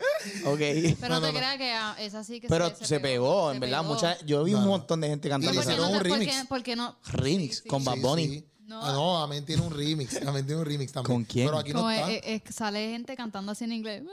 ok. 0.44 0.58
Pero 1.00 1.14
No, 1.14 1.20
te 1.20 1.32
no. 1.32 1.38
creas 1.38 1.56
que 1.56 1.72
ah, 1.72 1.96
es 1.98 2.14
así 2.14 2.40
que 2.40 2.48
Pero 2.48 2.74
se, 2.76 3.00
pegó, 3.00 3.50
en 3.50 3.56
se 3.56 3.60
verdad. 3.60 3.80
pegó. 3.80 3.94
Mucha, 3.94 4.18
yo 4.26 4.44
vi 4.44 4.52
No, 4.52 4.58
un 4.58 4.66
montón 4.66 5.00
de 5.00 5.08
gente 5.08 5.28
cantando 5.28 5.52
le 5.52 5.56
¿Por 5.58 5.64
qué 5.66 5.72
esa 5.72 5.82
hicieron 5.82 5.92
no? 5.92 5.96
un 5.98 6.02
por 6.10 6.18
remix. 6.18 6.36
qué- 6.42 6.48
por 6.48 6.62
qué 6.62 6.76
no? 6.76 6.96
remix 7.06 7.56
Sí, 7.56 7.62
sí. 7.62 7.68
con 7.68 7.84
Bad 7.84 7.98
Bunny. 7.98 8.28
sí. 8.28 8.46
No. 8.66 8.82
Ah, 8.84 8.92
no, 8.92 9.22
Amén 9.22 9.44
tiene 9.46 9.62
un 9.62 9.72
remix. 9.72 10.16
Amén 10.26 10.44
tiene 10.44 10.60
un 10.60 10.66
remix 10.66 10.90
también. 10.92 11.14
¿Con 11.16 11.24
quién? 11.24 11.46
Pero 11.46 11.58
aquí 11.58 11.72
no 11.72 11.78
Como 11.80 11.90
está. 11.92 12.10
es- 12.12 12.42
es- 12.46 12.54
sale 12.54 12.90
gente 12.90 13.14
cantando 13.16 13.52
así 13.52 13.64
en 13.64 13.72
inglés. 13.72 14.02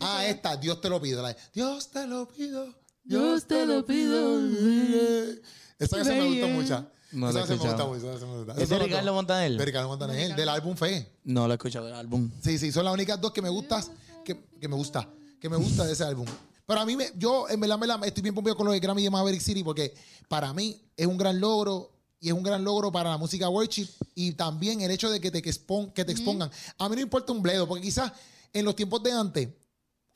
Ah, 0.00 0.26
esta, 0.26 0.56
Dios 0.56 0.80
te 0.80 0.88
lo 0.90 1.00
pido. 1.00 1.22
la 1.22 1.28
de, 1.28 1.36
Dios 1.54 1.90
te 1.90 2.06
lo 2.06 2.26
pido. 2.26 2.66
Dios 3.04 3.46
te 3.46 3.64
lo 3.66 3.86
pido. 3.86 4.40
Esa 5.78 5.96
canción 5.96 6.18
me 6.18 6.40
Baby. 6.42 6.52
mucho. 6.52 6.90
No 7.12 7.28
esa 7.30 7.38
la 7.40 7.44
he 7.44 7.48
canción 7.48 7.76
me 7.76 7.84
gusta 7.84 7.86
mucho. 7.86 8.16
esa 8.16 8.26
me 8.26 8.36
gusta. 8.38 8.52
¿Es 8.62 8.68
de 8.68 8.78
Ricardo. 8.78 9.14
Montaner? 9.14 9.52
De 9.56 9.64
Ricardo 9.64 9.88
Montaner, 9.88 10.34
del 10.36 10.48
álbum 10.48 10.76
Fe. 10.76 11.12
No 11.24 11.46
lo 11.46 11.52
he 11.52 11.56
escuchado 11.56 11.86
del 11.86 11.94
álbum. 11.94 12.30
Sí, 12.42 12.58
sí, 12.58 12.72
son 12.72 12.84
las 12.84 12.92
únicas 12.94 13.20
dos 13.20 13.32
que 13.32 13.40
me 13.42 13.48
gustan, 13.48 13.82
que, 14.24 14.44
que 14.60 14.68
me 14.68 14.74
gusta, 14.76 15.08
que 15.40 15.48
me 15.48 15.56
gusta 15.56 15.84
de 15.84 15.92
ese 15.92 16.04
álbum. 16.04 16.26
Pero 16.66 16.80
a 16.80 16.84
mí, 16.86 16.96
me, 16.96 17.12
yo 17.16 17.48
en 17.48 17.60
verdad, 17.60 17.74
en 17.76 17.80
verdad, 17.80 18.04
estoy 18.06 18.22
bien 18.22 18.34
pompido 18.34 18.56
con 18.56 18.66
lo 18.66 18.72
de 18.72 18.80
Grammy 18.80 19.02
de 19.04 19.10
Maverick 19.10 19.40
City 19.40 19.62
porque 19.62 19.94
para 20.28 20.52
mí 20.52 20.80
es 20.96 21.06
un 21.06 21.16
gran 21.16 21.38
logro 21.40 21.92
y 22.18 22.28
es 22.28 22.34
un 22.34 22.42
gran 22.42 22.64
logro 22.64 22.90
para 22.90 23.10
la 23.10 23.18
música 23.18 23.48
worship 23.48 23.86
y 24.16 24.32
también 24.32 24.80
el 24.80 24.90
hecho 24.90 25.08
de 25.08 25.20
que 25.20 25.30
te, 25.30 25.40
que 25.42 25.50
expon- 25.50 25.92
que 25.92 26.04
te 26.04 26.10
expongan. 26.10 26.50
A 26.78 26.88
mí 26.88 26.96
no 26.96 27.02
importa 27.02 27.32
un 27.32 27.40
bledo 27.40 27.68
porque 27.68 27.82
quizás 27.84 28.10
en 28.52 28.64
los 28.64 28.74
tiempos 28.74 29.00
de 29.04 29.12
antes, 29.12 29.48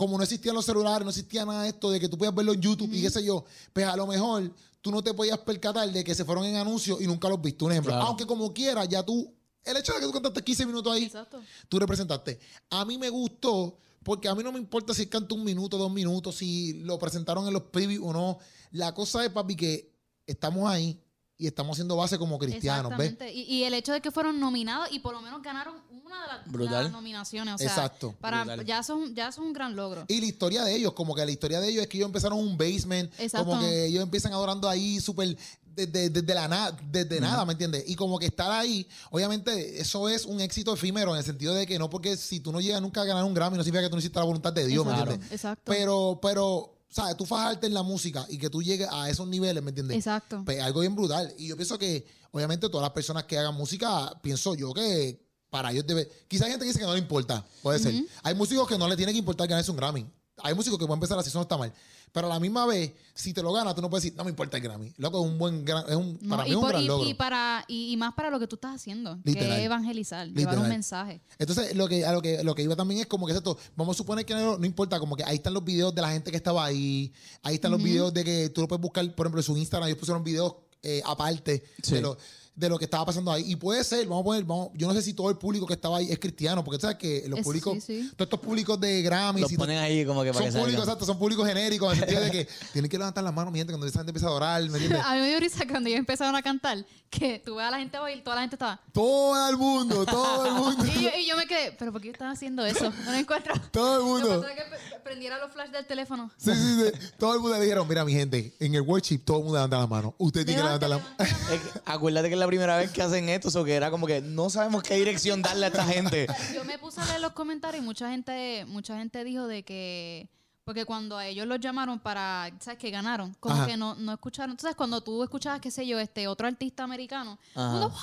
como 0.01 0.17
no 0.17 0.23
existían 0.25 0.55
los 0.55 0.65
celulares, 0.65 1.05
no 1.05 1.11
existía 1.11 1.45
nada 1.45 1.65
de 1.65 1.69
esto 1.69 1.91
de 1.91 2.01
que 2.01 2.09
tú 2.09 2.17
puedas 2.17 2.35
verlo 2.35 2.55
en 2.55 2.61
YouTube 2.63 2.91
y 2.91 3.03
qué 3.03 3.11
sé 3.11 3.23
yo, 3.23 3.45
pues 3.75 3.85
a 3.85 3.95
lo 3.97 4.07
mejor 4.07 4.51
tú 4.81 4.91
no 4.91 5.03
te 5.03 5.13
podías 5.13 5.39
percatar 5.41 5.93
de 5.93 6.03
que 6.03 6.15
se 6.15 6.25
fueron 6.25 6.47
en 6.47 6.57
anuncios 6.57 7.03
y 7.03 7.07
nunca 7.07 7.29
los 7.29 7.39
viste. 7.43 7.67
Un 7.67 7.73
ejemplo, 7.73 7.93
Claro. 7.93 8.07
aunque 8.07 8.25
como 8.25 8.51
quiera, 8.55 8.87
ya 8.87 9.03
tú, 9.03 9.31
el 9.63 9.77
hecho 9.77 9.93
de 9.93 10.01
que 10.01 10.07
tú 10.07 10.13
cantaste 10.13 10.43
15 10.43 10.65
minutos 10.65 10.91
ahí, 10.91 11.05
Exacto. 11.05 11.43
tú 11.69 11.79
representaste. 11.79 12.41
A 12.71 12.87
mí 12.87 12.97
me 12.97 13.11
gustó 13.11 13.77
porque 14.03 14.27
a 14.27 14.35
mí 14.35 14.43
no 14.43 14.53
me 14.53 14.59
importa 14.59 14.95
si 14.95 15.07
canta 15.07 15.35
un 15.35 15.45
minuto, 15.45 15.77
dos 15.77 15.93
minutos, 15.93 16.37
si 16.37 16.73
lo 16.83 16.99
presentaron 16.99 17.47
en 17.47 17.53
los 17.53 17.65
previews 17.65 18.03
o 18.09 18.15
no. 18.15 18.39
La 18.71 18.95
cosa 18.95 19.23
es, 19.23 19.31
papi, 19.31 19.55
que 19.55 19.93
estamos 20.27 20.67
ahí 20.71 20.99
y 21.41 21.47
estamos 21.47 21.75
haciendo 21.75 21.97
base 21.97 22.19
como 22.19 22.39
cristianos, 22.39 22.91
¿ves? 22.97 23.13
Exactamente. 23.13 23.33
Y, 23.33 23.43
y 23.55 23.65
el 23.65 23.73
hecho 23.73 23.93
de 23.93 24.03
que 24.03 24.11
fueron 24.11 24.39
nominados 24.39 24.89
y 24.93 24.99
por 24.99 25.15
lo 25.15 25.23
menos 25.23 25.43
ganaron 25.43 25.75
una 25.91 26.23
de 26.23 26.29
las, 26.29 26.47
Brutal. 26.53 26.85
las 26.85 26.93
nominaciones. 26.93 27.55
O 27.55 27.59
sea, 27.59 27.69
Exacto. 27.69 28.15
Para, 28.21 28.45
Brutal. 28.45 28.67
ya, 28.67 28.83
son, 28.83 29.15
ya 29.15 29.33
son 29.33 29.47
un 29.47 29.53
gran 29.55 29.75
logro. 29.75 30.05
Y 30.09 30.21
la 30.21 30.27
historia 30.27 30.65
de 30.65 30.77
ellos, 30.77 30.93
como 30.93 31.15
que 31.15 31.25
la 31.25 31.31
historia 31.31 31.61
de 31.61 31.69
ellos 31.69 31.83
es 31.83 31.89
que 31.89 31.97
ellos 31.97 32.09
empezaron 32.09 32.39
un 32.39 32.59
basement, 32.59 33.11
Exacto. 33.19 33.47
como 33.47 33.61
que 33.61 33.87
ellos 33.87 34.03
empiezan 34.03 34.33
adorando 34.35 34.69
ahí 34.69 35.01
súper 35.01 35.37
desde, 35.75 36.11
desde 36.11 36.35
la 36.35 36.47
nada, 36.47 36.77
desde 36.91 37.21
nada, 37.21 37.45
¿me 37.47 37.53
entiendes? 37.53 37.85
Y 37.87 37.95
como 37.95 38.19
que 38.19 38.27
estar 38.27 38.51
ahí, 38.51 38.87
obviamente, 39.11 39.81
eso 39.81 40.09
es 40.09 40.27
un 40.27 40.41
éxito 40.41 40.75
efímero 40.75 41.13
en 41.13 41.19
el 41.19 41.25
sentido 41.25 41.55
de 41.55 41.67
que 41.67 41.79
no 41.79 41.89
porque 41.89 42.17
si 42.17 42.41
tú 42.41 42.53
no 42.53 42.61
llegas 42.61 42.83
nunca 42.83 43.03
a 43.03 43.05
ganar 43.05 43.25
un 43.25 43.33
Grammy, 43.33 43.57
no 43.57 43.65
significa 43.65 43.85
que 43.85 43.89
tú 43.89 43.97
no 43.97 44.01
hiciste 44.01 44.19
la 44.19 44.25
voluntad 44.25 44.53
de 44.53 44.67
Dios, 44.67 44.85
¿me 44.85 44.93
Exacto, 44.93 45.13
entiendes? 45.13 45.33
Exacto. 45.33 45.63
Pero, 45.65 46.19
pero, 46.21 46.80
¿sabes? 46.91 47.17
Tú 47.17 47.25
fajarte 47.25 47.67
en 47.67 47.75
la 47.75 47.83
música 47.83 48.27
y 48.29 48.37
que 48.37 48.51
tú 48.51 48.63
llegues 48.63 48.89
a 48.91 49.09
esos 49.09 49.27
niveles, 49.27 49.63
¿me 49.63 49.71
entiendes? 49.71 49.97
Exacto. 49.97 50.43
Pues 50.45 50.61
algo 50.61 50.81
bien 50.81 50.95
brutal. 50.95 51.33
Y 51.39 51.49
yo 51.49 51.57
pienso 51.57 51.79
que, 51.79 52.07
obviamente, 52.33 52.69
todas 52.69 52.83
las 52.83 52.93
personas 52.93 53.25
que 53.25 53.39
hagan 53.39 53.55
música, 53.55 54.13
pienso 54.21 54.55
yo 54.55 54.75
que 54.75 55.25
para 55.49 55.73
ellos 55.73 55.87
debe. 55.87 56.09
Quizá 56.29 56.45
hay 56.45 56.51
gente 56.51 56.65
que 56.65 56.69
dice 56.69 56.81
que 56.81 56.87
no 56.87 56.93
le 56.93 56.99
importa. 56.99 57.45
Puede 57.63 57.79
ser. 57.79 57.95
Hay 58.23 58.35
músicos 58.35 58.69
que 58.69 58.77
no 58.77 58.89
le 58.89 58.97
tiene 58.97 59.13
que 59.13 59.19
importar 59.19 59.49
ganarse 59.49 59.71
un 59.71 59.77
Grammy. 59.77 60.07
Hay 60.43 60.55
músicos 60.55 60.79
que 60.79 60.87
pueden 60.87 60.99
empezar 60.99 61.19
así, 61.19 61.29
eso 61.29 61.39
no 61.39 61.43
está 61.43 61.57
mal. 61.57 61.73
Pero 62.13 62.27
a 62.27 62.31
la 62.31 62.41
misma 62.41 62.67
vez, 62.67 62.93
si 63.15 63.33
te 63.33 63.41
lo 63.43 63.53
ganas, 63.53 63.75
tú 63.75 63.81
no 63.83 63.89
puedes 63.89 64.03
decir, 64.05 64.17
no 64.17 64.25
me 64.25 64.31
importa 64.31 64.57
el 64.57 64.63
Grammy. 64.63 64.93
Loco, 64.97 65.25
es 65.25 65.31
un 65.31 65.39
buen 65.39 65.65
gran, 65.65 65.85
es 65.89 65.95
un, 65.95 66.19
No, 66.23 66.31
para 66.37 66.43
mí 66.45 66.49
y, 66.49 66.53
es 66.53 66.57
un 66.57 66.63
por- 66.63 66.71
gran 66.73 66.83
y- 66.83 66.87
logro. 66.87 67.09
y 67.09 67.15
para, 67.15 67.65
y, 67.69 67.93
y 67.93 67.97
más 67.97 68.15
para 68.15 68.31
lo 68.31 68.39
que 68.41 68.47
tú 68.49 68.57
estás 68.57 68.75
haciendo, 68.75 69.17
Literal. 69.23 69.49
que 69.49 69.57
es 69.59 69.65
evangelizar, 69.65 70.27
llevar 70.29 70.59
un 70.59 70.69
mensaje. 70.69 71.21
Entonces, 71.39 71.77
lo 71.77 71.89
que, 71.89 72.05
a 72.05 72.13
lo 72.13 72.21
que, 72.21 72.43
lo 72.43 72.55
que 72.55 72.63
iba 72.63 72.75
también 72.75 73.01
es 73.01 73.07
como 73.07 73.27
que 73.27 73.33
esto, 73.33 73.57
vamos 73.77 73.97
a 73.97 73.99
suponer 73.99 74.25
que 74.27 74.35
no, 74.35 74.59
no 74.59 74.67
importa, 74.67 74.99
como 74.99 75.15
que 75.17 75.23
ahí 75.25 75.37
están 75.37 75.55
los 75.55 75.65
videos 75.65 75.95
de 75.95 76.03
la 76.03 76.11
gente 76.11 76.31
que 76.33 76.37
estaba 76.37 76.65
ahí, 76.65 77.13
ahí 77.43 77.55
están 77.55 77.71
los 77.71 77.83
videos 77.83 78.13
de 78.13 78.25
que 78.25 78.49
tú 78.51 78.61
lo 78.63 78.69
puedes 78.69 78.83
buscar, 78.83 79.05
por 79.15 79.27
ejemplo, 79.27 79.41
en 79.41 79.45
su 79.45 79.57
Instagram, 79.57 79.89
ellos 79.89 79.99
pusieron 79.99 80.25
videos 80.25 80.55
eh, 80.83 81.03
aparte 81.05 81.63
Sí. 81.83 81.97
de, 81.97 82.17
de 82.61 82.69
lo 82.69 82.79
que 82.79 82.85
estaba 82.85 83.07
pasando 83.07 83.33
ahí. 83.33 83.45
Y 83.51 83.57
puede 83.57 83.83
ser, 83.83 84.07
vamos 84.07 84.21
a 84.21 84.25
poner, 84.25 84.45
vamos, 84.45 84.69
yo 84.75 84.87
no 84.87 84.93
sé 84.95 85.01
si 85.03 85.15
todo 85.15 85.31
el 85.31 85.37
público 85.39 85.67
que 85.67 85.73
estaba 85.73 85.97
ahí 85.97 86.13
es 86.13 86.19
cristiano, 86.19 86.63
porque 86.63 86.77
tú 86.79 86.83
sabes 86.83 86.99
que 86.99 87.25
los 87.27 87.39
Es- 87.39 87.45
públicos, 87.45 87.75
sí, 87.83 88.03
sí. 88.03 88.09
todos 88.15 88.27
estos 88.27 88.41
públicos 88.41 88.79
de 88.79 89.01
Grammy, 89.03 89.41
Los 89.41 89.53
ponen 89.55 89.79
ahí 89.79 90.05
como 90.05 90.23
que 90.23 90.33
para 90.33 90.45
son 90.45 90.53
que 90.55 90.59
públicos, 90.61 90.85
exacto, 90.85 91.07
son 91.07 91.19
públicos 91.19 91.47
genéricos, 91.49 91.89
en 91.93 91.99
el 92.03 92.09
sentido 92.09 92.21
de 92.25 92.31
que 92.31 92.49
tienen 92.73 92.91
que 92.91 92.99
levantar 92.99 93.25
las 93.25 93.35
manos, 93.35 93.53
mi 93.53 93.59
gente, 93.59 93.73
cuando 93.73 93.87
esa 93.87 94.01
gente 94.01 94.11
empieza 94.11 94.29
a 94.29 94.33
orar, 94.33 94.61
¿me 94.63 94.79
entiendes? 94.79 95.01
A 95.05 95.15
mí 95.15 95.21
me 95.21 95.29
dio 95.31 95.41
risa 95.41 95.65
cuando 95.69 95.89
ellos 95.89 95.99
empezaron 95.99 96.37
a 96.37 96.43
cantar, 96.43 96.85
que 97.09 97.43
tú 97.45 97.57
ves 97.57 97.67
a 97.67 97.71
la 97.71 97.79
gente 97.79 97.99
bailar, 97.99 98.23
toda 98.23 98.37
la 98.37 98.43
gente 98.43 98.57
estaba... 98.57 98.81
Todo 98.93 99.49
el 99.49 99.57
mundo, 99.57 100.05
todo 100.07 100.47
el 100.47 100.53
mundo, 100.53 100.85
Y 100.95 101.03
yo, 101.03 101.11
y 101.19 101.27
yo 101.27 101.37
me 101.37 101.47
quedé, 101.47 101.73
¿pero 101.73 101.91
por 101.93 102.01
qué 102.01 102.11
están 102.11 102.29
haciendo 102.31 102.65
eso? 102.65 102.91
No 103.05 103.11
lo 103.13 103.17
encuentro. 103.19 103.55
todo 103.73 103.97
el 103.99 104.05
mundo. 104.05 104.43
que 104.43 104.99
prendiera 105.03 105.39
los 105.39 105.51
flash 105.51 105.71
del 105.71 105.87
teléfono. 105.87 106.31
Sí, 106.37 106.53
sí, 106.55 106.77
sí. 106.85 107.09
Todo 107.19 107.35
el 107.35 107.41
mundo 107.41 107.57
le 107.57 107.63
dijeron, 107.65 107.89
mira, 107.89 108.05
mi 108.05 108.13
gente, 108.13 108.55
en 108.61 108.75
el 108.75 108.83
worship 108.83 109.19
todo 109.25 109.39
el 109.39 109.43
mundo 109.45 109.59
levanta 109.59 109.79
la 109.79 109.87
mano. 109.87 110.15
Usted 110.19 110.45
tiene 110.45 110.61
que 110.61 110.65
Levanta, 110.67 110.87
levantar 110.89 111.27
la 111.27 111.35
mano. 111.37 111.81
acuérdate 111.85 112.29
que 112.31 112.37
la 112.37 112.47
primera 112.51 112.77
vez 112.77 112.91
que 112.91 113.01
hacen 113.03 113.29
esto, 113.29 113.49
o 113.61 113.65
que 113.65 113.75
era 113.75 113.91
como 113.91 114.07
que 114.07 114.21
no 114.21 114.51
sabemos 114.51 114.83
qué 114.83 114.95
dirección 114.97 115.41
darle 115.41 115.67
a 115.67 115.69
esta 115.69 115.85
gente. 115.85 116.27
Yo 116.55 116.65
me 116.65 116.79
puse 116.79 117.01
a 117.01 117.05
leer 117.07 117.21
los 117.21 117.33
comentarios 117.33 117.83
y 117.83 117.87
mucha 117.87 118.11
gente, 118.11 118.65
mucha 118.67 118.97
gente 118.97 119.23
dijo 119.25 119.47
de 119.47 119.63
que, 119.63 120.29
porque 120.65 120.85
cuando 120.85 121.17
a 121.17 121.27
ellos 121.27 121.47
los 121.47 121.61
llamaron 121.61 121.99
para, 122.01 122.51
¿sabes? 122.61 122.79
Que 122.79 122.91
ganaron, 122.91 123.35
como 123.41 123.55
Ajá. 123.55 123.67
que 123.67 123.77
no, 123.77 123.95
no 123.95 124.13
escucharon. 124.13 124.51
Entonces, 124.53 124.77
cuando 124.77 125.01
tú 125.01 125.23
escuchabas, 125.23 125.61
qué 125.61 125.71
sé 125.71 125.87
yo, 125.87 125.99
este 125.99 126.27
otro 126.29 126.47
artista 126.47 126.83
americano, 126.85 127.39
Ajá. 127.55 127.77
uno, 127.77 127.95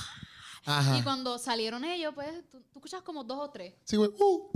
Ajá. 0.65 0.97
y 0.97 1.01
cuando 1.03 1.37
salieron 1.37 1.83
ellos, 1.83 2.13
pues 2.15 2.29
tú, 2.49 2.59
tú 2.61 2.79
escuchas 2.79 3.01
como 3.01 3.23
dos 3.23 3.39
o 3.39 3.49
tres. 3.49 3.73
Sí, 3.83 3.97
güey. 3.97 4.09
Uh. 4.17 4.49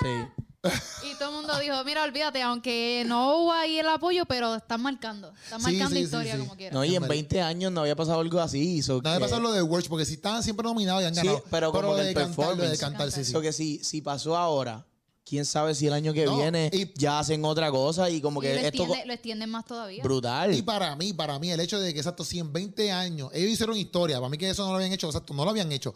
Sí. 0.00 0.46
Y 0.62 1.14
todo 1.18 1.28
el 1.30 1.34
mundo 1.36 1.56
dijo, 1.60 1.84
mira, 1.84 2.02
olvídate, 2.02 2.42
aunque 2.42 3.04
no 3.06 3.36
hubo 3.38 3.52
ahí 3.52 3.78
el 3.78 3.88
apoyo, 3.88 4.24
pero 4.26 4.56
están 4.56 4.82
marcando. 4.82 5.32
Están 5.44 5.60
Sí, 5.60 5.66
marcando 5.66 5.90
sí, 5.90 5.96
sí, 5.96 6.02
historia 6.02 6.34
sí. 6.34 6.40
como 6.40 6.56
quieran. 6.56 6.74
No, 6.74 6.84
y 6.84 6.90
en 6.96 7.02
Hombre. 7.02 7.16
20 7.16 7.40
años 7.42 7.70
no 7.72 7.82
había 7.82 7.94
pasado 7.94 8.18
algo 8.20 8.40
así. 8.40 8.82
so 8.82 9.00
Nada 9.00 9.14
de 9.16 9.20
que- 9.20 9.24
pasar 9.26 9.40
lo 9.40 9.52
de 9.52 9.62
worship, 9.62 9.88
porque 9.88 10.04
si 10.04 10.14
estaban 10.14 10.42
siempre 10.42 10.64
nominados 10.64 11.02
y 11.02 11.06
han 11.06 11.14
Sí, 11.14 11.20
ganado. 11.20 11.44
pero 11.50 11.70
como 11.72 11.94
que 11.94 12.02
de 12.02 12.08
el 12.08 12.14
cantar, 12.14 12.36
lo 12.36 12.42
de 12.42 12.56
performance. 12.56 12.80
cantar, 12.80 13.12
sí, 13.12 13.24
sí. 13.24 13.30
so 13.32 13.40
que 13.40 13.52
si, 13.52 13.78
si 13.84 14.00
pasó 14.02 14.36
ahora, 14.36 14.84
quién 15.24 15.44
sabe 15.44 15.76
si 15.76 15.86
el 15.86 15.92
año 15.92 16.12
que 16.12 16.24
No, 16.24 16.36
viene 16.36 16.70
y- 16.72 16.92
ya 16.98 17.20
hacen 17.20 17.44
otra 17.44 17.70
cosa 17.70 18.10
y 18.10 18.20
como 18.20 18.42
Y 18.42 18.46
que 18.46 18.54
lo, 18.54 18.60
esto 18.60 18.68
extiende- 18.84 19.06
lo 19.06 19.12
extienden 19.12 19.50
más 19.50 19.64
todavía. 19.64 20.02
brutal. 20.02 20.52
Y 20.54 20.62
para 20.62 20.96
mí, 20.96 21.12
para 21.12 21.38
mí, 21.38 21.52
el 21.52 21.60
hecho 21.60 21.78
de 21.78 21.92
que, 21.94 22.00
exacto, 22.00 22.24
si 22.24 22.40
en 22.40 22.52
20 22.52 22.90
años, 22.90 23.30
ellos 23.32 23.50
hicieron 23.52 23.76
historia, 23.76 24.16
para 24.16 24.28
mí 24.28 24.36
que 24.36 24.50
eso 24.50 24.64
no 24.64 24.70
lo 24.72 24.76
habían 24.78 24.92
hecho, 24.92 25.06
exacto, 25.06 25.34
no 25.34 25.44
lo 25.44 25.50
habían 25.52 25.70
hecho. 25.70 25.94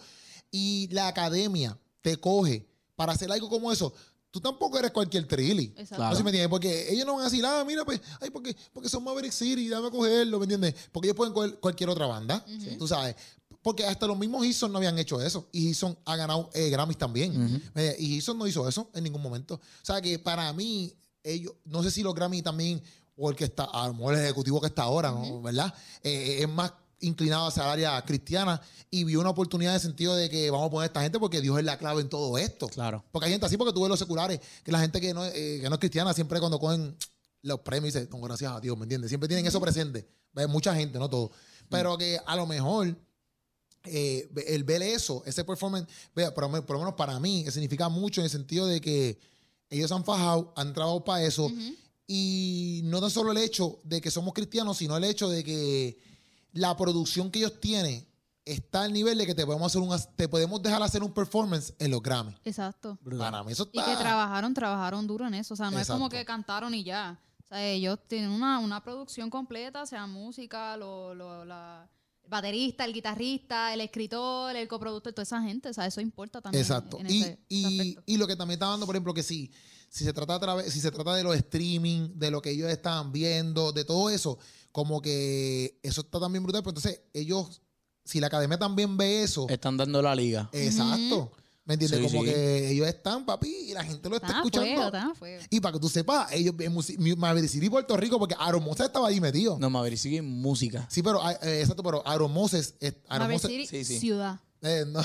Y 0.53 0.87
la 0.93 1.09
academia 1.09 1.77
te 2.01 2.17
coge 2.19 2.69
para 2.95 3.15
hacer 3.15 3.33
algo 3.33 3.49
como 3.49 3.73
eso, 3.73 3.93
tú 4.33 4.41
tampoco 4.41 4.79
eres 4.79 4.91
cualquier 4.91 5.29
trilly. 5.29 5.67
Exacto. 5.77 5.97
Claro. 5.97 6.19
No 6.19 6.25
me 6.25 6.31
entiendes, 6.31 6.49
porque 6.49 6.93
ellos 6.93 7.07
no 7.07 7.13
van 7.13 7.23
a 7.23 7.25
decir, 7.27 7.45
ah, 7.47 7.63
mira, 7.65 7.85
pues, 7.85 8.01
ay, 8.21 8.31
porque, 8.31 8.57
porque 8.73 8.89
son 8.89 9.05
Maverick 9.05 9.31
City, 9.31 9.69
dame 9.69 9.89
a 9.89 9.91
cogerlo, 9.91 10.39
¿me 10.39 10.45
entiendes? 10.47 10.75
Porque 10.91 11.09
ellos 11.09 11.17
pueden 11.17 11.35
coger 11.35 11.61
cualquier 11.61 11.91
otra 11.91 12.07
banda, 12.07 12.45
tú 12.79 12.89
sabes. 12.89 13.15
Porque 13.61 13.85
hasta 13.85 14.09
los 14.09 14.19
mismos 14.19 14.45
Hison 14.45 14.73
no 14.73 14.79
habían 14.79 14.99
hecho 14.99 15.21
eso. 15.21 15.49
Y 15.53 15.69
Hison 15.69 15.97
ha 16.07 16.17
ganado 16.17 16.51
eh, 16.55 16.69
Grammys 16.69 16.99
también. 16.99 17.63
Eh, 17.77 17.95
y 17.99 18.17
Hison 18.17 18.37
no 18.37 18.47
hizo 18.49 18.67
eso 18.69 18.91
en 18.95 19.05
ningún 19.05 19.23
momento. 19.23 19.55
O 19.55 19.85
sea 19.85 20.01
que 20.01 20.19
para 20.19 20.53
mí, 20.53 20.93
ellos, 21.23 21.53
no 21.67 21.83
sé 21.85 21.93
si 21.93 22.03
los 22.03 22.13
Grammys 22.15 22.43
también, 22.43 22.83
o 23.17 23.31
el 23.31 23.37
que 23.37 23.45
está, 23.45 23.65
a 23.65 23.87
lo 23.87 23.95
mejor 23.95 24.15
el 24.15 24.21
ejecutivo 24.25 24.61
que 24.61 24.67
está 24.67 24.83
ahora, 24.83 25.13
¿no? 25.13 25.43
¿verdad? 25.43 25.73
Eh, 26.03 26.39
es 26.41 26.49
más 26.49 26.73
inclinado 27.03 27.47
hacia 27.47 27.63
el 27.65 27.69
área 27.71 28.03
cristiana 28.05 28.61
y 28.91 29.05
vio 29.05 29.21
una 29.21 29.31
oportunidad 29.31 29.73
en 29.73 29.77
el 29.77 29.81
sentido 29.83 30.15
de 30.17 30.29
que 30.31 30.51
vamos 30.51 30.67
a 30.67 30.71
poner 30.71 30.83
a 30.85 30.87
esta 30.87 31.03
gente 31.03 31.19
porque 31.19 31.41
Dios 31.41 31.59
es 31.59 31.65
la 31.65 31.79
clave 31.79 32.01
en 32.01 32.09
todo 32.09 32.37
esto. 32.39 32.67
Claro. 32.69 33.05
Porque 33.13 33.27
hay 33.27 33.33
gente 33.33 33.47
así, 33.47 33.57
porque 33.57 33.73
tú 33.73 33.83
ves 33.83 33.91
los 33.91 33.99
seculares, 33.99 34.41
que 34.65 34.73
la 34.73 34.81
gente 34.81 35.01
que 35.01 35.13
no, 35.15 35.25
eh, 35.27 35.59
que 35.61 35.69
no 35.69 35.75
es 35.75 35.79
cristiana, 35.81 36.13
siempre 36.15 36.41
cuando 36.41 36.59
cogen 36.59 36.97
los 37.43 37.61
premios, 37.61 37.93
dice, 37.95 38.09
con 38.09 38.21
gracias 38.21 38.53
a 38.53 38.61
Dios, 38.61 38.77
¿me 38.79 38.85
entiendes? 38.85 39.09
Siempre 39.11 39.29
tienen 39.29 39.47
eso 39.47 39.61
presente. 39.61 40.07
Ve, 40.33 40.47
Mucha 40.47 40.75
gente, 40.75 40.99
no 40.99 41.09
todo. 41.11 41.31
Pero 41.69 41.97
que 41.99 42.19
a 42.25 42.37
lo 42.37 42.47
mejor 42.47 42.97
eh, 43.85 44.29
el 44.47 44.63
ver 44.65 44.83
eso, 44.83 45.23
ese 45.27 45.45
performance, 45.45 45.89
vea, 46.15 46.33
por, 46.33 46.45
lo 46.45 46.51
men- 46.51 46.63
por 46.63 46.75
lo 46.77 46.81
menos 46.81 46.95
para 46.95 47.19
mí, 47.19 47.45
significa 47.51 47.89
mucho 47.89 48.21
en 48.21 48.27
el 48.27 48.31
sentido 48.31 48.67
de 48.67 48.81
que 48.81 49.19
ellos 49.71 49.91
han 49.91 50.05
fajado, 50.05 50.53
han 50.57 50.73
trabajado 50.73 51.03
para 51.05 51.25
eso. 51.25 51.51
Y 52.07 52.83
no 52.85 53.01
tan 53.01 53.11
solo 53.11 53.33
el 53.33 53.39
hecho 53.39 53.81
de 53.85 54.01
que 54.01 54.11
somos 54.11 54.35
cristianos, 54.35 54.77
sino 54.77 54.97
el 54.97 55.05
hecho 55.05 55.29
de 55.31 55.43
que 55.43 55.99
la 56.53 56.77
producción 56.77 57.31
que 57.31 57.39
ellos 57.41 57.61
tienen 57.61 58.07
está 58.45 58.83
al 58.83 58.93
nivel 58.93 59.19
de 59.19 59.27
que 59.27 59.35
te 59.35 59.47
podemos 59.47 59.67
hacer 59.67 59.81
un, 59.81 59.97
te 60.17 60.29
podemos 60.29 60.61
dejar 60.63 60.83
hacer 60.83 61.03
un 61.03 61.13
performance 61.13 61.73
en 61.79 61.91
los 61.91 62.03
Grammys. 62.03 62.37
Exacto. 62.45 62.99
Para 63.19 63.43
mí 63.45 63.53
eso 63.53 63.69
Y 63.73 63.79
está... 63.79 63.91
que 63.93 63.97
trabajaron, 63.97 64.53
trabajaron 64.53 65.07
duro 65.07 65.27
en 65.27 65.35
eso. 65.35 65.55
O 65.55 65.57
sea, 65.57 65.71
no 65.71 65.79
es 65.79 65.87
como 65.89 66.09
que 66.09 66.25
cantaron 66.25 66.75
y 66.75 66.83
ya. 66.83 67.21
O 67.45 67.47
sea, 67.47 67.65
ellos 67.65 67.99
tienen 68.09 68.31
una, 68.31 68.59
una 68.59 68.83
producción 68.83 69.31
completa, 69.31 69.87
sea 69.87 70.07
música, 70.07 70.77
lo, 70.77 71.15
lo- 71.15 71.45
la, 71.45 71.89
el 72.25 72.31
baterista, 72.31 72.85
el 72.85 72.93
guitarrista, 72.93 73.73
el 73.75 73.81
escritor, 73.81 74.57
el 74.57 74.67
coproductor, 74.67 75.13
toda 75.13 75.23
esa 75.23 75.41
gente. 75.43 75.69
O 75.69 75.73
sea, 75.73 75.87
eso 75.87 76.01
importa 76.01 76.41
también. 76.41 76.63
Exacto. 76.63 76.99
en 76.99 77.11
Y, 77.11 77.23
ese- 77.23 77.39
y, 77.49 77.97
y 78.07 78.17
lo 78.17 78.27
que 78.27 78.35
también 78.37 78.57
está 78.57 78.67
dando, 78.67 78.87
por 78.87 78.97
ejemplo, 78.97 79.15
que 79.15 79.23
si, 79.23 79.53
si 79.95 80.05
se 80.05 80.13
trata 80.15 80.37
a 80.37 80.41
través, 80.41 80.73
si 80.73 80.81
se 80.81 80.91
trata 80.91 81.15
de 81.15 81.23
los 81.23 81.37
streaming, 81.37 82.09
de 82.15 82.31
lo 82.31 82.41
que 82.41 82.49
ellos 82.51 82.71
estaban 82.71 83.13
viendo, 83.13 83.73
de 83.73 83.85
todo 83.85 84.09
eso, 84.09 84.39
como 84.73 85.03
que 85.03 85.79
eso 85.83 86.01
está 86.01 86.19
también 86.19 86.43
brutal. 86.43 86.63
Pero 86.63 86.71
entonces, 86.79 87.03
ellos, 87.13 87.61
si 88.03 88.19
la 88.19 88.29
academia 88.29 88.59
también 88.59 88.97
ve 88.97 89.23
eso, 89.23 89.47
Están 89.51 89.77
dando 89.77 90.01
la 90.01 90.15
liga. 90.15 90.49
exacto. 90.53 91.31
¿Me 91.65 91.75
entiendes? 91.75 92.01
Sí, 92.01 92.07
como 92.07 92.25
sí. 92.25 92.31
que 92.31 92.71
ellos 92.71 92.89
están, 92.89 93.25
papi, 93.27 93.47
y 93.69 93.73
la 93.75 93.85
gente 93.85 94.09
lo 94.09 94.17
está 94.17 94.29
Están 94.29 94.41
escuchando. 94.41 94.67
fuego, 94.73 94.87
están 94.87 95.11
a 95.11 95.15
fuego. 95.15 95.43
Y 95.51 95.61
para 95.61 95.73
que 95.75 95.79
tú 95.79 95.89
sepas, 95.89 96.33
ellos 96.33 96.55
en 96.59 97.19
Maverick 97.19 97.49
City, 97.51 97.69
Puerto 97.71 97.97
Rico, 97.97 98.19
porque 98.19 98.35
Aaron 98.39 98.65
Moses 98.65 98.87
estaba 98.87 99.07
ahí 99.09 99.21
metido. 99.21 99.59
No, 99.61 99.69
Maverick 99.71 99.99
sigue 99.99 100.17
en 100.17 100.25
música. 100.25 100.89
Sí, 100.91 101.03
pero, 101.05 101.23
ah, 101.23 101.35
eh, 101.43 101.61
exacto, 101.61 101.83
pero 101.85 102.03
Aaron 102.09 102.33
Moses, 102.33 102.75
es- 102.81 102.95
Aaron 103.09 103.31
Moses- 103.31 103.49
City, 103.51 103.67
sí, 103.67 103.85
sí. 103.85 104.01
ciudad. 104.01 104.41
Eh, 104.63 104.85
no. 104.87 105.03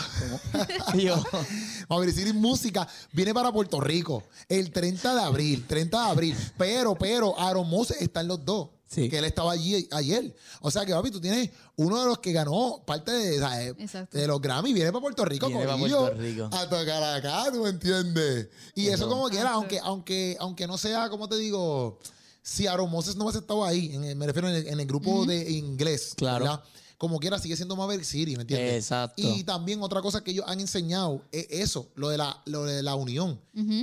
City 2.12 2.34
Música 2.34 2.88
viene 3.12 3.34
para 3.34 3.52
Puerto 3.52 3.80
Rico 3.80 4.24
el 4.48 4.72
30 4.72 5.16
de 5.16 5.22
abril, 5.22 5.66
30 5.68 5.98
de 6.06 6.10
abril. 6.10 6.38
Pero, 6.58 6.96
pero, 6.96 7.38
Aaron 7.40 7.70
Moses 7.70 7.98
está 8.02 8.22
en 8.22 8.28
los 8.28 8.44
dos. 8.46 8.70
Sí. 8.90 9.10
Que 9.10 9.18
él 9.18 9.26
estaba 9.26 9.52
allí 9.52 9.86
ayer. 9.92 10.34
O 10.62 10.72
sea 10.72 10.86
que, 10.86 10.94
papi, 10.94 11.12
tú 11.12 11.20
tienes 11.20 11.50
uno 11.76 12.00
de 12.00 12.06
los 12.06 12.20
que 12.20 12.32
ganó 12.32 12.82
parte 12.86 13.12
de, 13.12 13.76
de 14.12 14.28
los 14.28 14.40
Grammy, 14.42 14.72
viene 14.72 14.94
para 14.94 15.02
Puerto 15.02 15.26
Rico, 15.26 15.48
Viene 15.48 15.66
para 15.66 15.78
Puerto 15.78 16.14
Rico. 16.14 16.50
A 16.54 16.70
tocar 16.70 17.04
acá, 17.04 17.52
¿tú 17.52 17.64
me 17.64 17.70
entiendes? 17.70 18.48
Y 18.76 18.88
eso, 18.88 18.96
Eso. 19.04 19.10
como 19.10 19.28
quiera, 19.28 19.50
aunque, 19.52 19.80
aunque, 19.84 20.38
aunque 20.40 20.68
no 20.68 20.78
sea, 20.78 21.10
como 21.10 21.28
te 21.28 21.36
digo, 21.36 22.00
si 22.42 22.66
Aaron 22.66 22.90
Moses 22.90 23.18
no 23.18 23.26
hubiese 23.26 23.40
estado 23.40 23.66
ahí, 23.66 23.94
en 23.94 24.06
el- 24.06 24.16
me 24.16 24.26
refiero 24.26 24.48
en 24.48 24.56
el, 24.56 24.68
en 24.68 24.80
el 24.80 24.88
grupo 24.88 25.26
de 25.26 25.52
inglés, 25.52 26.14
Claro. 26.16 26.46
¿verdad? 26.46 26.64
Como 26.98 27.20
quiera, 27.20 27.38
sigue 27.38 27.56
siendo 27.56 27.76
Maverick 27.76 28.04
City, 28.06 28.36
¿me 28.36 28.42
entiendes? 28.42 28.74
Exacto. 28.76 29.22
Y 29.22 29.44
también 29.44 29.82
otra 29.84 30.02
cosa 30.02 30.24
que 30.24 30.32
ellos 30.32 30.46
han 30.48 30.60
enseñado 30.60 31.22
es 31.32 31.46
eso, 31.52 31.90
lo 31.96 32.10
de 32.10 32.18
la, 32.18 32.42
lo 32.46 32.64
de 32.64 32.82
la 32.82 32.96
unión. 32.96 33.40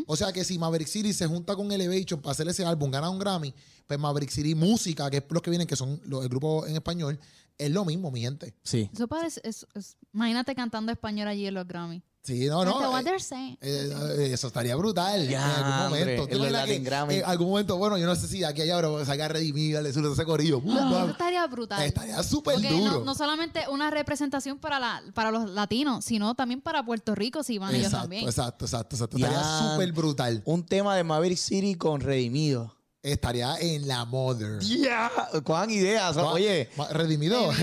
O 0.09 0.17
sea 0.17 0.33
que 0.33 0.43
si 0.45 0.59
Maverick 0.59 0.89
City 0.89 1.13
se 1.13 1.27
junta 1.29 1.55
con 1.55 1.71
Elevation 1.71 2.21
para 2.21 2.33
hacer 2.33 2.49
ese 2.49 2.65
álbum, 2.65 2.91
gana 2.91 3.09
un 3.11 3.19
Grammy, 3.21 3.55
pues 3.87 4.01
Maverick 4.01 4.31
City 4.31 4.55
Música, 4.57 5.09
que 5.11 5.19
es 5.19 5.25
los 5.31 5.43
que 5.43 5.51
vienen, 5.51 5.69
que 5.69 5.77
son 5.77 6.01
los, 6.07 6.23
el 6.25 6.29
grupo 6.29 6.67
en 6.67 6.75
español, 6.75 7.19
es 7.57 7.71
lo 7.71 7.85
mismo, 7.85 8.11
mi 8.11 8.21
gente. 8.23 8.53
sí. 8.65 8.91
Eso 8.93 9.07
parece, 9.07 9.41
es- 9.45 9.65
es- 9.75 9.97
imagínate 10.13 10.53
cantando 10.57 10.91
español 10.91 11.29
allí 11.29 11.47
en 11.47 11.55
los 11.55 11.69
Grammy. 11.69 12.03
Sí, 12.25 12.47
no, 12.47 12.65
no. 12.65 12.91
What 12.91 13.01
eh, 13.01 13.05
they're 13.05 13.21
saying. 13.21 13.59
eh, 13.61 13.93
eh, 14.19 14.31
eso 14.33 14.47
estaría 14.47 14.75
brutal 14.77 15.29
Ya, 15.29 15.45
en 15.59 15.65
algún 15.65 15.85
momento. 15.91 16.23
en 16.23 16.29
¿Tú 16.31 16.39
los 16.39 16.49
imaginas 16.49 16.53
Latin 16.53 16.83
que 16.83 16.89
Grammy. 16.89 17.15
En 17.17 17.25
algún 17.27 17.49
momento, 17.51 17.77
bueno, 17.77 17.99
yo 17.99 18.07
no 18.07 18.17
sé 18.17 18.27
si 18.29 18.39
de 18.39 18.47
aquí 18.47 18.63
a 18.63 18.65
allá, 18.65 18.77
pero 18.77 19.05
sacar 19.05 19.31
Redimido, 19.31 19.83
le 19.83 19.93
suele 19.93 20.11
ese 20.11 20.25
corillo. 20.25 20.63
Eso 20.65 21.09
estaría 21.11 21.47
brutal. 21.47 21.83
Estaría 21.83 22.23
súper 22.23 22.55
Porque 22.55 22.71
duro. 22.71 22.93
no, 23.01 23.05
no 23.05 23.15
solamente 23.15 23.65
una 23.69 23.91
representación 23.91 24.59
para, 24.59 24.79
la, 24.81 25.03
para 25.13 25.31
los 25.31 25.51
latinos, 25.51 26.03
sino 26.03 26.35
también 26.35 26.63
para 26.63 26.83
Puerto 26.83 27.15
Rico, 27.15 27.43
si 27.43 27.59
van 27.59 27.75
ellos 27.75 27.89
exacto, 27.89 28.03
también. 28.05 28.27
exacto, 28.27 28.65
exacto, 28.65 28.97
exacto. 28.97 29.17
Estaría 29.19 29.43
súper 29.73 29.93
brutal. 29.93 30.41
Un 30.47 30.65
tema 30.65 30.97
de 30.97 31.05
Maverick 31.05 31.37
City 31.39 31.75
con 31.75 32.01
Redimido. 32.01 32.74
Estaría 33.05 33.57
en 33.61 33.87
la 33.87 34.07
Mother. 34.07 34.61
¡Ya! 34.61 35.13
¿Cuán 35.45 35.69
ideas? 35.71 36.17
Oye, 36.17 36.71
Redimido. 36.91 37.53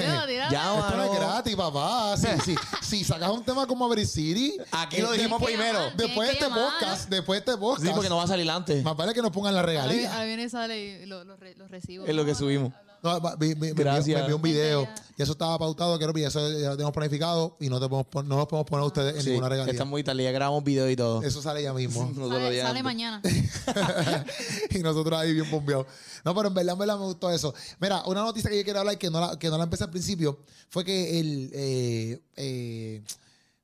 Ya, 0.52 0.76
Esto 0.78 0.96
no 0.98 1.04
es 1.04 1.20
gratis, 1.20 1.56
papá. 1.56 2.16
Si, 2.16 2.28
si, 2.46 2.56
si 2.82 3.04
sacas 3.04 3.32
un 3.32 3.44
tema 3.44 3.66
como 3.66 3.88
Maverick 3.88 4.08
City. 4.08 4.56
Aquí 4.72 5.02
lo 5.02 5.12
eh, 5.14 5.18
dijimos 5.18 5.42
primero. 5.42 5.80
llamar, 5.80 5.98
Después 5.98 6.28
de 6.28 6.34
este 6.36 6.46
podcast, 6.48 7.10
después 7.10 7.44
de 7.44 7.52
este 7.52 7.60
podcast. 7.60 7.88
Sí, 7.88 7.92
porque 7.94 8.10
no 8.10 8.18
va 8.18 8.24
a 8.24 8.28
salir 8.28 8.50
antes. 8.52 8.84
Más 8.84 8.96
vale 8.96 9.14
que 9.16 9.22
nos 9.24 9.32
pongan 9.32 9.56
la 9.56 9.62
Ahora 9.62 9.72
viene- 9.72 9.88
regalía. 9.88 10.12
ahora 10.14 10.26
viene 10.26 10.44
y 10.44 10.50
sale 10.50 10.80
y 10.80 11.06
lo, 11.08 11.24
lo 11.24 11.36
re- 11.38 11.56
lo 11.56 11.68
recibo. 11.68 12.06
Es 12.06 12.14
lo 12.16 12.24
que 12.24 12.36
subimos. 12.36 12.72
No, 13.04 13.20
me- 13.40 13.56
me 13.56 13.74
Gracias. 13.74 14.16
me 14.16 14.20
envió 14.22 14.36
un 14.36 14.42
video. 14.42 14.84
Ya. 14.84 14.96
Y 15.18 15.22
eso 15.24 15.32
estaba 15.34 15.58
pautado, 15.58 15.98
que 15.98 16.06
eso 16.24 16.52
ya 16.60 16.70
lo 16.70 16.76
tenemos 16.78 16.94
planificado 16.94 17.58
y 17.60 17.68
no, 17.70 17.80
te 17.80 17.88
podemos 17.90 18.08
pon- 18.08 18.28
no 18.28 18.38
nos 18.38 18.48
podemos 18.48 18.70
poner 18.70 18.84
a 18.84 18.88
ustedes 18.88 19.16
en 19.16 19.22
Sí, 19.24 19.30
ninguna 19.30 19.50
regalía. 19.50 19.72
está 19.72 19.86
muy 19.86 20.04
tarde. 20.04 20.24
Ya 20.24 20.32
grabamos 20.32 20.64
video 20.64 20.90
y 20.90 20.96
todo. 20.96 21.22
Eso 21.24 21.42
sale 21.42 21.64
ya 21.64 21.74
mismo. 21.74 22.12
Sale, 22.30 22.56
ya 22.56 22.68
sale 22.68 22.84
mañana. 22.84 23.22
y 24.70 24.80
nosotros 24.80 25.20
ahí 25.20 25.34
bien 25.34 25.50
bombeados. 25.50 25.88
No, 26.24 26.36
pero 26.36 26.48
en 26.50 26.54
verdad, 26.54 26.74
en 26.74 26.80
verdad 26.80 26.98
me 27.00 27.06
gustó 27.06 27.32
eso. 27.32 27.54
Mira, 27.80 28.04
una 28.06 28.22
noticia 28.22 28.50
que 28.50 28.58
yo 28.58 28.64
quiero 28.64 28.80
hablar 28.80 28.98
que 28.98 29.10
no 29.10 29.20
la, 29.20 29.38
que 29.40 29.50
no 29.50 29.58
la 29.58 29.64
empecé 29.64 29.84
al 29.84 29.90
principio 29.92 30.40
fue 30.70 30.84
que 30.86 31.20
el 31.20 31.50
eh, 31.54 32.22
eh, 32.36 33.04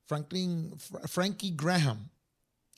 Franklin, 0.05 0.73
Fra- 0.77 1.07
Frankie 1.07 1.53
Graham, 1.55 2.09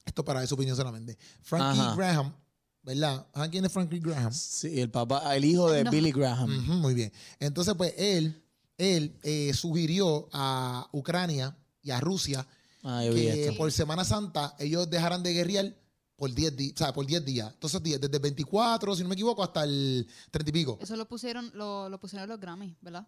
esto 0.06 0.24
para 0.26 0.46
su 0.48 0.56
opinión 0.56 0.76
solamente, 0.76 1.18
Frankie 1.42 1.80
Ajá. 1.80 1.96
Graham, 1.96 2.34
¿verdad? 2.84 3.26
¿Saben 3.34 3.52
quién 3.52 3.66
es 3.66 3.72
Frankie 3.72 4.00
Graham? 4.00 4.32
Sí, 4.34 4.80
el 4.80 4.90
papá, 4.90 5.36
el 5.36 5.46
hijo 5.46 5.70
de 5.72 5.84
No. 5.84 5.92
Billy 5.92 6.12
Graham. 6.12 6.66
Muy 6.82 6.94
bien. 6.94 7.12
Entonces, 7.40 7.74
pues 7.76 7.94
él, 7.98 8.42
él 8.78 9.16
eh, 9.24 9.52
sugirió 9.54 10.30
a 10.34 10.88
Ucrania 10.92 11.56
y 11.82 11.92
a 11.92 12.00
Rusia 12.00 12.46
Ah, 12.84 13.02
que 13.04 13.44
esto. 13.48 13.58
por 13.58 13.70
Semana 13.74 14.06
Santa 14.06 14.56
ellos 14.58 14.90
dejaran 14.90 15.22
de 15.22 15.34
guerrear 15.34 15.76
por 16.16 16.34
10 16.34 16.56
días, 16.56 16.74
o 16.76 16.78
sea, 16.78 16.94
por 16.94 17.06
10 17.06 17.24
días. 17.26 17.52
Entonces, 17.54 17.82
días, 17.84 18.00
desde 18.00 18.16
el 18.16 18.22
24, 18.22 18.96
si 18.96 19.04
no 19.04 19.10
me 19.10 19.16
equivoco, 19.16 19.44
hasta 19.44 19.64
el 19.66 20.08
30 20.32 20.50
y 20.50 20.54
pico. 20.54 20.80
Eso 20.82 20.96
lo 20.96 21.08
pusieron, 21.08 21.52
lo, 21.54 21.90
lo 21.90 22.00
pusieron 22.00 22.28
los 22.30 22.40
Grammy, 22.40 22.76
¿verdad? 22.82 23.06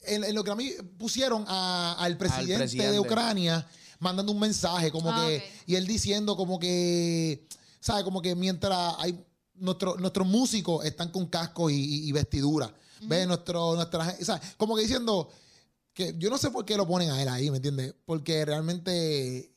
En, 0.00 0.24
en 0.24 0.34
lo 0.34 0.42
que 0.42 0.50
a 0.50 0.56
mí 0.56 0.70
pusieron 0.98 1.44
a- 1.46 1.94
al, 2.00 2.16
presidente 2.18 2.56
presidente. 2.58 2.92
de 2.92 2.98
Ucrania 3.00 3.64
mandando 4.00 4.32
un 4.32 4.40
mensaje 4.40 4.90
como 4.90 5.10
Ah, 5.12 5.24
que, 5.28 5.42
y 5.66 5.76
él 5.76 5.86
diciendo 5.86 6.36
como 6.36 6.58
que, 6.58 7.46
¿sabes? 7.82 8.04
Como 8.04 8.22
que 8.22 8.34
mientras 8.34 8.94
hay, 8.98 9.22
nuestro- 9.54 9.96
nuestros 9.96 10.26
músicos 10.26 10.84
están 10.86 11.10
con 11.10 11.26
cascos 11.26 11.70
y, 11.72 11.74
y- 11.76 12.08
y 12.08 12.12
vestiduras, 12.12 12.70
¿ves? 13.02 13.26
Nuestro, 13.26 13.74
nuestra, 13.74 14.16
sea, 14.24 14.40
como 14.56 14.74
que 14.76 14.82
diciendo 14.82 15.28
que 15.92 16.14
yo 16.18 16.30
no 16.30 16.38
sé 16.38 16.50
por 16.50 16.64
qué 16.64 16.76
lo 16.76 16.86
ponen 16.86 17.10
a 17.10 17.20
él 17.22 17.28
ahí, 17.28 17.50
¿me 17.50 17.56
entiendes? 17.58 17.94
Porque 18.06 18.44
realmente 18.44 19.52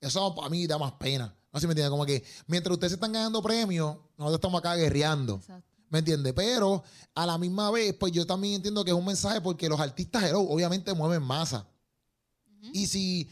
eso 0.00 0.42
a 0.42 0.48
mí 0.50 0.66
da 0.66 0.76
más 0.78 0.92
pena. 0.92 1.34
No 1.52 1.58
sé 1.58 1.62
si 1.62 1.66
me 1.68 1.72
entiendes, 1.72 1.90
como 1.90 2.04
que 2.04 2.22
mientras 2.46 2.74
ustedes 2.74 2.92
están 2.92 3.12
ganando 3.12 3.40
premios, 3.42 3.96
nosotros 4.18 4.34
estamos 4.38 4.58
acá 4.58 4.74
guerreando. 4.76 5.36
Exacto. 5.36 5.64
¿Me 5.88 6.00
entiendes? 6.00 6.34
Pero 6.34 6.82
a 7.14 7.24
la 7.24 7.38
misma 7.38 7.70
vez, 7.70 7.94
pues 7.94 8.12
yo 8.12 8.26
también 8.26 8.54
entiendo 8.56 8.84
que 8.84 8.90
es 8.90 8.96
un 8.96 9.06
mensaje 9.06 9.40
porque 9.40 9.68
los 9.70 9.80
artistas 9.80 10.22
hello, 10.24 10.40
obviamente 10.40 10.92
mueven 10.92 11.22
masa. 11.22 11.66
Y 12.74 12.86
si 12.86 13.26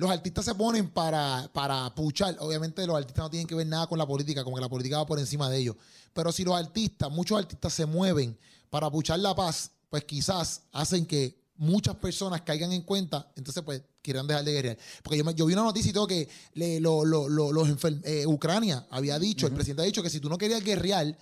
los 0.00 0.10
artistas 0.10 0.46
se 0.46 0.54
ponen 0.54 0.88
para, 0.88 1.50
para 1.52 1.94
puchar, 1.94 2.34
obviamente 2.40 2.86
los 2.86 2.96
artistas 2.96 3.22
no 3.22 3.30
tienen 3.30 3.46
que 3.46 3.54
ver 3.54 3.66
nada 3.66 3.86
con 3.86 3.98
la 3.98 4.06
política, 4.06 4.42
como 4.42 4.56
que 4.56 4.62
la 4.62 4.68
política 4.68 4.96
va 4.96 5.06
por 5.06 5.18
encima 5.18 5.50
de 5.50 5.58
ellos. 5.58 5.76
Pero 6.14 6.32
si 6.32 6.42
los 6.42 6.54
artistas, 6.56 7.10
muchos 7.10 7.38
artistas 7.38 7.72
se 7.74 7.84
mueven 7.84 8.36
para 8.70 8.90
puchar 8.90 9.18
la 9.18 9.34
paz, 9.34 9.70
pues 9.90 10.04
quizás 10.04 10.62
hacen 10.72 11.04
que 11.04 11.38
muchas 11.56 11.96
personas 11.96 12.40
caigan 12.40 12.72
en 12.72 12.80
cuenta, 12.82 13.30
entonces 13.36 13.62
pues 13.62 13.82
quieran 14.00 14.26
dejar 14.26 14.42
de 14.44 14.52
guerrear. 14.52 14.78
Porque 15.02 15.18
yo, 15.18 15.24
me- 15.24 15.34
yo 15.34 15.44
vi 15.44 15.52
una 15.52 15.64
noticia 15.64 15.90
y 15.90 15.92
todo 15.92 16.06
que 16.06 16.26
le- 16.54 16.80
lo- 16.80 17.04
lo- 17.04 17.28
lo- 17.28 17.52
los 17.52 17.68
enfer- 17.68 18.00
eh, 18.04 18.26
Ucrania 18.26 18.86
había 18.90 19.18
dicho, 19.18 19.46
el 19.46 19.52
presidente 19.52 19.82
ha 19.82 19.84
dicho 19.84 20.02
que 20.02 20.08
si 20.08 20.20
tú 20.20 20.30
no 20.30 20.38
querías 20.38 20.64
guerrear, 20.64 21.18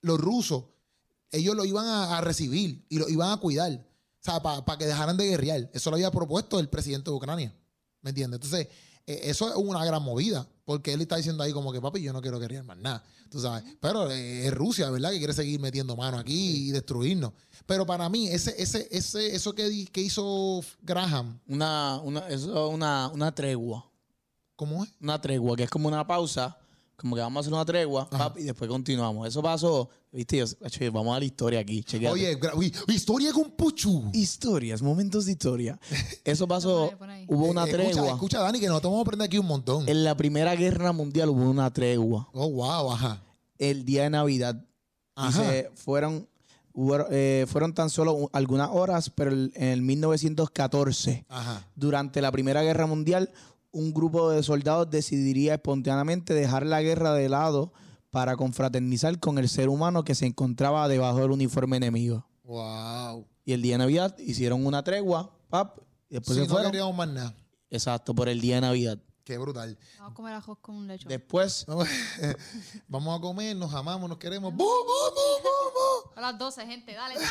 los 0.00 0.18
rusos, 0.18 0.64
ellos 1.30 1.54
lo 1.54 1.64
iban 1.66 1.86
a, 1.86 2.16
a 2.16 2.20
recibir 2.22 2.86
y 2.88 2.98
lo 2.98 3.08
iban 3.10 3.30
a 3.32 3.36
cuidar. 3.36 3.72
O 3.72 4.24
sea, 4.24 4.40
para 4.40 4.78
que 4.78 4.86
dejaran 4.86 5.18
de 5.18 5.26
guerrear. 5.26 5.70
Eso 5.74 5.90
lo 5.90 5.96
había 5.96 6.10
propuesto 6.10 6.58
el 6.58 6.70
presidente 6.70 7.10
de 7.10 7.16
Ucrania. 7.16 7.54
¿Me 8.04 8.10
entiendes? 8.10 8.36
Entonces, 8.40 8.68
eh, 9.06 9.20
eso 9.24 9.48
es 9.50 9.56
una 9.56 9.84
gran 9.84 10.00
movida. 10.02 10.46
Porque 10.64 10.92
él 10.92 11.00
está 11.02 11.16
diciendo 11.16 11.42
ahí 11.42 11.52
como 11.52 11.72
que, 11.72 11.80
papi, 11.80 12.00
yo 12.00 12.12
no 12.12 12.22
quiero 12.22 12.38
guerrear 12.38 12.62
más 12.64 12.76
nada. 12.78 13.02
Tú 13.30 13.40
sabes. 13.40 13.64
Pero 13.80 14.10
eh, 14.10 14.46
es 14.46 14.54
Rusia, 14.54 14.88
¿verdad? 14.90 15.10
Que 15.10 15.18
quiere 15.18 15.32
seguir 15.34 15.58
metiendo 15.60 15.96
mano 15.96 16.18
aquí 16.18 16.68
y 16.68 16.70
destruirnos. 16.70 17.32
Pero 17.66 17.84
para 17.84 18.08
mí, 18.08 18.28
ese, 18.28 18.54
ese, 18.62 18.86
ese, 18.90 19.34
eso 19.34 19.54
que, 19.54 19.68
di- 19.68 19.86
que 19.86 20.00
hizo 20.00 20.60
Graham, 20.82 21.38
Una, 21.48 22.00
una, 22.02 22.28
eso 22.28 22.68
es 22.68 22.74
una, 22.74 23.08
una 23.12 23.34
tregua. 23.34 23.90
¿cómo 24.56 24.84
es? 24.84 24.90
Una 25.00 25.20
tregua, 25.20 25.56
que 25.56 25.64
es 25.64 25.70
como 25.70 25.88
una 25.88 26.06
pausa. 26.06 26.56
Como 26.96 27.16
que 27.16 27.22
vamos 27.22 27.38
a 27.38 27.40
hacer 27.40 27.52
una 27.52 27.64
tregua 27.64 28.08
pap, 28.08 28.38
y 28.38 28.44
después 28.44 28.70
continuamos. 28.70 29.26
Eso 29.26 29.42
pasó, 29.42 29.88
viste, 30.12 30.38
yo, 30.38 30.46
che, 30.70 30.90
vamos 30.90 31.16
a 31.16 31.18
la 31.18 31.24
historia 31.24 31.58
aquí. 31.60 31.82
chequéate. 31.82 32.12
Oye, 32.14 32.38
uy, 32.54 32.72
historia 32.88 33.32
con 33.32 33.50
Puchu. 33.50 34.10
Historias, 34.12 34.80
momentos 34.80 35.26
de 35.26 35.32
historia. 35.32 35.78
Eso 36.22 36.46
pasó, 36.46 36.92
Pon 36.98 37.10
ahí, 37.10 37.26
pon 37.26 37.34
ahí. 37.34 37.36
hubo 37.36 37.46
una 37.46 37.64
Eh, 37.64 37.70
escucha, 37.70 37.90
tregua. 37.92 38.08
Escucha, 38.12 38.38
Dani, 38.40 38.60
que 38.60 38.68
nosotros 38.68 38.92
vamos 38.92 39.00
a 39.04 39.08
aprender 39.08 39.26
aquí 39.26 39.38
un 39.38 39.46
montón. 39.46 39.88
En 39.88 40.04
la 40.04 40.16
Primera 40.16 40.54
Guerra 40.54 40.92
Mundial 40.92 41.28
hubo 41.30 41.50
una 41.50 41.70
tregua. 41.72 42.28
Oh, 42.32 42.48
wow, 42.48 42.92
ajá. 42.92 43.22
El 43.58 43.84
día 43.84 44.04
de 44.04 44.10
Navidad. 44.10 44.54
Y 45.16 45.20
Ajá. 45.20 45.32
se 45.50 45.70
fueron, 45.74 46.28
hubo- 46.72 47.06
eh, 47.10 47.46
fueron 47.48 47.74
tan 47.74 47.90
solo 47.90 48.30
algunas 48.32 48.68
horas, 48.72 49.10
pero 49.10 49.32
en 49.32 49.52
el 49.56 49.82
1914, 49.82 51.24
Ajá. 51.28 51.66
durante 51.74 52.20
la 52.20 52.30
Primera 52.32 52.62
Guerra 52.62 52.86
Mundial, 52.86 53.30
un 53.74 53.92
grupo 53.92 54.30
de 54.30 54.42
soldados 54.42 54.88
decidiría 54.88 55.54
espontáneamente 55.54 56.32
dejar 56.32 56.64
la 56.64 56.80
guerra 56.80 57.12
de 57.12 57.28
lado 57.28 57.72
para 58.10 58.36
confraternizar 58.36 59.18
con 59.18 59.38
el 59.38 59.48
ser 59.48 59.68
humano 59.68 60.04
que 60.04 60.14
se 60.14 60.26
encontraba 60.26 60.86
debajo 60.88 61.18
del 61.20 61.32
uniforme 61.32 61.76
enemigo. 61.76 62.24
Wow. 62.44 63.26
Y 63.44 63.52
el 63.52 63.60
día 63.62 63.74
de 63.74 63.78
Navidad 63.78 64.16
hicieron 64.18 64.64
una 64.64 64.82
tregua, 64.84 65.36
pap, 65.50 65.78
y 66.08 66.14
después 66.14 66.36
Si 66.36 66.42
se 66.44 66.48
no 66.48 66.54
fueron. 66.54 66.70
queríamos 66.70 66.96
más 66.96 67.08
nada. 67.08 67.34
Exacto, 67.70 68.14
por 68.14 68.28
el 68.28 68.40
día 68.40 68.54
de 68.56 68.60
Navidad. 68.62 68.98
Qué 69.24 69.38
brutal. 69.38 69.78
Vamos 69.98 70.12
a 70.12 70.14
comer 70.14 70.34
ajos 70.34 70.58
con 70.60 70.86
leche. 70.86 71.08
Después, 71.08 71.64
Vamos, 72.88 73.18
a 73.18 73.20
comer, 73.22 73.56
nos 73.56 73.72
amamos, 73.72 74.08
nos 74.08 74.18
queremos. 74.18 74.52
¡Bu, 74.52 74.64
bu, 74.64 74.64
bu, 74.64 75.42
bu, 75.42 75.48
bu! 75.74 76.12
A 76.14 76.20
las 76.20 76.38
12, 76.38 76.66
gente, 76.66 76.92
dale. 76.92 77.14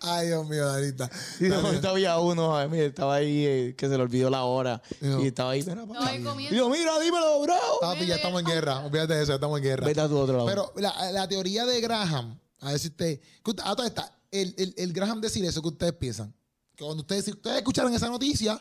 Ay, 0.00 0.28
Dios 0.28 0.48
mío, 0.48 0.66
Danita. 0.66 1.10
y 1.40 1.44
de 1.44 1.56
momento 1.56 1.88
había 1.90 2.18
uno, 2.18 2.56
ay, 2.56 2.68
mira, 2.68 2.84
estaba 2.84 3.14
ahí 3.16 3.44
eh, 3.46 3.74
que 3.76 3.88
se 3.88 3.96
le 3.96 4.02
olvidó 4.02 4.28
la 4.30 4.44
hora. 4.44 4.80
Dijo, 5.00 5.22
y 5.22 5.26
estaba 5.28 5.50
ahí, 5.50 5.62
mira, 5.62 5.86
papá. 5.86 6.14
Y 6.14 6.22
comiendo. 6.22 6.56
yo, 6.56 6.68
mira, 6.68 6.98
dímelo, 7.00 7.40
bro. 7.42 7.54
Papi, 7.80 8.06
ya 8.06 8.16
estamos 8.16 8.40
en 8.40 8.46
guerra. 8.46 8.80
Olvídate 8.80 9.14
de 9.14 9.22
eso, 9.22 9.32
ya 9.32 9.34
estamos 9.36 9.58
en 9.58 9.64
guerra. 9.64 9.86
Vete 9.86 10.00
a 10.00 10.08
tu 10.08 10.18
otro 10.18 10.36
lado. 10.36 10.46
Pero 10.46 10.72
la, 10.76 11.10
la 11.12 11.28
teoría 11.28 11.64
de 11.66 11.80
Graham, 11.80 12.38
a 12.60 12.70
ver 12.70 12.78
si 12.78 12.88
usted- 12.88 13.20
A 13.64 13.76
toda 13.76 13.86
esta, 13.88 14.10
el, 14.30 14.54
el, 14.58 14.74
el 14.76 14.92
Graham 14.92 15.20
decir 15.20 15.44
eso 15.44 15.60
que 15.62 15.68
ustedes 15.68 15.92
piensan. 15.94 16.34
Que 16.76 16.84
cuando 16.84 17.02
ustedes, 17.02 17.24
si 17.26 17.30
ustedes 17.30 17.58
escucharon 17.58 17.92
esa 17.94 18.08
noticia, 18.08 18.60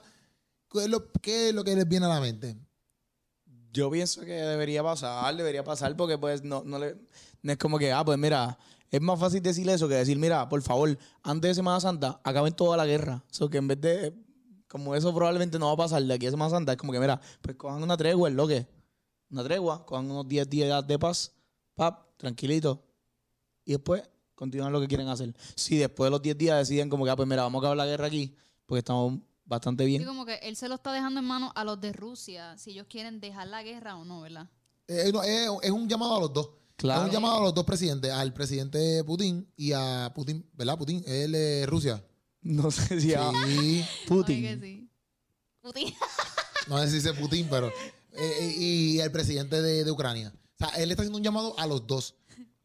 ¿Qué 0.74 0.80
es, 0.86 0.90
lo, 0.90 1.12
qué 1.22 1.50
es 1.50 1.56
lo 1.56 1.64
que 1.64 1.76
les 1.76 1.88
viene 1.88 2.08
a 2.08 2.10
la 2.10 2.20
mente? 2.20 2.58
Yo 3.72 3.92
pienso 3.92 4.22
que 4.22 4.34
debería 4.34 4.82
pasar, 4.82 5.36
debería 5.36 5.64
pasar 5.64 5.96
porque 5.96 6.18
pues 6.18 6.44
no, 6.44 6.64
no, 6.64 6.80
le, 6.80 6.96
no 7.44 7.52
es 7.52 7.58
como 7.60 7.78
que, 7.78 7.92
ah, 7.92 8.04
pues 8.04 8.18
mira, 8.18 8.58
es 8.90 9.00
más 9.00 9.20
fácil 9.20 9.44
decir 9.44 9.70
eso 9.70 9.88
que 9.88 9.94
decir, 9.94 10.18
mira, 10.18 10.50
por 10.50 10.62
favor, 10.64 10.98
antes 11.22 11.50
de 11.50 11.56
Semana 11.56 11.80
Santa, 11.80 12.20
acaben 12.24 12.54
toda 12.54 12.76
la 12.76 12.88
guerra. 12.88 13.24
O 13.40 13.50
que 13.50 13.58
en 13.60 13.68
vez 13.68 13.82
de, 13.82 14.14
como 14.68 14.96
eso 14.96 15.14
probablemente 15.14 15.60
no 15.60 15.68
va 15.68 15.74
a 15.74 15.78
pasar 15.78 16.02
de 16.02 16.14
aquí 16.14 16.26
a 16.26 16.32
Semana 16.32 16.50
Santa, 16.50 16.72
es 16.72 16.78
como 16.80 16.92
que, 16.92 17.00
mira, 17.00 17.22
pues 17.42 17.56
cojan 17.56 17.84
una 17.84 17.96
tregua, 17.96 18.30
es 18.30 18.36
lo 18.36 18.48
que. 18.48 18.68
Una 19.30 19.44
tregua, 19.44 19.86
cojan 19.86 20.10
unos 20.10 20.28
10 20.28 20.50
días 20.50 20.88
de 20.88 20.98
paz, 20.98 21.34
pap, 21.76 22.18
tranquilito. 22.18 22.84
Y 23.66 23.74
después 23.74 24.04
continúan 24.34 24.72
lo 24.72 24.82
que 24.82 24.88
quieren 24.88 25.08
hacer. 25.08 25.36
Si 25.56 25.78
después 25.78 26.08
de 26.08 26.12
los 26.12 26.22
10 26.22 26.38
días 26.38 26.58
deciden 26.58 26.90
como 26.90 27.06
que, 27.06 27.12
ah, 27.12 27.16
pues 27.16 27.28
mira, 27.28 27.44
vamos 27.44 27.60
a 27.60 27.62
acabar 27.62 27.78
la 27.78 27.86
guerra 27.86 28.08
aquí, 28.08 28.36
porque 28.66 28.80
estamos 28.80 29.20
bastante 29.46 29.84
Sí, 29.84 29.88
bien. 29.90 30.06
como 30.06 30.26
que 30.26 30.36
él 30.36 30.56
se 30.56 30.68
lo 30.68 30.76
está 30.76 30.92
dejando 30.94 31.20
en 31.20 31.26
manos 31.26 31.52
a 31.56 31.64
los 31.64 31.80
de 31.82 31.92
Rusia, 31.94 32.58
si 32.58 32.72
ellos 32.72 32.88
quieren 32.90 33.20
dejar 33.20 33.48
la 33.48 33.64
guerra 33.64 33.96
o 33.98 34.06
no, 34.06 34.22
¿verdad? 34.22 34.50
Eh, 34.88 35.12
no, 35.14 35.24
es, 35.24 35.50
es 35.62 35.72
un 35.72 35.88
llamado 35.88 36.18
a 36.18 36.20
los 36.22 36.34
dos. 36.34 36.50
Claro. 36.76 37.02
Es 37.02 37.08
un 37.08 37.14
llamado 37.14 37.38
a 37.38 37.42
los 37.44 37.54
dos 37.54 37.64
presidentes, 37.66 38.12
al 38.12 38.34
presidente 38.34 39.04
Putin 39.04 39.48
y 39.56 39.72
a 39.74 40.12
Putin, 40.14 40.46
¿verdad? 40.54 40.78
Putin, 40.78 41.04
él 41.06 41.36
es 41.36 41.68
Rusia. 41.68 42.04
No 42.42 42.72
sé 42.72 43.00
si 43.00 43.14
a 43.14 43.32
Sí. 43.46 43.86
Putin. 44.08 44.42
Que 44.42 44.60
sí. 44.60 44.90
Putin. 45.62 45.94
No 46.68 46.78
sé 46.80 46.88
si 46.90 46.96
dice 46.96 47.14
Putin, 47.14 47.48
pero. 47.50 47.68
eh, 47.68 47.74
eh, 48.40 48.56
y 48.58 49.00
el 49.00 49.12
presidente 49.12 49.62
de, 49.62 49.84
de 49.84 49.92
Ucrania. 49.92 50.34
O 50.34 50.58
sea, 50.58 50.70
él 50.82 50.90
está 50.92 51.02
haciendo 51.04 51.18
un 51.18 51.24
llamado 51.24 51.58
a 51.60 51.68
los 51.68 51.86
dos 51.86 52.16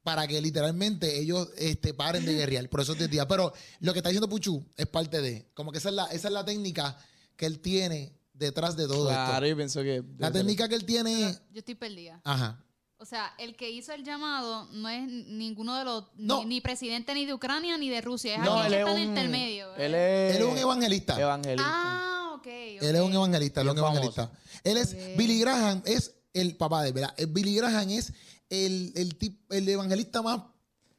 para 0.08 0.26
que 0.26 0.40
literalmente 0.40 1.18
ellos 1.20 1.50
este, 1.58 1.92
paren 1.92 2.24
de 2.24 2.32
guerrear 2.32 2.66
por 2.70 2.80
esos 2.80 2.96
10 2.96 3.10
días. 3.10 3.26
Pero 3.28 3.52
lo 3.80 3.92
que 3.92 3.98
está 3.98 4.08
diciendo 4.08 4.26
Puchu 4.26 4.64
es 4.74 4.86
parte 4.86 5.20
de. 5.20 5.50
Como 5.52 5.70
que 5.70 5.76
esa 5.76 5.90
es 5.90 5.94
la, 5.94 6.06
esa 6.06 6.28
es 6.28 6.32
la 6.34 6.46
técnica 6.46 6.96
que 7.36 7.44
él 7.44 7.60
tiene 7.60 8.14
detrás 8.32 8.74
de 8.74 8.86
todo 8.86 9.08
Claro, 9.08 9.34
esto. 9.44 9.46
yo 9.48 9.56
pienso 9.56 9.82
que. 9.82 10.02
La 10.16 10.32
técnica 10.32 10.66
que 10.66 10.76
él 10.76 10.86
tiene. 10.86 11.34
Yo 11.52 11.58
estoy 11.58 11.74
perdida. 11.74 12.22
Ajá. 12.24 12.64
O 12.96 13.04
sea, 13.04 13.34
el 13.38 13.54
que 13.54 13.68
hizo 13.70 13.92
el 13.92 14.02
llamado 14.02 14.64
no 14.72 14.88
es 14.88 15.06
ninguno 15.06 15.76
de 15.76 15.84
los, 15.84 16.04
No. 16.16 16.40
ni, 16.40 16.46
ni 16.46 16.60
presidente 16.62 17.12
ni 17.12 17.26
de 17.26 17.34
Ucrania 17.34 17.76
ni 17.76 17.90
de 17.90 18.00
Rusia, 18.00 18.36
es 18.36 18.40
No, 18.40 18.54
alguien 18.60 18.64
él 18.66 18.70
que 18.72 18.76
es 18.78 18.80
está 18.80 18.92
un. 18.92 18.96
en 18.96 19.02
el 19.02 19.08
intermedio. 19.10 19.74
Él 19.74 19.94
es. 19.94 20.36
Él 20.36 20.42
es 20.42 20.48
un 20.48 20.56
evangelista. 20.58 21.20
evangelista. 21.20 21.64
Ah, 21.66 22.30
ok. 22.34 22.38
ok. 22.40 22.46
Él 22.46 22.96
es 22.96 23.02
un 23.02 23.12
evangelista, 23.12 23.60
él 23.60 23.66
es 23.66 23.72
un 23.74 23.78
evangelista. 23.78 24.32
Él 24.64 24.76
es. 24.78 25.16
Billy 25.18 25.38
Graham 25.40 25.82
es 25.84 26.14
el 26.32 26.56
papá 26.56 26.82
de 26.82 26.88
él, 26.88 26.94
¿verdad? 26.94 27.14
Billy 27.28 27.54
Graham 27.56 27.90
es 27.90 28.12
el, 28.50 28.92
el, 28.96 29.18
tip- 29.18 29.40
el 29.50 29.68
evangelista 29.68 30.22
más 30.22 30.40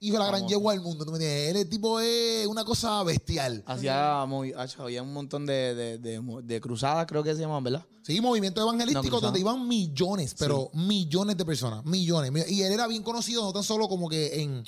hijo 0.02 0.14
de 0.14 0.20
la 0.20 0.28
gran 0.28 0.48
yegua 0.48 0.72
del 0.74 0.82
mundo, 0.82 1.04
¿tú 1.04 1.12
me 1.12 1.18
entiendes? 1.18 1.50
Él 1.50 1.56
es 1.58 1.70
tipo 1.70 2.00
es 2.00 2.48
una 2.48 2.64
cosa 2.64 3.04
bestial. 3.04 3.64
Hacía 3.66 4.24
muy, 4.28 4.54
hacho, 4.54 4.84
había 4.84 5.04
un 5.04 5.12
montón 5.12 5.46
de, 5.46 5.76
de, 5.76 5.98
de, 5.98 6.22
de 6.44 6.62
cruzadas, 6.62 7.06
creo 7.06 7.22
que 7.22 7.36
se 7.36 7.42
llaman, 7.42 7.62
¿verdad? 7.64 7.86
Sí, 8.04 8.22
movimiento 8.22 8.62
evangelístico 8.62 9.02
No, 9.04 9.10
cruzado. 9.10 9.28
donde 9.28 9.40
iban 9.42 9.68
millones, 9.68 10.36
pero 10.40 10.72
millones 10.74 11.36
de 11.36 11.44
personas, 11.46 11.84
millones. 11.86 12.50
Y 12.50 12.62
él 12.64 12.72
era 12.72 12.88
bien 12.88 13.04
conocido 13.04 13.44
no 13.44 13.52
tan 13.52 13.64
solo 13.64 13.90
como 13.90 14.08
que 14.08 14.42
en, 14.42 14.64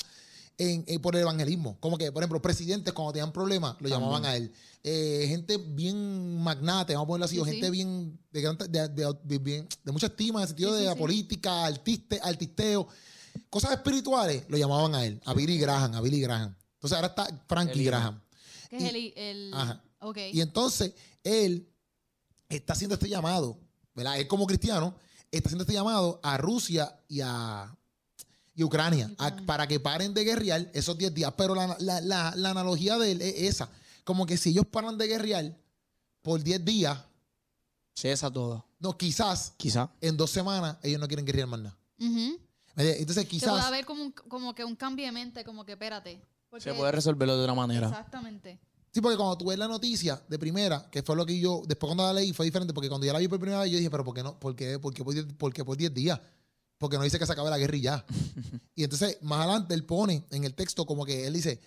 en- 0.57 0.83
en- 0.87 1.01
por 1.01 1.15
el 1.15 1.21
evangelismo, 1.21 1.77
como 1.79 1.97
que, 1.97 2.11
por 2.11 2.21
ejemplo, 2.23 2.41
presidentes 2.41 2.93
cuando 2.93 3.13
tenían 3.13 3.31
problemas 3.33 3.75
lo 3.79 3.89
llamaban 3.89 4.25
a 4.25 4.35
él. 4.35 4.51
Eh, 4.83 5.25
gente 5.27 5.57
bien 5.57 6.41
magnate, 6.41 6.93
vamos 6.93 7.05
a 7.05 7.07
ponerlo 7.07 7.25
así, 7.25 7.39
o 7.39 7.45
gente 7.45 7.65
sí. 7.67 7.71
bien 7.71 8.19
de, 8.31 8.41
gran- 8.41 8.57
de, 8.57 8.87
de- 8.89 9.13
de- 9.23 9.37
bien- 9.39 9.67
de 9.83 9.91
mucha 9.91 10.07
estima 10.07 10.39
en 10.39 10.43
el 10.43 10.47
sentido 10.49 10.73
Sí, 10.75 10.79
de 10.81 10.85
la 10.85 10.95
política, 10.95 11.65
artiste, 11.65 12.19
artisteo, 12.21 12.87
cosas 13.49 13.71
espirituales, 13.71 14.43
lo 14.49 14.57
llamaban 14.57 14.93
a 14.95 15.05
él, 15.05 15.21
a 15.25 15.33
Billy 15.33 15.57
Graham, 15.57 15.93
a 15.95 16.01
Billy 16.01 16.19
Graham. 16.21 16.55
Entonces 16.75 16.95
ahora 16.95 17.07
está 17.07 17.27
Frankie 17.47 17.79
El. 17.79 17.85
Graham. 17.85 18.21
Que 18.69 18.77
es 18.77 18.83
el, 18.83 19.13
el 19.15 19.53
Ajá. 19.53 19.83
Y 20.31 20.41
entonces 20.41 20.93
él 21.23 21.67
está 22.49 22.73
haciendo 22.73 22.95
este 22.95 23.07
llamado, 23.09 23.59
¿verdad? 23.93 24.19
Él 24.19 24.27
como 24.27 24.47
cristiano 24.47 24.95
está 25.31 25.47
haciendo 25.49 25.63
este 25.63 25.73
llamado 25.73 26.19
a 26.23 26.37
Rusia 26.37 26.99
y 27.07 27.21
a, 27.21 27.75
y 28.55 28.63
Ucrania, 28.63 29.09
a- 29.17 29.35
para 29.45 29.67
que 29.67 29.79
paren 29.79 30.13
de 30.13 30.23
guerrear 30.23 30.69
esos 30.73 30.97
10 30.97 31.13
días. 31.13 31.33
Pero 31.37 31.55
la, 31.55 31.75
la- 31.79 32.01
la- 32.01 32.33
la 32.35 32.49
analogía 32.51 32.97
de 32.97 33.11
él 33.13 33.21
es 33.21 33.33
esa, 33.55 33.69
como 34.03 34.25
que 34.25 34.37
si 34.37 34.49
ellos 34.49 34.65
paran 34.69 34.97
de 34.97 35.07
guerrear 35.07 35.55
por 36.21 36.41
10 36.43 36.63
días, 36.63 36.97
Cesa 37.93 38.31
todo. 38.31 38.65
no, 38.79 38.97
quizás 38.97 39.53
Quizá. 39.57 39.89
en 40.01 40.15
dos 40.17 40.29
semanas 40.31 40.77
ellos 40.81 40.99
no 40.99 41.07
quieren 41.07 41.25
guerrear 41.25 41.47
más 41.47 41.59
nada. 41.59 41.77
Ujú. 41.99 42.39
¿Me 42.75 42.83
entiendes? 42.83 42.99
Entonces 43.01 43.25
Que 43.25 43.29
puede 43.39 43.39
quizás... 43.51 43.65
haber 43.65 43.85
como, 43.85 44.03
un, 44.03 44.11
como 44.11 44.55
que 44.55 44.63
un 44.63 44.75
cambio 44.75 45.05
de 45.05 45.11
mente, 45.11 45.43
como 45.43 45.65
que 45.65 45.73
espérate. 45.73 46.21
Porque- 46.49 46.63
Se 46.63 46.73
puede 46.73 46.91
resolverlo 46.91 47.37
de 47.37 47.43
una 47.43 47.53
manera. 47.53 47.87
Exactamente. 47.87 48.59
Sí, 48.93 48.99
porque 48.99 49.15
cuando 49.17 49.37
tú 49.37 49.45
ves 49.45 49.57
la 49.57 49.67
noticia 49.67 50.21
de 50.27 50.37
primera, 50.39 50.89
que 50.89 51.01
fue 51.03 51.15
lo 51.15 51.25
que 51.25 51.39
yo, 51.39 51.61
después 51.65 51.87
cuando 51.89 52.03
la 52.05 52.13
leí 52.13 52.33
fue 52.33 52.45
diferente, 52.45 52.73
porque 52.73 52.89
cuando 52.89 53.05
ya 53.07 53.13
la 53.13 53.19
vi 53.19 53.27
por 53.27 53.39
primera 53.39 53.61
vez, 53.61 53.71
yo 53.71 53.77
dije, 53.77 53.89
pero 53.89 54.03
¿por 54.03 54.13
qué 54.13 54.21
no? 54.23 54.37
¿Por 54.37 54.53
qué, 54.55 54.79
por 54.79 54.93
qué 54.93 55.03
por 55.03 55.13
10 55.13 55.25
por 55.37 55.53
qué 55.53 55.63
por 55.63 55.77
10 55.77 55.93
días? 55.93 56.19
Porque 56.81 56.97
no 56.97 57.03
dice 57.03 57.19
que 57.19 57.27
se 57.27 57.33
acabe 57.33 57.51
la 57.51 57.59
guerra 57.59 57.77
y 57.77 57.81
ya. 57.81 58.03
y 58.75 58.83
entonces, 58.83 59.19
más 59.21 59.41
adelante, 59.41 59.75
él 59.75 59.85
pone 59.85 60.25
en 60.31 60.45
el 60.45 60.55
texto 60.55 60.83
como 60.83 61.05
que 61.05 61.27
él 61.27 61.33
dice, 61.33 61.61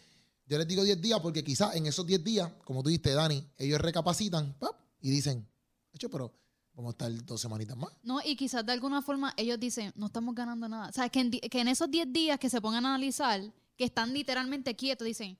yo 0.44 0.58
les 0.58 0.66
digo 0.66 0.82
10 0.82 1.00
días 1.00 1.20
porque 1.20 1.44
quizás 1.44 1.76
en 1.76 1.86
esos 1.86 2.04
10 2.04 2.24
días, 2.24 2.50
como 2.64 2.82
tú 2.82 2.88
dijiste, 2.88 3.12
Dani, 3.12 3.46
ellos 3.56 3.80
recapacitan 3.80 4.54
¡pap! 4.58 4.74
y 5.00 5.10
dicen, 5.10 5.48
hecho, 5.92 6.10
pero 6.10 6.34
vamos 6.74 6.90
a 6.90 6.94
estar 6.94 7.24
dos 7.24 7.40
semanitas 7.40 7.76
más. 7.76 7.92
No, 8.02 8.18
y 8.24 8.34
quizás 8.34 8.66
de 8.66 8.72
alguna 8.72 9.02
forma 9.02 9.32
ellos 9.36 9.60
dicen, 9.60 9.92
no 9.94 10.06
estamos 10.06 10.34
ganando 10.34 10.68
nada. 10.68 10.88
O 10.88 10.92
sea, 10.92 11.08
que 11.08 11.20
en, 11.20 11.30
que 11.30 11.60
en 11.60 11.68
esos 11.68 11.88
10 11.88 12.12
días 12.12 12.40
que 12.40 12.50
se 12.50 12.60
pongan 12.60 12.84
a 12.84 12.88
analizar, 12.88 13.40
que 13.76 13.84
están 13.84 14.12
literalmente 14.12 14.74
quietos, 14.74 15.06
dicen, 15.06 15.38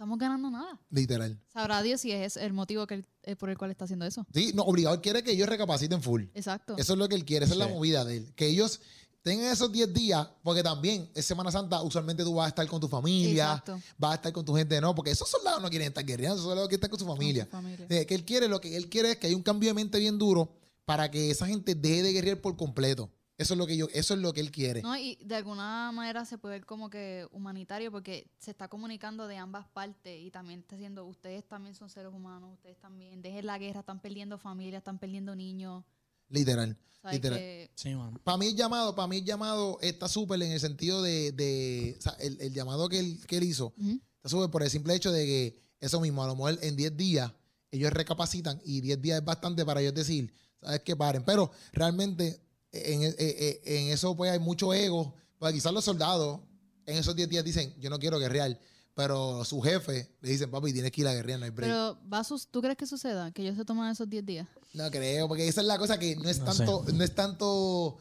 estamos 0.00 0.18
ganando 0.18 0.50
nada. 0.50 0.80
Literal. 0.88 1.38
Sabrá 1.52 1.82
Dios 1.82 2.00
si 2.00 2.10
es 2.10 2.38
el 2.38 2.54
motivo 2.54 2.86
que 2.86 2.94
él- 2.94 3.06
eh, 3.22 3.36
por 3.36 3.50
el 3.50 3.58
cual 3.58 3.70
está 3.70 3.84
haciendo 3.84 4.06
eso. 4.06 4.26
Sí, 4.32 4.50
no, 4.54 4.62
obligado, 4.62 4.94
él 4.94 5.02
quiere 5.02 5.22
que 5.22 5.32
ellos 5.32 5.46
recapaciten 5.46 6.00
full. 6.00 6.22
Exacto. 6.32 6.74
Eso 6.78 6.94
es 6.94 6.98
lo 6.98 7.06
que 7.06 7.16
él 7.16 7.26
quiere, 7.26 7.44
esa 7.44 7.52
es 7.52 7.58
la 7.58 7.68
movida 7.68 8.02
de 8.06 8.16
él. 8.16 8.32
Que 8.34 8.46
ellos 8.46 8.80
tengan 9.20 9.52
esos 9.52 9.70
10 9.70 9.92
días, 9.92 10.26
porque 10.42 10.62
también 10.62 11.10
es 11.14 11.26
Semana 11.26 11.52
Santa, 11.52 11.82
usualmente 11.82 12.24
tú 12.24 12.32
vas 12.34 12.46
a 12.46 12.48
estar 12.48 12.66
con 12.66 12.80
tu 12.80 12.88
familia, 12.88 13.44
Exacto. 13.50 13.78
vas 13.98 14.12
a 14.12 14.14
estar 14.14 14.32
con 14.32 14.42
tu 14.42 14.54
gente, 14.54 14.80
no, 14.80 14.94
porque 14.94 15.10
esos 15.10 15.28
soldados 15.28 15.60
no 15.60 15.68
quieren 15.68 15.88
estar 15.88 16.02
guerreando, 16.06 16.36
esos 16.36 16.46
soldados 16.46 16.68
quieren 16.70 16.78
estar 16.78 16.88
con 16.90 16.98
su 16.98 17.04
familia. 17.06 17.44
Con 17.50 17.60
su 17.60 17.66
familia. 17.68 17.86
Eh, 17.90 18.06
que 18.06 18.14
él 18.14 18.24
quiere, 18.24 18.48
lo 18.48 18.58
que 18.58 18.74
él 18.74 18.88
quiere 18.88 19.10
es 19.10 19.16
que 19.18 19.26
haya 19.26 19.36
un 19.36 19.42
cambio 19.42 19.68
de 19.68 19.74
mente 19.74 19.98
bien 19.98 20.16
duro 20.16 20.50
para 20.86 21.10
que 21.10 21.30
esa 21.30 21.46
gente 21.46 21.74
deje 21.74 22.02
de 22.04 22.12
guerrear 22.14 22.40
por 22.40 22.56
completo. 22.56 23.10
Eso 23.40 23.54
es 23.54 23.58
lo 23.58 23.66
que 23.66 23.74
yo, 23.74 23.88
eso 23.94 24.12
es 24.12 24.20
lo 24.20 24.34
que 24.34 24.40
él 24.42 24.50
quiere. 24.50 24.82
No, 24.82 24.94
y 24.98 25.16
de 25.24 25.34
alguna 25.34 25.90
manera 25.92 26.26
se 26.26 26.36
puede 26.36 26.56
ver 26.56 26.66
como 26.66 26.90
que 26.90 27.26
humanitario 27.32 27.90
porque 27.90 28.30
se 28.38 28.50
está 28.50 28.68
comunicando 28.68 29.26
de 29.28 29.38
ambas 29.38 29.66
partes 29.68 30.20
y 30.20 30.30
también 30.30 30.60
está 30.60 30.76
diciendo, 30.76 31.06
ustedes 31.06 31.48
también 31.48 31.74
son 31.74 31.88
seres 31.88 32.12
humanos, 32.12 32.52
ustedes 32.52 32.78
también, 32.78 33.22
dejen 33.22 33.46
la 33.46 33.56
guerra, 33.56 33.80
están 33.80 33.98
perdiendo 34.02 34.36
familias, 34.36 34.80
están 34.80 34.98
perdiendo 34.98 35.34
niños. 35.34 35.84
Literal. 36.28 36.76
O 36.98 37.00
sea, 37.00 37.12
Literal. 37.12 37.38
que- 37.38 37.70
Sí, 37.74 37.94
mano. 37.94 38.20
Para 38.22 38.36
mí 38.36 38.48
el 38.48 38.56
llamado, 38.56 38.94
para 38.94 39.08
mí 39.08 39.16
el 39.16 39.24
llamado 39.24 39.78
está 39.80 40.06
súper 40.06 40.42
en 40.42 40.52
el 40.52 40.60
sentido 40.60 41.00
de, 41.02 41.32
de 41.32 41.96
o 41.98 42.02
sea, 42.02 42.12
el, 42.20 42.38
el 42.42 42.52
llamado 42.52 42.90
que 42.90 43.00
él, 43.00 43.18
que 43.26 43.38
él 43.38 43.44
hizo, 43.44 43.72
está 44.16 44.28
súper 44.28 44.50
por 44.50 44.62
el 44.62 44.68
simple 44.68 44.94
hecho 44.94 45.12
de 45.12 45.24
que 45.24 45.60
eso 45.80 45.98
mismo, 45.98 46.22
a 46.22 46.26
lo 46.26 46.34
mejor 46.36 46.58
en 46.60 46.76
10 46.76 46.94
días 46.94 47.32
ellos 47.70 47.90
recapacitan 47.90 48.60
y 48.66 48.82
10 48.82 49.00
días 49.00 49.18
es 49.20 49.24
bastante 49.24 49.64
para 49.64 49.80
ellos 49.80 49.94
decir, 49.94 50.30
sabes 50.60 50.80
que 50.80 50.94
paren, 50.94 51.24
pero 51.24 51.50
realmente 51.72 52.38
en, 52.72 53.02
en- 53.02 53.14
en- 53.18 53.88
eso 53.92 54.16
pues 54.16 54.30
hay 54.30 54.38
mucho 54.38 54.72
ego, 54.74 55.14
pues 55.38 55.52
quizás 55.52 55.72
los 55.72 55.84
soldados 55.84 56.40
en 56.86 56.96
esos 56.96 57.14
10 57.16 57.28
días 57.28 57.44
dicen, 57.44 57.74
yo 57.78 57.90
no 57.90 57.98
quiero 57.98 58.18
guerrear, 58.18 58.58
pero 58.94 59.44
su 59.44 59.60
jefe 59.60 60.10
le 60.20 60.30
dicen, 60.30 60.50
papi, 60.50 60.72
tienes 60.72 60.90
que 60.92 61.00
ir 61.02 61.06
a 61.08 61.14
guerrear, 61.14 61.38
no 61.38 61.44
hay 61.46 61.50
break. 61.50 61.70
Pero, 61.70 61.98
¿va 62.12 62.18
a 62.20 62.24
sus- 62.24 62.48
¿tú 62.48 62.60
crees 62.60 62.76
que 62.76 62.86
suceda? 62.86 63.30
Que 63.32 63.42
ellos 63.42 63.56
se 63.56 63.64
toman 63.64 63.90
esos 63.90 64.08
10 64.10 64.24
días. 64.26 64.48
No 64.74 64.90
creo, 64.90 65.28
porque 65.28 65.46
esa 65.48 65.60
es 65.60 65.66
la 65.66 65.78
cosa 65.78 65.98
que 65.98 66.16
no 66.16 66.28
es 66.28 66.38
No 66.40 66.44
tanto, 66.46 66.84
no 66.92 67.04
es 67.04 67.14
tanto, 67.14 67.96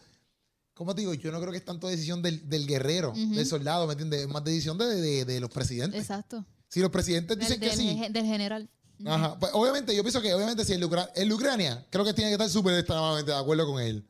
¿cómo 0.74 0.94
te 0.96 1.02
digo? 1.02 1.14
Yo 1.14 1.32
no 1.32 1.40
creo 1.40 1.52
que 1.52 1.58
es 1.60 1.66
tanto 1.66 1.88
decisión 1.88 2.22
del, 2.22 2.48
del 2.50 2.68
guerrero, 2.68 3.14
del 3.16 3.46
soldado, 3.46 3.86
¿me 3.88 3.94
entiendes? 3.94 4.22
Es 4.22 4.28
más 4.28 4.44
decisión 4.44 4.78
de, 4.78 4.86
de- 4.96 5.26
de 5.26 5.40
los 5.40 5.50
presidentes. 5.50 6.00
Exacto. 6.02 6.46
Si 6.68 6.80
los 6.82 6.92
presidentes 6.92 7.38
Del, 7.38 7.48
dicen 7.48 7.60
que 7.60 7.70
del 7.70 7.78
sí, 7.78 8.14
del 8.14 8.26
general. 8.26 8.70
Ajá, 9.06 9.40
pues 9.40 9.52
obviamente, 9.56 9.96
yo 9.96 10.04
pienso 10.04 10.22
que 10.22 10.34
obviamente 10.34 10.66
si 10.66 10.74
el, 10.74 10.84
Ucra- 10.84 11.10
el 11.16 11.32
Ucrania, 11.32 11.88
creo 11.90 12.04
que 12.04 12.14
tiene 12.14 12.30
que 12.30 12.34
estar 12.34 12.50
súper 12.50 12.76
extremadamente 12.78 13.32
de 13.32 13.38
acuerdo 13.38 13.66
con 13.66 13.82
él. 13.82 14.06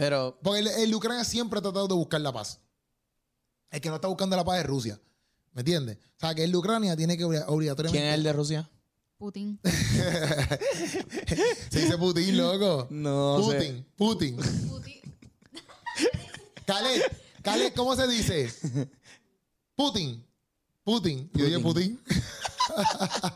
Pero, 0.00 0.38
Porque 0.42 0.60
el, 0.60 0.66
el 0.68 0.94
Ucrania 0.94 1.24
siempre 1.24 1.58
ha 1.58 1.62
tratado 1.62 1.86
de 1.86 1.92
buscar 1.94 2.22
la 2.22 2.32
paz. 2.32 2.58
El 3.70 3.82
que 3.82 3.90
no 3.90 3.96
está 3.96 4.08
buscando 4.08 4.34
la 4.34 4.44
paz 4.44 4.60
es 4.60 4.66
Rusia. 4.66 4.98
¿Me 5.52 5.60
entiendes? 5.60 5.98
O 6.16 6.20
sea, 6.20 6.34
que 6.34 6.42
el 6.42 6.50
de 6.52 6.56
Ucrania 6.56 6.96
tiene 6.96 7.18
que 7.18 7.26
obli- 7.26 7.44
obligatoriamente... 7.46 7.98
¿quién 7.98 8.08
es 8.10 8.14
el 8.14 8.22
de 8.22 8.32
Rusia? 8.32 8.70
Putin. 9.18 9.60
Se 11.70 11.80
dice 11.80 11.98
Putin, 11.98 12.38
loco. 12.38 12.86
No 12.88 13.46
sé. 13.50 13.84
Putin, 13.94 13.96
Putin. 13.96 14.36
Putin. 14.68 15.00
Khaled, 16.66 17.02
Khaled, 17.42 17.74
¿cómo 17.74 17.94
se 17.94 18.08
dice? 18.08 18.50
Putin. 19.74 20.26
Putin. 20.82 21.30
Yo 21.34 21.44
dije 21.44 21.58
Putin. 21.58 22.00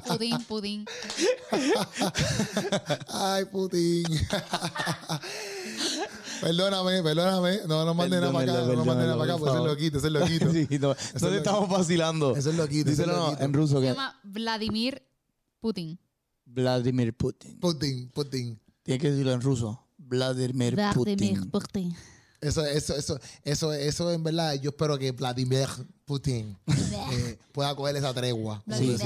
Putin, 0.07 0.45
Putin. 0.45 0.87
Ay, 3.09 3.45
Putin. 3.45 4.05
Perdóname, 6.45 7.03
perdóname. 7.03 7.61
No 7.67 7.85
nos 7.85 7.97
manden 7.97 8.21
nada 8.21 8.33
para 8.33 8.53
acá. 8.53 8.67
No 8.67 8.75
nos 8.75 8.87
manden 8.87 9.07
nada 9.07 9.19
para 9.19 9.35
acá, 9.35 9.41
porque 9.41 9.57
ese 9.57 9.63
es 9.63 9.67
loquito, 9.67 9.99
ese 9.99 10.07
es 10.07 10.13
loquito. 10.13 10.53
sí, 10.53 10.79
no, 10.79 10.89
no 10.89 10.95
es 10.95 11.21
te 11.21 11.37
estamos 11.37 11.69
vacilando. 11.69 12.37
Eso 12.37 12.51
es 12.51 12.57
loquito. 12.57 12.91
es 12.91 12.97
Díselo 12.97 13.17
no, 13.17 13.39
en 13.39 13.53
ruso 13.53 13.77
Se 13.77 13.81
que 13.81 13.87
llama 13.87 14.21
Vladimir 14.23 15.03
Putin. 15.61 15.99
Vladimir 16.45 17.17
Putin. 17.17 17.59
Putin, 17.59 18.11
Putin. 18.11 18.61
Tienes 18.83 19.01
que 19.01 19.11
decirlo 19.11 19.33
en 19.33 19.41
ruso. 19.41 19.81
Vladimir 19.97 20.77
Putin. 20.95 21.51
Putin. 21.51 21.97
Eso, 22.41 22.65
eso, 22.67 22.95
eso, 22.95 23.19
eso, 23.43 23.73
eso 23.73 24.13
en 24.13 24.23
verdad, 24.23 24.55
yo 24.61 24.69
espero 24.69 24.99
que 24.99 25.13
Vladimir 25.13 25.67
Putin 26.05 26.55
eh, 27.13 27.39
pueda 27.53 27.75
coger 27.75 27.97
esa 27.97 28.13
tregua. 28.13 28.63
Vladimir. 28.67 29.01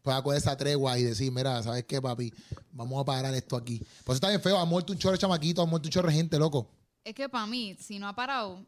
pueda 0.00 0.22
coger 0.22 0.38
esa 0.38 0.56
tregua 0.56 0.96
y 0.96 1.02
decir, 1.02 1.32
mira, 1.32 1.60
¿sabes 1.64 1.84
qué, 1.84 2.00
papi? 2.00 2.32
Vamos 2.70 3.00
a 3.00 3.04
parar 3.04 3.34
esto 3.34 3.56
aquí. 3.56 3.78
Por 4.04 4.12
eso 4.12 4.14
está 4.14 4.28
bien 4.28 4.40
feo, 4.40 4.58
ha 4.58 4.64
muerto 4.64 4.92
un 4.92 4.98
chorro 5.00 5.12
de 5.12 5.18
chamaquito, 5.18 5.60
ha 5.60 5.66
muerto 5.66 5.88
un 5.88 5.90
chorro 5.90 6.08
de 6.08 6.14
gente, 6.14 6.38
loco. 6.38 6.68
Es 7.04 7.14
que 7.14 7.28
para 7.28 7.46
mí, 7.46 7.76
si 7.80 7.98
no 7.98 8.08
ha 8.08 8.14
parado 8.14 8.64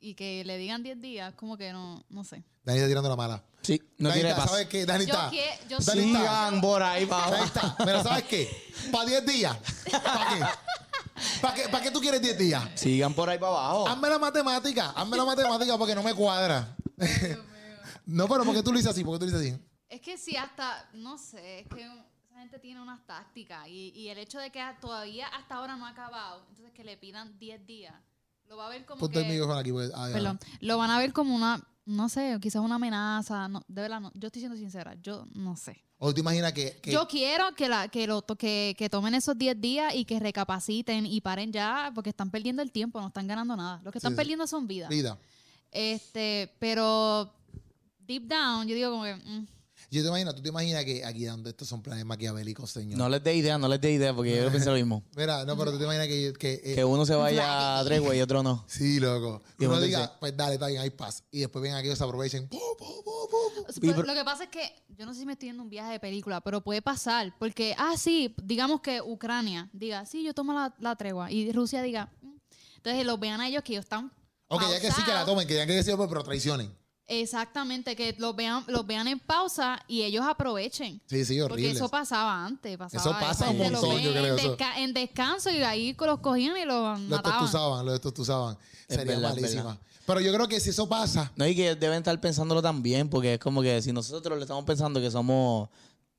y 0.00 0.14
que 0.14 0.44
le 0.44 0.56
digan 0.58 0.82
10 0.82 1.00
días, 1.00 1.34
como 1.34 1.56
que 1.56 1.72
no, 1.72 2.04
no 2.08 2.24
sé. 2.24 2.42
Dani 2.64 2.78
está 2.78 2.88
tirando 2.88 3.08
la 3.08 3.16
mala. 3.16 3.44
Sí, 3.62 3.80
no 3.98 4.08
Dani 4.08 4.20
tiene 4.20 4.30
está, 4.30 4.42
paz. 4.42 4.50
¿sabes 4.52 4.68
qué? 4.68 4.86
Dani 4.86 5.04
Yo 5.06 5.12
está. 5.14 5.30
que- 5.30 5.58
yo 5.68 5.78
Dani 5.78 6.00
sí. 6.02 6.06
está. 6.08 6.18
Sigan 6.20 6.60
por 6.60 6.82
ahí 6.82 7.06
para 7.06 7.24
Ahí 7.24 7.28
abajo. 7.32 7.44
está. 7.44 7.76
Pero 7.84 8.02
¿sabes 8.02 8.24
qué? 8.24 8.72
Para 8.92 9.04
10 9.06 9.26
días. 9.26 9.56
¿Para 9.90 10.28
qué? 10.34 10.44
¿Para 11.42 11.54
qué, 11.54 11.68
¿Para 11.68 11.84
qué 11.84 11.90
tú 11.90 12.00
quieres 12.00 12.22
10 12.22 12.38
días? 12.38 12.62
Sigan 12.76 13.12
por 13.12 13.28
ahí 13.28 13.38
para 13.38 13.52
abajo. 13.52 13.88
Hazme 13.88 14.08
la 14.08 14.18
matemática. 14.18 14.90
Hazme 14.90 15.16
la 15.16 15.24
matemática 15.24 15.76
porque 15.76 15.94
no 15.94 16.02
me 16.02 16.14
cuadra. 16.14 16.76
no, 18.06 18.28
pero 18.28 18.44
¿por 18.44 18.54
qué 18.54 18.62
tú 18.62 18.72
lo 18.72 18.78
dices 18.78 18.92
así? 18.92 19.04
¿Por 19.04 19.18
qué 19.18 19.26
tú 19.26 19.30
lo 19.32 19.38
dices 19.38 19.54
así? 19.56 19.64
Es 19.88 20.00
que 20.00 20.16
si 20.16 20.36
hasta, 20.36 20.88
no 20.94 21.18
sé, 21.18 21.60
es 21.60 21.66
que 21.68 21.88
esa 22.38 22.42
gente 22.42 22.58
tiene 22.60 22.80
unas 22.80 23.04
tácticas 23.04 23.66
y, 23.68 23.90
y 23.96 24.08
el 24.08 24.18
hecho 24.18 24.38
de 24.38 24.50
que 24.50 24.62
todavía 24.80 25.26
hasta 25.28 25.56
ahora 25.56 25.76
no 25.76 25.86
ha 25.86 25.90
acabado, 25.90 26.44
entonces 26.50 26.72
que 26.72 26.84
le 26.84 26.96
pidan 26.96 27.36
10 27.38 27.66
días, 27.66 27.94
lo 28.48 28.56
va 28.56 28.66
a 28.66 28.70
ver 28.70 28.86
como 28.86 29.00
Ponte 29.00 29.18
el 29.18 29.24
que... 29.26 29.32
micrófono 29.32 29.58
aquí. 29.58 29.72
Pues, 29.72 29.90
ah. 29.94 30.08
Perdón, 30.12 30.38
lo 30.60 30.78
van 30.78 30.90
a 30.90 30.98
ver 31.00 31.12
como 31.12 31.34
una, 31.34 31.60
no 31.84 32.08
sé, 32.08 32.38
quizás 32.40 32.62
una 32.62 32.76
amenaza, 32.76 33.48
no, 33.48 33.64
de 33.66 33.82
verdad, 33.82 34.00
no, 34.00 34.12
yo 34.14 34.28
estoy 34.28 34.40
siendo 34.40 34.56
sincera, 34.56 34.94
yo 35.02 35.26
no 35.34 35.56
sé. 35.56 35.82
O 35.98 36.14
tú 36.14 36.20
imaginas 36.20 36.52
que... 36.52 36.78
que- 36.80 36.92
Yo 36.92 37.08
quiero 37.08 37.52
que, 37.56 37.68
la, 37.68 37.88
que, 37.88 38.06
lo, 38.06 38.22
to- 38.22 38.36
que, 38.36 38.76
que 38.78 38.88
tomen 38.88 39.14
esos 39.14 39.36
10 39.36 39.60
días 39.60 39.94
y 39.96 40.04
que 40.04 40.20
recapaciten 40.20 41.06
y 41.06 41.20
paren 41.20 41.52
ya, 41.52 41.90
porque 41.92 42.10
están 42.10 42.30
perdiendo 42.30 42.62
el 42.62 42.70
tiempo, 42.70 43.00
no 43.00 43.08
están 43.08 43.26
ganando 43.26 43.56
nada. 43.56 43.80
Los 43.82 43.90
que 43.90 43.98
están 43.98 44.12
sí. 44.12 44.16
perdiendo 44.16 44.46
son 44.46 44.68
vidas. 44.68 44.88
vida. 44.90 45.18
Este, 45.72 46.54
pero 46.60 47.34
deep 47.98 48.28
down, 48.28 48.68
yo 48.68 48.76
digo 48.76 48.92
como 48.92 49.02
que... 49.02 49.16
mm, 49.16 49.46
Yo 49.90 50.02
te 50.02 50.08
imagino, 50.08 50.34
tú 50.34 50.42
te 50.42 50.50
imaginas 50.50 50.84
que 50.84 51.02
aquí 51.04 51.24
donde 51.24 51.48
estos 51.50 51.66
son 51.66 51.80
planes 51.82 52.04
maquiavélicos, 52.04 52.70
señor. 52.70 52.98
No 52.98 53.08
les 53.08 53.22
dé 53.24 53.34
idea, 53.34 53.56
no 53.56 53.68
les 53.68 53.80
dé 53.80 53.90
idea, 53.92 54.14
porque 54.14 54.36
yo 54.36 54.50
pensé 54.52 54.66
lo 54.68 54.74
mismo. 54.76 55.02
Mira, 55.16 55.46
no, 55.46 55.56
pero 55.56 55.72
tú 55.72 55.78
te 55.78 55.84
imaginas 55.84 56.06
que... 56.08 56.32
que, 56.38 56.54
eh, 56.62 56.74
Que 56.74 56.84
uno 56.84 57.06
se 57.06 57.14
vaya 57.14 57.78
a 57.80 57.84
tregua 57.84 58.14
y 58.14 58.20
otro 58.20 58.42
no. 58.42 58.64
Sí, 58.68 59.00
loco. 59.00 59.40
Y 59.58 59.64
uno 59.64 59.80
diga, 59.80 60.00
dice- 60.00 60.12
pues 60.20 60.36
dale, 60.36 60.54
está 60.54 60.66
bien, 60.66 60.82
hay 60.82 60.90
paz. 60.90 61.24
Y 61.30 61.40
después 61.40 61.62
ven 61.62 61.74
aquí, 61.74 61.94
se 61.96 62.04
aprovechen. 62.04 62.48
lo 63.82 64.14
que 64.14 64.24
pasa 64.24 64.44
es 64.44 64.50
que 64.50 64.72
yo 64.96 65.06
no 65.06 65.14
sé 65.14 65.20
si 65.20 65.26
me 65.26 65.32
estoy 65.32 65.48
yendo 65.48 65.62
un 65.62 65.70
viaje 65.70 65.92
de 65.92 66.00
película, 66.00 66.40
pero 66.42 66.62
puede 66.62 66.82
pasar. 66.82 67.34
Porque, 67.38 67.74
ah, 67.78 67.94
sí, 67.96 68.34
digamos 68.42 68.80
que 68.82 69.00
Ucrania 69.00 69.70
diga, 69.72 70.04
sí, 70.04 70.22
yo 70.22 70.34
tomo 70.34 70.52
la, 70.52 70.74
la 70.80 70.96
tregua. 70.96 71.30
Y 71.30 71.50
Rusia 71.52 71.80
diga, 71.82 72.10
"Mm". 72.20 72.36
entonces 72.76 73.06
los 73.06 73.18
vean 73.18 73.40
a 73.40 73.48
ellos 73.48 73.62
que 73.62 73.72
ellos 73.72 73.84
están. 73.84 74.12
Ok, 74.48 74.62
ya 74.70 74.80
que 74.80 74.90
sí 74.92 75.02
que 75.02 75.12
la 75.12 75.24
tomen, 75.24 75.46
que 75.46 75.54
ya 75.54 75.66
que 75.66 75.82
sí, 75.82 75.92
pero 75.96 76.22
traicionen. 76.24 76.72
Exactamente, 77.08 77.96
que 77.96 78.14
los 78.18 78.36
vean, 78.36 78.64
los 78.68 78.86
vean 78.86 79.08
en 79.08 79.18
pausa 79.18 79.82
y 79.88 80.02
ellos 80.02 80.24
aprovechen. 80.28 81.00
Sí, 81.06 81.24
sí, 81.24 81.38
Porque 81.40 81.54
horrible. 81.54 81.70
eso 81.72 81.88
pasaba 81.88 82.44
antes. 82.44 82.76
Pasaba, 82.76 83.00
Eso 83.02 83.18
pasa 83.18 83.50
un 83.50 83.58
montón, 83.58 83.98
yo 83.98 84.10
creo, 84.12 84.26
En, 84.26 84.38
eso. 84.38 84.56
desca- 84.56 84.76
en 84.76 84.92
descanso 84.92 85.50
y 85.50 85.62
ahí 85.62 85.96
los 85.98 86.20
cogían 86.20 86.56
y 86.58 86.64
los 86.66 87.00
Los 87.00 87.22
tostuzaban, 87.22 87.86
los 87.86 88.00
tostuzaban. 88.00 88.58
Sería 88.88 89.14
verdad, 89.16 89.30
malísima. 89.30 89.62
verdad. 89.64 89.78
Pero 90.06 90.20
yo 90.20 90.32
creo 90.32 90.48
que 90.48 90.60
si 90.60 90.70
eso 90.70 90.88
pasa, 90.88 91.32
No, 91.36 91.46
y 91.46 91.54
que 91.56 91.74
deben 91.74 91.98
estar 91.98 92.18
pensándolo 92.20 92.60
también, 92.62 93.08
porque 93.08 93.34
es 93.34 93.40
como 93.40 93.62
que 93.62 93.80
si 93.82 93.92
nosotros 93.92 94.36
le 94.38 94.44
estamos 94.44 94.64
pensando 94.64 95.00
que 95.00 95.10
somos. 95.10 95.68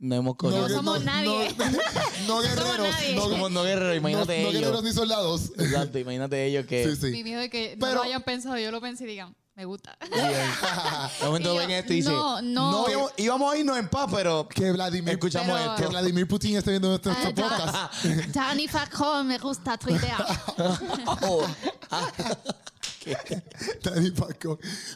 No 0.01 0.15
hemos 0.15 0.35
cogido. 0.37 0.61
No 0.61 0.73
somos 0.73 1.03
nadie. 1.03 1.53
No, 1.57 1.65
no 2.27 2.41
guerreros. 2.41 2.87
No, 3.15 3.21
somos 3.29 3.51
no 3.51 3.63
guerreros, 3.63 3.97
imagínate 3.97 4.37
no, 4.37 4.43
no 4.43 4.49
ellos. 4.49 4.61
guerreros 4.61 4.83
ni 4.83 4.93
soldados. 4.93 5.51
Exacto, 5.57 5.99
imagínate 5.99 6.45
ellos 6.45 6.65
que. 6.65 6.85
Sí, 6.85 6.95
sí. 6.95 7.11
Mi 7.11 7.23
miedo 7.23 7.41
es 7.41 7.49
que 7.49 7.75
Pero- 7.77 7.87
no 7.91 7.95
lo 7.95 8.01
hayan 8.03 8.23
pensado, 8.23 8.57
yo 8.57 8.71
lo 8.71 8.79
pensé 8.79 9.03
y 9.03 9.07
digan, 9.07 9.35
me 9.60 9.66
gusta. 9.66 9.97
De 11.20 11.26
momento 11.26 11.51
Y 11.51 11.53
yo, 11.53 11.60
ven 11.60 11.72
esto 11.72 11.91
y 11.91 11.95
dicen. 11.97 12.14
no, 12.14 12.41
no. 12.41 12.86
íbamos, 12.89 13.12
íbamos 13.18 13.53
a 13.53 13.57
irnos 13.57 13.78
en 13.78 13.89
paz, 13.89 14.07
pero. 14.10 14.47
que 14.47 14.72
Vladimir, 14.72 15.16
Escuchamos 15.16 15.60
Pero- 15.60 15.76
que. 15.76 15.86
Vladimir 15.88 16.28
Putin 16.30 16.55
esté 16.55 16.70
viendo 16.72 16.88
nuestro 16.88 17.12
Ah, 17.12 17.18
nuestro 17.24 17.49
ya. 17.49 17.49
podcast. 17.49 18.05
Dani 18.34 18.68
Facón, 18.70 19.28
me 19.28 19.38
gusta 19.38 19.78
tu 19.78 19.89
idea. 19.89 20.18
Oh, 21.24 21.45
ah. 21.91 22.10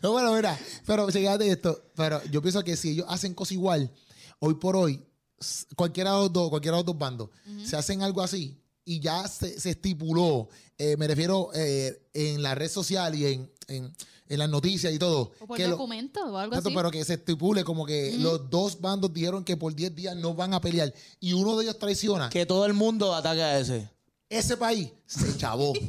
No, 0.02 0.12
bueno, 0.12 0.34
mira, 0.34 0.58
pero 0.86 1.08
fíjate 1.10 1.50
esto. 1.52 1.84
Pero 1.96 2.24
yo 2.26 2.42
pienso 2.42 2.64
que 2.64 2.78
si 2.78 2.92
ellos 2.92 3.06
hacen 3.10 3.34
cosas 3.34 3.54
igual, 3.54 3.92
hoy 4.40 4.54
por 4.56 4.76
hoy, 4.78 5.04
s- 5.40 5.66
cualquiera 5.76 6.12
de 6.14 6.18
los 6.20 6.32
dos, 6.34 6.50
cualquiera 6.50 6.78
de 6.78 6.84
los 6.84 6.86
dos 6.86 6.98
bandos, 6.98 7.30
se 7.66 7.76
hacen 7.76 8.02
algo 8.02 8.22
así 8.22 8.58
y 8.86 9.00
ya 9.02 9.28
se, 9.28 9.60
se 9.60 9.72
estipuló, 9.72 10.48
eh, 10.78 10.96
me 10.98 11.08
refiero 11.08 11.50
eh, 11.54 12.08
en 12.14 12.42
la 12.44 12.56
red 12.56 12.70
social 12.70 13.16
y 13.16 13.26
en, 13.26 13.52
en, 13.68 13.96
en 14.30 14.40
las 14.40 14.50
noticias 14.50 14.94
y 14.94 15.00
todo. 15.00 15.32
O 15.40 15.48
por 15.48 15.58
que 15.58 15.64
lo- 15.66 15.72
documento 15.72 16.20
o 16.22 16.38
algo 16.38 16.54
Exacto, 16.56 16.70
así. 16.70 16.76
pero 16.76 16.92
que 16.92 17.04
se 17.06 17.14
estipule 17.16 17.64
como 17.64 17.86
que 17.86 18.16
los 18.20 18.50
dos 18.50 18.80
bandos 18.80 19.14
dijeron 19.14 19.44
que 19.44 19.58
por 19.58 19.74
10 19.76 19.94
días 19.96 20.16
no 20.16 20.34
van 20.34 20.54
a 20.54 20.62
pelear 20.62 20.94
y 21.20 21.34
uno 21.34 21.56
de 21.58 21.66
ellos 21.66 21.78
traiciona, 21.80 22.30
que 22.30 22.46
todo 22.46 22.66
el 22.66 22.74
mundo 22.74 23.14
ataca 23.14 23.44
a 23.46 23.60
ese. 23.60 23.90
ese 24.30 24.58
país 24.58 24.90
se 25.06 25.38
chavó. 25.38 25.74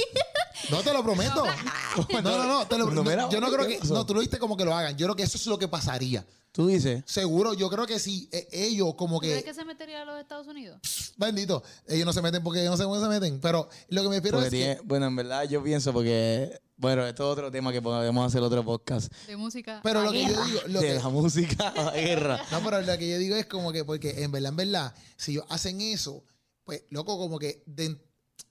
No 0.71 0.81
te 0.83 0.95
lo 0.95 1.03
prometo. 1.03 1.45
No, 1.45 2.23
no, 2.23 2.45
no. 2.47 2.67
te 2.67 2.79
lo- 2.79 2.87
No, 2.91 3.31
yo 3.31 3.39
no 3.39 3.51
creo 3.53 3.67
¿qué 3.67 3.79
que. 3.79 3.89
No, 3.89 4.07
tú 4.07 4.15
lo 4.15 4.21
viste 4.21 4.39
como 4.39 4.57
que 4.57 4.65
lo 4.65 4.75
hagan. 4.75 4.97
Yo 4.97 5.05
creo 5.07 5.15
que 5.17 5.25
eso 5.25 5.37
es 5.37 5.47
lo 5.47 5.59
que 5.59 5.69
pasaría. 5.69 6.25
Tú 6.55 6.69
dices. 6.69 7.03
Seguro, 7.05 7.53
yo 7.55 7.69
creo 7.69 7.85
que 7.85 7.99
si 7.99 8.29
eh, 8.31 8.47
ellos 8.53 8.95
como 8.95 9.17
¿Tú 9.17 9.23
crees 9.23 9.39
que. 9.39 9.45
que 9.51 9.55
se 9.55 9.65
metería 9.65 10.03
a 10.03 10.05
los 10.05 10.21
Estados 10.21 10.47
Unidos? 10.47 10.79
Bendito. 11.17 11.65
Ellos 11.89 12.07
no 12.07 12.13
se 12.13 12.23
meten 12.23 12.45
porque 12.45 12.61
ellos 12.61 12.71
no 12.71 12.77
sé 12.77 12.85
cómo 12.85 13.01
se 13.01 13.09
meten. 13.09 13.41
Pero 13.41 13.69
lo 13.89 14.03
que 14.05 14.09
me 14.09 14.15
refiero 14.17 14.41
es 14.41 14.51
tiene- 14.51 14.77
que. 14.77 14.83
bueno, 14.83 15.07
en 15.07 15.17
verdad 15.17 15.43
yo 15.49 15.63
pienso 15.65 15.93
porque. 15.93 16.57
Bueno, 16.77 17.05
esto 17.07 17.25
es 17.25 17.33
otro 17.33 17.51
tema 17.51 17.73
que 17.73 17.83
podemos 17.83 18.25
hacer 18.25 18.41
otro 18.41 18.65
podcast. 18.65 19.13
De 19.27 19.37
música. 19.37 19.81
Pero 19.83 20.03
lo 20.03 20.13
que 20.13 20.23
yo 20.23 20.45
digo. 20.45 20.61
Lo 20.69 20.81
de 20.81 20.87
que, 20.87 20.95
la 20.95 21.09
música 21.09 21.69
a 21.77 21.85
la 21.87 21.93
guerra. 21.93 22.41
no, 22.53 22.63
pero 22.63 22.81
lo 22.83 22.99
que 22.99 23.11
yo 23.11 23.19
digo 23.19 23.35
es 23.35 23.47
como 23.47 23.73
que, 23.73 23.85
porque 23.85 24.23
en 24.23 24.31
verdad, 24.31 24.51
en 24.51 24.57
verdad, 24.57 24.95
si 25.17 25.33
ellos 25.33 25.45
hacen 25.49 25.81
eso, 25.81 26.25
pues, 26.65 26.83
loco, 26.91 27.19
como 27.19 27.39
que. 27.41 27.65
de- 27.67 28.01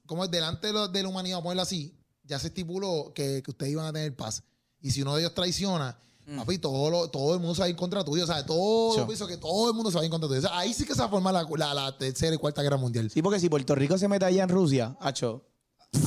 como 0.05 0.27
delante 0.27 0.67
de, 0.67 0.73
lo- 0.73 0.87
de 0.89 1.01
la 1.03 1.07
humanidad, 1.09 1.37
vamos 1.37 1.43
a 1.43 1.47
ponerlo 1.47 1.61
así, 1.63 1.95
ya 2.23 2.37
se 2.37 2.47
estipuló 2.47 3.13
que, 3.15 3.41
que 3.43 3.51
ustedes 3.51 3.71
iban 3.71 3.85
a 3.85 3.93
tener 3.93 4.13
paz. 4.13 4.43
Y 4.81 4.91
si 4.91 5.01
uno 5.01 5.15
de 5.15 5.21
ellos 5.21 5.33
traiciona, 5.33 5.97
papi, 6.37 6.57
todo, 6.57 6.89
lo- 6.89 7.07
todo 7.09 7.33
el 7.33 7.39
mundo 7.39 7.55
se 7.55 7.61
va 7.61 7.65
a 7.65 7.69
ir 7.69 7.75
contra 7.75 8.03
tuyo. 8.03 8.23
O 8.23 8.27
sea, 8.27 8.45
todo, 8.45 8.95
yo 8.97 9.05
pienso 9.07 9.27
que 9.27 9.37
todo 9.37 9.69
el 9.69 9.73
mundo 9.75 9.91
se 9.91 9.95
va 9.97 10.01
a 10.01 10.05
ir 10.05 10.11
contra 10.11 10.27
tuyo. 10.27 10.39
O 10.39 10.43
sea, 10.43 10.57
ahí 10.57 10.73
sí 10.73 10.85
que 10.85 10.93
se 10.93 10.99
va 10.99 11.05
a 11.05 11.09
formar 11.09 11.33
la, 11.33 11.43
la- 11.57 11.73
la 11.73 11.97
tercera 11.97 12.33
y 12.35 12.37
cuarta 12.37 12.61
guerra 12.61 12.77
mundial. 12.77 13.09
Sí, 13.09 13.21
porque 13.21 13.39
si 13.39 13.49
Puerto 13.49 13.75
Rico 13.75 13.97
se 13.97 14.07
mete 14.07 14.25
allá 14.25 14.43
en 14.43 14.49
Rusia, 14.49 14.95
hacho, 14.99 15.43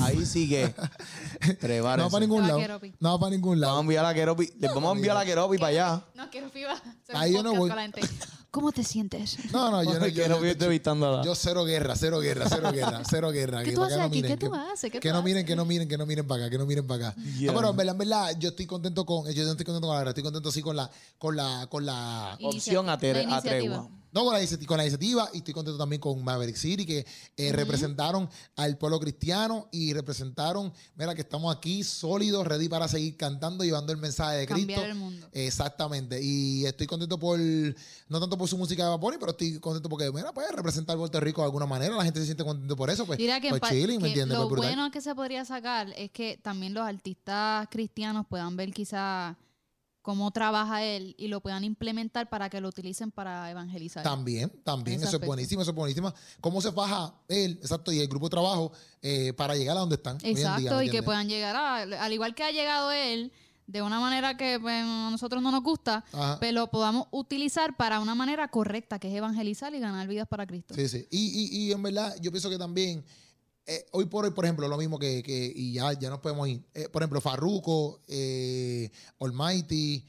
ahí 0.01 0.25
sí 0.27 0.49
que. 0.49 0.73
No 1.47 1.55
Prepárense. 1.61 2.03
va 2.05 2.11
para 2.11 2.21
ningún 2.21 2.43
va 2.43 2.47
lado. 2.49 2.59
Keropi. 2.61 2.95
No 2.99 3.13
va 3.13 3.19
para 3.21 3.31
ningún 3.31 3.61
Vamos 3.61 3.63
a 3.63 3.71
lado. 3.71 3.81
enviar 3.83 4.05
a 4.05 4.09
la 4.09 4.15
Keropi. 4.15 4.53
Les 4.59 4.75
vamos 4.75 4.91
a 4.91 4.97
enviar 4.97 5.17
a 5.17 5.21
la 5.21 5.27
Keropi 5.27 5.59
para 5.59 5.69
allá. 5.69 6.05
No, 6.15 6.31
quiero 6.31 6.51
FIBA. 6.51 6.83
Ahí 7.15 7.33
yo 7.35 7.43
no 7.43 7.55
voy. 7.55 7.71
¿Cómo 8.51 8.73
te 8.73 8.83
sientes? 8.85 9.37
No, 9.53 9.71
no, 9.71 9.83
yo 9.85 9.99
no. 10.01 10.07
Yo, 10.07 10.23
Keropi 10.23 10.45
yo, 10.47 10.51
entrevistándola. 10.53 11.23
yo 11.25 11.35
cero 11.35 11.65
guerra, 11.65 11.95
cero 11.95 12.21
guerra, 12.21 12.47
cero 12.49 12.73
guerra, 12.73 13.03
cero 13.09 13.31
guerra. 13.31 13.63
¿Qué 13.63 13.71
Que 13.71 13.77
tú 13.77 13.85
haces 13.85 13.99
no 13.99 14.05
aquí? 14.05 14.17
miren, 14.23 14.31
¿Qué 14.31 14.37
tú 14.47 14.51
que- 14.51 14.59
haces? 14.59 14.91
¿Qué 14.93 15.01
Que 15.01 15.13
no 15.13 15.23
miren, 15.23 15.45
que 15.45 15.55
no 15.57 15.65
miren, 15.67 15.89
que 15.89 15.99
no 15.99 16.07
miren 16.07 16.27
para 16.27 16.45
acá, 16.45 16.51
que 16.51 16.59
no 16.59 16.65
miren 16.67 16.87
para 16.87 17.09
acá. 17.09 17.21
No, 17.21 17.55
pero 17.55 17.71
en 17.71 17.77
verdad, 17.77 17.93
en 17.93 17.99
verdad, 17.99 18.37
yo 18.39 18.49
estoy 18.49 18.67
contento 18.67 19.05
con, 19.05 19.31
yo 19.31 19.45
no 19.45 19.51
estoy 19.51 19.67
contento 19.67 19.87
con 19.87 19.95
la 19.95 20.01
guerra, 20.01 20.11
estoy 20.11 20.23
contento 20.25 20.51
sí 20.51 20.63
con 20.63 20.75
la, 20.77 20.91
con 21.19 21.37
la, 21.37 21.67
con 21.69 21.85
la, 21.85 22.39
Opción 22.43 22.89
a, 22.89 22.97
tregua. 22.99 23.89
No 24.17 24.25
con 24.25 24.33
la, 24.33 24.41
iniciativa, 24.41 24.67
con 24.67 24.79
la 24.79 24.85
iniciativa 24.85 25.29
y 25.35 25.39
estoy 25.39 25.53
contento 25.53 25.77
también 25.77 26.01
con 26.01 26.25
Maverick 26.25 26.57
City 26.57 26.87
que 26.87 27.07
eh, 27.37 27.53
representaron 27.53 28.27
al 28.57 28.79
pueblo 28.79 28.99
cristiano 28.99 29.69
y 29.71 29.93
representaron, 29.93 30.73
mira 30.95 31.15
que 31.15 31.21
estamos 31.21 31.55
aquí 31.55 31.85
sólidos, 31.85 32.47
ready 32.47 32.67
para 32.67 32.89
seguir 32.89 33.19
cantando, 33.19 33.63
llevando 33.63 33.93
el 33.93 33.99
mensaje 33.99 34.39
de 34.39 34.47
Cristo. 34.47 34.73
Cambiar 34.73 34.89
el 34.89 34.95
mundo. 34.95 35.29
Exactamente. 35.33 36.19
Y 36.23 36.65
estoy 36.65 36.87
contento 36.87 37.19
por, 37.19 37.39
no 37.39 38.19
tanto 38.19 38.39
por 38.39 38.49
su 38.49 38.57
música 38.57 38.85
de 38.85 38.89
Vapor, 38.89 39.19
pero 39.21 39.33
estoy 39.33 39.61
contento 39.61 39.91
porque, 39.91 40.11
mira, 40.11 40.33
puede 40.33 40.51
representar 40.51 40.97
Puerto 40.97 41.21
Rico 41.21 41.43
de 41.43 41.47
alguna 41.47 41.67
manera. 41.67 41.95
La 41.95 42.05
gente 42.05 42.21
se 42.21 42.25
siente 42.25 42.43
contento 42.43 42.75
por 42.75 42.89
eso. 42.89 43.05
Pues, 43.05 43.19
Mira 43.19 43.39
que, 43.39 43.51
pues 43.51 43.61
lo 43.63 44.49
Pues 44.49 44.63
bueno 44.63 44.91
que 44.91 45.03
se 45.03 45.15
podría 45.15 45.45
sacar 45.45 45.93
es 45.95 46.11
que 46.11 46.39
también 46.43 46.73
los 46.73 46.85
artistas 46.85 47.69
cristianos 47.71 48.25
puedan 48.27 48.57
ver 48.57 48.73
quizá 48.73 49.37
cómo 50.07 50.31
trabaja 50.31 50.85
él 50.85 51.17
y 51.19 51.27
lo 51.27 51.41
puedan 51.41 51.65
implementar 51.65 52.29
para 52.29 52.49
que 52.49 52.61
lo 52.61 52.69
utilicen 52.69 53.11
para 53.11 53.51
evangelizar. 53.51 54.05
También, 54.05 54.53
también, 54.63 55.03
eso 55.03 55.17
es 55.17 55.27
buenísimo, 55.27 55.63
eso 55.63 55.73
es 55.73 55.77
buenísimo. 55.77 56.15
¿Cómo 56.41 56.61
se 56.61 56.71
faja 56.71 57.13
él, 57.27 57.59
exacto, 57.61 57.91
y 57.91 57.99
el 57.99 58.07
grupo 58.07 58.27
de 58.27 58.31
trabajo 58.31 58.71
eh, 59.03 59.33
para 59.33 59.57
llegar 59.57 59.77
a 59.77 59.81
donde 59.81 59.97
están? 59.97 60.15
hoy 60.23 60.31
en 60.31 60.37
día, 60.37 60.47
Exacto, 60.47 60.77
¿me 60.77 60.87
y 60.87 60.91
que 60.91 61.03
puedan 61.03 61.29
llegar 61.29 61.57
a, 61.57 61.79
al 62.05 62.13
igual 62.13 62.37
que 62.37 62.45
ha 62.45 62.53
llegado 62.53 62.93
él, 62.93 63.33
de 63.67 63.83
una 63.83 63.99
manera 63.99 64.37
que 64.37 64.61
pues, 64.61 64.81
a 64.81 65.11
nosotros 65.11 65.43
no 65.43 65.51
nos 65.51 65.65
gusta, 65.65 66.05
Ajá. 66.13 66.39
pero 66.39 66.53
lo 66.53 66.71
podamos 66.71 67.09
utilizar 67.11 67.77
para 67.77 67.99
una 67.99 68.15
manera 68.15 68.47
correcta, 68.47 69.01
que 69.01 69.09
es 69.09 69.15
evangelizar 69.15 69.75
y 69.75 69.81
ganar 69.81 70.07
vidas 70.07 70.29
para 70.29 70.47
Cristo. 70.47 70.73
Sí, 70.73 70.89
sí. 70.89 71.09
Y, 71.11 71.19
y, 71.19 71.65
y 71.65 71.73
en 71.73 71.83
verdad, 71.83 72.15
yo 72.21 72.31
pienso 72.31 72.49
que 72.49 72.59
también, 72.59 73.05
eh, 73.67 73.85
hoy 73.91 74.05
por 74.05 74.25
hoy, 74.25 74.31
por 74.31 74.45
ejemplo, 74.45 74.69
lo 74.69 74.77
mismo 74.77 74.99
que, 74.99 75.23
que 75.23 75.53
y 75.55 75.73
ya, 75.73 75.93
ya 75.95 76.09
nos 76.09 76.21
podemos 76.21 76.49
ir. 76.49 76.65
Eh, 76.73 76.89
por 76.89 77.03
ejemplo, 77.03 77.21
Farruko, 77.21 78.01
eh, 78.07 78.91
Almighty, 79.21 80.05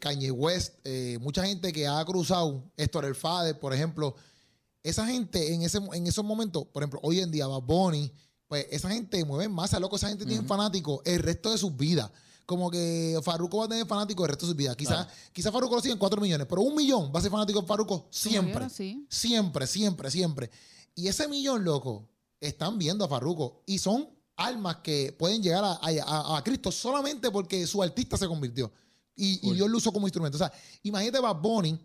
Kanye 0.00 0.30
West, 0.30 0.76
mucha 1.20 1.44
gente 1.44 1.74
que 1.74 1.86
ha 1.86 2.02
cruzado, 2.06 2.72
Héctor 2.74 3.04
El 3.04 3.14
Fader, 3.14 3.58
por 3.60 3.74
ejemplo, 3.74 4.14
esa 4.82 5.06
gente 5.06 5.52
en, 5.52 5.60
ese, 5.60 5.78
en 5.92 6.06
esos 6.06 6.24
momentos, 6.24 6.64
por 6.68 6.82
ejemplo, 6.82 7.00
hoy 7.02 7.20
en 7.20 7.30
día, 7.30 7.46
Bad 7.46 7.60
Bunny, 7.60 8.10
pues 8.46 8.66
esa 8.70 8.88
gente 8.88 9.22
mueve 9.26 9.46
masa, 9.50 9.78
loco, 9.78 9.96
esa 9.96 10.08
gente 10.08 10.24
tiene 10.24 10.46
fanáticos 10.46 11.00
el 11.04 11.18
resto 11.18 11.52
de 11.52 11.58
sus 11.58 11.76
vidas. 11.76 12.10
Como 12.46 12.70
que 12.70 13.20
Farruko 13.22 13.58
va 13.58 13.66
a 13.66 13.68
tener 13.68 13.86
fanáticos 13.86 14.24
el 14.24 14.30
resto 14.30 14.46
de 14.46 14.52
sus 14.52 14.56
vidas. 14.56 14.74
Quizás 14.74 15.06
quizá 15.34 15.52
Farruko 15.52 15.74
lo 15.74 15.82
siguen 15.82 15.98
4 15.98 16.18
millones, 16.18 16.46
pero 16.48 16.62
un 16.62 16.74
millón 16.74 17.12
va 17.14 17.18
a 17.18 17.22
ser 17.22 17.30
fanático 17.30 17.60
de 17.60 17.66
Farruko 17.66 18.08
siempre. 18.10 18.70
Siempre, 19.10 19.66
siempre, 19.66 20.10
siempre. 20.10 20.50
Y 20.94 21.08
ese 21.08 21.28
millón, 21.28 21.62
loco, 21.62 22.08
están 22.40 22.78
viendo 22.78 23.04
a 23.04 23.08
Farruko 23.08 23.62
y 23.66 23.78
son 23.78 24.08
almas 24.36 24.76
que 24.76 25.12
pueden 25.18 25.42
llegar 25.42 25.64
a, 25.64 25.72
a- 25.82 26.36
a 26.38 26.44
Cristo 26.44 26.70
solamente 26.70 27.30
porque 27.30 27.66
su 27.66 27.82
artista 27.82 28.16
se 28.16 28.26
convirtió. 28.28 28.70
Y, 29.16 29.40
y 29.50 29.54
Dios 29.54 29.68
lo 29.68 29.78
usó 29.78 29.92
como 29.92 30.06
instrumento. 30.06 30.36
O 30.36 30.38
sea, 30.38 30.52
imagínate 30.84 31.18
Bad 31.18 31.40
Bunny, 31.40 31.76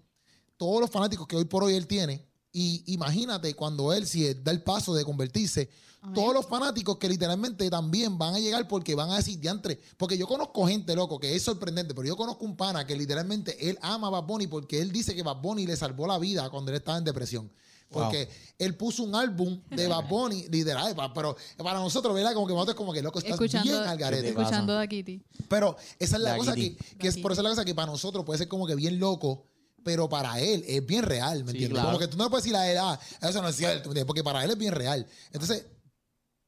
todos 0.55 0.79
los 0.81 0.89
fanáticos 0.91 1.27
que 1.27 1.35
hoy 1.35 1.45
por 1.45 1.63
hoy 1.63 1.73
él 1.73 1.87
tiene. 1.87 2.23
Y 2.51 2.83
imagínate 2.93 3.55
cuando 3.55 3.91
él, 3.91 4.05
si 4.05 4.27
él 4.27 4.43
da 4.43 4.51
el 4.51 4.61
paso 4.61 4.93
de 4.93 5.03
convertirse, 5.03 5.67
Amén. 6.01 6.13
todos 6.13 6.31
los 6.35 6.45
fanáticos 6.45 6.97
que 6.99 7.09
literalmente 7.09 7.67
también 7.71 8.19
van 8.19 8.35
a 8.35 8.39
llegar 8.39 8.67
porque 8.67 8.93
van 8.93 9.09
a 9.09 9.15
decir 9.15 9.39
diantre. 9.39 9.81
Porque 9.97 10.15
yo 10.15 10.27
conozco 10.27 10.67
gente, 10.67 10.95
loco, 10.95 11.19
que 11.19 11.35
es 11.35 11.41
sorprendente, 11.41 11.95
pero 11.95 12.07
yo 12.07 12.15
conozco 12.15 12.45
un 12.45 12.55
pana 12.55 12.85
que 12.85 12.95
literalmente 12.95 13.67
él 13.67 13.79
ama 13.81 14.05
a 14.09 14.11
Bad 14.11 14.25
Bunny 14.25 14.45
porque 14.45 14.79
él 14.79 14.91
dice 14.91 15.15
que 15.15 15.23
Bad 15.23 15.41
Bunny 15.41 15.65
le 15.65 15.75
salvó 15.75 16.05
la 16.05 16.19
vida 16.19 16.47
cuando 16.51 16.69
él 16.69 16.77
estaba 16.77 16.99
en 16.99 17.03
depresión. 17.05 17.51
Porque 17.93 18.29
él 18.57 18.75
puso 18.75 19.03
un 19.03 19.15
álbum 19.15 19.61
de 19.69 19.87
Bad 19.87 20.07
Bunny, 20.07 20.47
literal, 20.49 20.95
pero 21.13 21.35
para 21.57 21.79
nosotros, 21.79 22.13
¿verdad? 22.13 22.33
Como 22.33 22.47
que 22.47 22.53
nosotros 22.53 22.75
como 22.75 22.91
que 22.93 23.01
loco, 23.01 23.19
estás 23.19 23.33
Escuchando, 23.33 23.71
bien 23.71 23.83
al 23.83 23.97
garete. 23.97 24.29
Escuchando 24.29 24.77
a 24.77 24.85
Kitty. 24.87 25.21
Pero 25.47 25.75
esa 25.99 26.15
es 26.17 26.21
la 26.21 26.31
La 26.31 26.37
cosa 26.37 26.53
Kitty. 26.55 26.75
que, 26.75 26.97
que 26.97 27.07
es 27.07 27.15
La 27.17 27.21
por 27.21 27.31
eso 27.31 27.41
es 27.41 27.43
la 27.43 27.49
cosa 27.51 27.65
que 27.65 27.75
para 27.75 27.91
nosotros 27.91 28.25
puede 28.25 28.37
ser 28.37 28.47
como 28.47 28.65
que 28.67 28.75
bien 28.75 28.99
loco, 28.99 29.45
pero 29.83 30.07
para 30.09 30.39
él 30.39 30.63
es 30.67 30.85
bien 30.85 31.03
real, 31.03 31.43
¿me 31.43 31.51
Sí, 31.51 31.57
entiendes? 31.57 31.69
claro. 31.75 31.87
Como 31.89 31.99
que 31.99 32.07
tú 32.07 32.17
no 32.17 32.23
le 32.25 32.29
puedes 32.29 32.43
decir 32.45 32.55
a 32.55 32.69
él, 32.71 32.77
ah, 32.79 32.99
eso 33.21 33.41
no 33.41 33.47
es 33.49 33.55
cierto, 33.55 33.89
¿me 33.89 33.91
entiendes? 33.91 34.05
Porque 34.05 34.23
para 34.23 34.43
él 34.43 34.51
es 34.51 34.57
bien 34.57 34.73
real. 34.73 35.05
Entonces, 35.31 35.65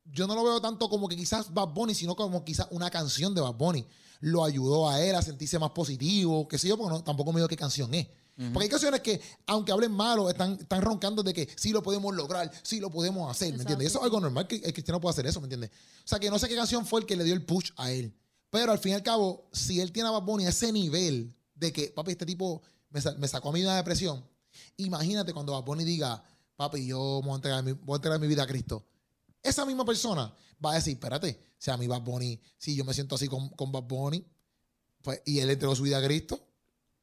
yo 0.05 0.27
no 0.27 0.35
lo 0.35 0.43
veo 0.43 0.61
tanto 0.61 0.87
como 0.89 1.07
que 1.07 1.15
quizás 1.17 1.53
Bad 1.53 1.69
Bunny, 1.69 1.95
sino 1.95 2.15
como 2.15 2.45
quizás 2.45 2.67
una 2.71 2.89
canción 2.89 3.33
de 3.33 3.41
Bad 3.41 3.55
Bunny 3.55 3.85
lo 4.21 4.45
ayudó 4.45 4.87
a 4.89 5.01
él 5.01 5.13
a 5.15 5.21
sentirse 5.21 5.59
más 5.59 5.71
positivo, 5.71 6.47
qué 6.47 6.57
sé 6.57 6.67
yo, 6.69 6.77
porque 6.77 6.93
no- 6.93 7.03
tampoco 7.03 7.33
me 7.33 7.39
digo 7.39 7.47
qué 7.47 7.57
canción 7.57 7.93
es. 7.93 8.07
Porque 8.35 8.63
hay 8.63 8.69
canciones 8.69 8.99
que, 8.99 9.21
aunque 9.47 9.71
hablen 9.71 9.93
malo, 9.93 10.29
están, 10.29 10.53
están 10.59 10.81
roncando 10.81 11.23
de 11.23 11.33
que 11.33 11.47
sí 11.55 11.71
lo 11.71 11.81
podemos 11.81 12.13
lograr, 12.13 12.51
sí 12.63 12.81
lo 12.81 12.89
podemos 12.89 13.31
hacer, 13.31 13.53
¿me 13.53 13.61
entiendes? 13.61 13.87
Eso 13.87 13.99
es 13.99 14.03
algo 14.03 14.19
normal 14.19 14.45
que 14.45 14.57
el 14.57 14.73
cristiano 14.73 14.99
puede 14.99 15.11
hacer 15.11 15.25
eso, 15.25 15.39
¿me 15.39 15.45
entiendes? 15.45 15.71
O 16.03 16.07
sea, 16.07 16.19
que 16.19 16.29
no 16.29 16.37
sé 16.37 16.49
qué 16.49 16.55
canción 16.55 16.85
fue 16.85 16.99
el 16.99 17.05
que 17.05 17.15
le 17.15 17.23
dio 17.23 17.33
el 17.33 17.45
push 17.45 17.71
a 17.77 17.91
él. 17.91 18.13
Pero 18.49 18.73
al 18.73 18.79
fin 18.79 18.91
y 18.91 18.95
al 18.95 19.03
cabo, 19.03 19.49
si 19.53 19.79
él 19.79 19.93
tiene 19.93 20.09
a 20.09 20.11
Bad 20.11 20.23
Bunny 20.23 20.45
a 20.45 20.49
ese 20.49 20.71
nivel 20.73 21.33
de 21.53 21.71
que, 21.71 21.87
papi, 21.87 22.11
este 22.11 22.25
tipo 22.25 22.61
me, 22.89 22.99
me 23.17 23.27
sacó 23.29 23.49
a 23.49 23.51
mí 23.53 23.61
de 23.61 23.67
una 23.67 23.77
depresión, 23.77 24.25
imagínate 24.75 25.33
cuando 25.33 25.53
Bad 25.53 25.63
Bunny 25.63 25.85
diga, 25.85 26.21
papi, 26.57 26.85
yo 26.85 27.21
voy 27.23 27.31
a 27.31 27.35
entregar 27.35 27.63
mi, 27.63 27.71
voy 27.71 27.93
a 27.93 27.97
entregar 27.97 28.19
mi 28.19 28.27
vida 28.27 28.43
a 28.43 28.47
Cristo. 28.47 28.85
Esa 29.41 29.65
misma 29.65 29.85
persona 29.85 30.33
va 30.63 30.71
a 30.71 30.75
decir, 30.75 30.93
espérate, 30.93 31.39
si 31.57 31.71
a 31.71 31.77
mí 31.77 31.87
Bad 31.87 32.01
Bunny, 32.01 32.37
si 32.57 32.75
yo 32.75 32.83
me 32.83 32.93
siento 32.93 33.15
así 33.15 33.29
con, 33.29 33.47
con 33.49 33.71
Bad 33.71 33.83
Bunny, 33.83 34.25
pues, 35.01 35.21
y 35.25 35.39
él 35.39 35.49
entregó 35.49 35.73
su 35.73 35.83
vida 35.83 35.99
a 35.99 36.03
Cristo, 36.03 36.45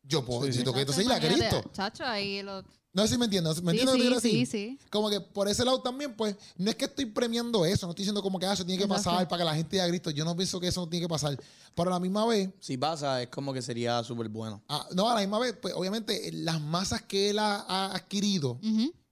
yo 0.03 0.25
puedo, 0.25 0.45
Sí, 0.47 0.53
sí. 0.53 0.59
tengo 0.59 0.73
que 0.73 0.81
Chacho, 0.87 1.01
entonces 1.01 1.05
ir 1.07 1.13
a 1.13 1.17
imagínate, 1.19 1.49
Cristo. 1.57 1.71
Chacho, 1.73 2.05
ahí 2.05 2.43
lo... 2.43 2.63
No 2.95 3.03
sé 3.07 3.15
si 3.15 3.19
me 3.19 3.25
entiendes. 3.25 3.63
¿Me 3.63 3.73
Sí, 3.73 3.79
entiendes 3.79 3.87
lo 3.87 3.93
que 3.93 3.99
sí, 3.99 4.03
quiero 4.09 4.21
sí, 4.21 4.41
decir? 4.41 4.79
sí. 4.81 4.87
Como 4.91 5.09
que 5.09 5.19
por 5.21 5.49
ese 5.49 5.65
lado 5.65 5.81
también, 5.81 6.15
pues, 6.15 6.37
no 6.59 6.69
es 6.71 6.77
que 6.77 6.85
estoy 6.85 7.07
premiando 7.07 7.65
eso, 7.65 7.87
no 7.87 7.93
estoy 7.93 8.03
diciendo 8.03 8.21
como 8.23 8.39
que 8.39 8.45
ah, 8.45 8.53
eso 8.53 8.67
tiene 8.67 8.77
que 8.77 8.85
Exacto. 8.85 9.11
pasar 9.11 9.29
para 9.29 9.41
que 9.41 9.45
la 9.47 9.55
gente 9.55 9.77
diga 9.77 9.85
a 9.85 9.89
Cristo. 9.89 10.11
Yo 10.11 10.27
no 10.27 10.37
pienso 10.37 10.61
que 10.61 10.67
eso 10.69 10.83
no 10.83 10.89
tiene 10.91 11.05
que 11.07 11.09
pasar. 11.09 11.41
Pero 11.75 11.89
a 11.91 11.95
la 11.95 12.01
misma 12.01 12.27
vez, 12.27 12.51
Si 12.61 12.77
pasa, 12.77 13.23
es 13.23 13.29
como 13.29 13.55
que 13.55 13.63
sería 13.63 14.05
súper 14.05 14.29
bueno. 14.29 14.63
ah, 14.69 14.87
no, 14.95 15.09
a 15.09 15.15
la 15.15 15.21
misma 15.21 15.39
vez, 15.39 15.55
pues 15.63 15.73
obviamente 15.75 16.29
eh, 16.29 16.33
las 16.33 16.61
masas 16.61 17.01
que 17.01 17.31
él 17.31 17.39
ha, 17.39 17.61
ha 17.67 17.95
adquirido, 17.95 18.61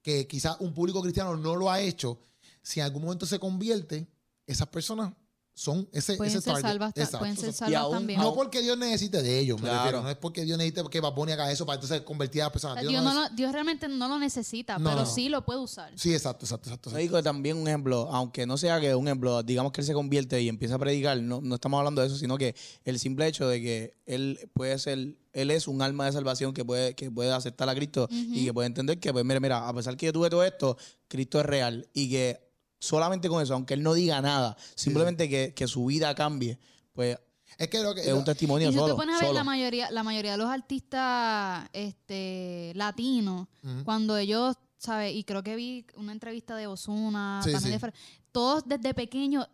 que 0.03 0.27
quizás 0.27 0.57
un 0.61 0.75
público 0.75 1.01
cristiano 1.01 1.35
no 1.37 1.57
lo 1.57 1.71
ha 1.71 1.81
hecho, 1.81 2.19
si 2.63 2.81
en 2.81 2.85
algún 2.87 3.03
momento 3.05 3.25
se 3.25 3.39
convierte, 3.39 4.07
esas 4.47 4.67
personas 4.69 5.15
son 5.61 5.87
ese, 5.93 6.17
Pueden 6.17 6.33
ese 6.33 6.41
ser 6.41 6.55
target. 6.55 6.69
salvas, 6.71 6.95
ta- 6.95 7.01
Exacto. 7.03 7.19
pueden 7.19 7.37
ser 7.37 7.51
Y 7.51 7.53
salvas 7.53 7.81
aún- 7.83 7.93
también. 7.93 8.19
No 8.19 8.35
porque 8.35 8.63
Dios 8.63 8.79
necesite 8.79 9.21
de 9.23 9.39
ellos, 9.41 9.61
me 9.61 9.69
refiero. 9.71 10.03
No 10.03 10.09
es 10.09 10.17
porque 10.17 10.43
Dios 10.47 10.57
necesite 10.57 10.83
que 10.91 11.01
Bad 11.01 11.13
Bunny 11.13 11.33
haga 11.33 11.53
eso 11.53 11.67
para 11.67 11.75
entonces 11.75 12.01
convertir 12.01 12.41
a 12.41 12.47
las 12.47 12.53
personas. 12.53 12.83
Dios, 12.87 13.05
no 13.05 13.13
lo- 13.13 13.29
Dios 13.29 13.53
realmente 13.53 13.87
no 13.87 14.09
lo 14.09 14.19
necesita, 14.19 14.79
No, 14.79 14.89
pero 14.89 15.03
no. 15.03 15.07
sí 15.07 15.29
lo 15.29 15.45
puede 15.45 15.61
usar. 15.61 15.93
Sí, 15.97 16.15
exacto, 16.15 16.47
exacto, 16.47 16.71
exacto. 16.71 16.91
Yo 16.93 16.97
digo 16.97 17.23
también 17.23 17.59
un 17.59 17.69
ejemplo, 17.69 18.09
aunque 18.11 18.47
no 18.47 18.57
sea 18.57 18.81
que 18.81 18.95
un 18.95 19.07
ejemplo, 19.07 19.43
digamos 19.43 19.73
que 19.73 19.83
él 19.83 19.87
se 19.87 19.93
convierte 19.93 20.41
y 20.41 20.49
empieza 20.49 20.77
a 20.77 20.79
predicar, 20.79 21.21
no, 21.21 21.43
no 21.43 21.57
estamos 21.57 21.77
hablando 21.77 22.01
de 22.01 22.07
eso, 22.07 22.17
sino 22.17 22.39
que 22.39 22.55
el 22.87 22.99
simple 22.99 23.27
hecho 23.27 23.47
de 23.47 23.61
que 23.61 23.95
él 24.07 24.51
puede 24.55 24.79
ser, 24.79 24.99
él 25.35 25.51
es 25.51 25.69
un 25.69 25.83
alma 25.83 26.07
de 26.07 26.13
salvación 26.13 26.55
que 26.55 26.65
puede, 26.65 26.95
que 26.95 27.11
puede 27.11 27.33
aceptar 27.33 27.69
a 27.69 27.75
Cristo 27.75 28.09
y 28.11 28.47
que 28.47 28.55
puede 28.55 28.67
entender 28.67 28.99
que, 28.99 29.13
pues 29.13 29.27
mira, 29.27 29.41
mira, 29.41 29.69
a 29.69 29.75
pesar 29.75 29.95
que 29.99 30.07
yo 30.07 30.13
tuve 30.15 30.31
todo 30.31 30.43
esto, 30.43 30.79
Cristo 31.07 31.39
es 31.39 31.45
real 31.45 31.87
y 31.93 32.09
que 32.09 32.50
solamente 32.81 33.29
con 33.29 33.41
eso, 33.43 33.55
aunque 33.55 33.75
él 33.75 33.83
no 33.85 33.95
diga 33.95 34.21
nada, 34.21 34.57
simplemente 34.75 35.29
que, 35.29 35.55
que 35.55 35.69
su 35.69 35.85
vida 35.87 36.13
cambie, 36.17 36.59
pues 36.93 37.17
Es 37.59 37.69
que 37.69 37.81
lo 37.83 37.95
que. 37.95 38.01
es 38.01 38.13
un 38.13 38.25
testimonio 38.25 38.69
Y 38.71 38.73
si 38.73 38.79
solo. 38.79 38.95
tú 38.95 38.97
pones 38.99 39.15
a 39.15 39.19
ver 39.19 39.27
solo. 39.29 39.39
la 39.39 39.45
mayoría, 39.45 39.91
la 39.93 40.03
mayoría 40.03 40.33
de 40.33 40.39
los 40.39 40.49
artistas 40.49 41.69
este, 41.73 42.73
latinos, 42.75 43.47
cuando 43.85 44.17
ellos, 44.17 44.57
¿sabes? 44.79 45.15
Y 45.15 45.25
creo 45.25 45.43
que 45.43 45.55
vi 45.57 45.87
una 45.97 46.13
entrevista 46.13 46.57
de 46.57 46.67
Osuna, 46.67 47.41
Sí, 47.45 47.53
también 47.53 47.79
sí. 47.79 47.87
todos 48.33 48.63
desde 48.67 48.95
pequeños 48.95 49.47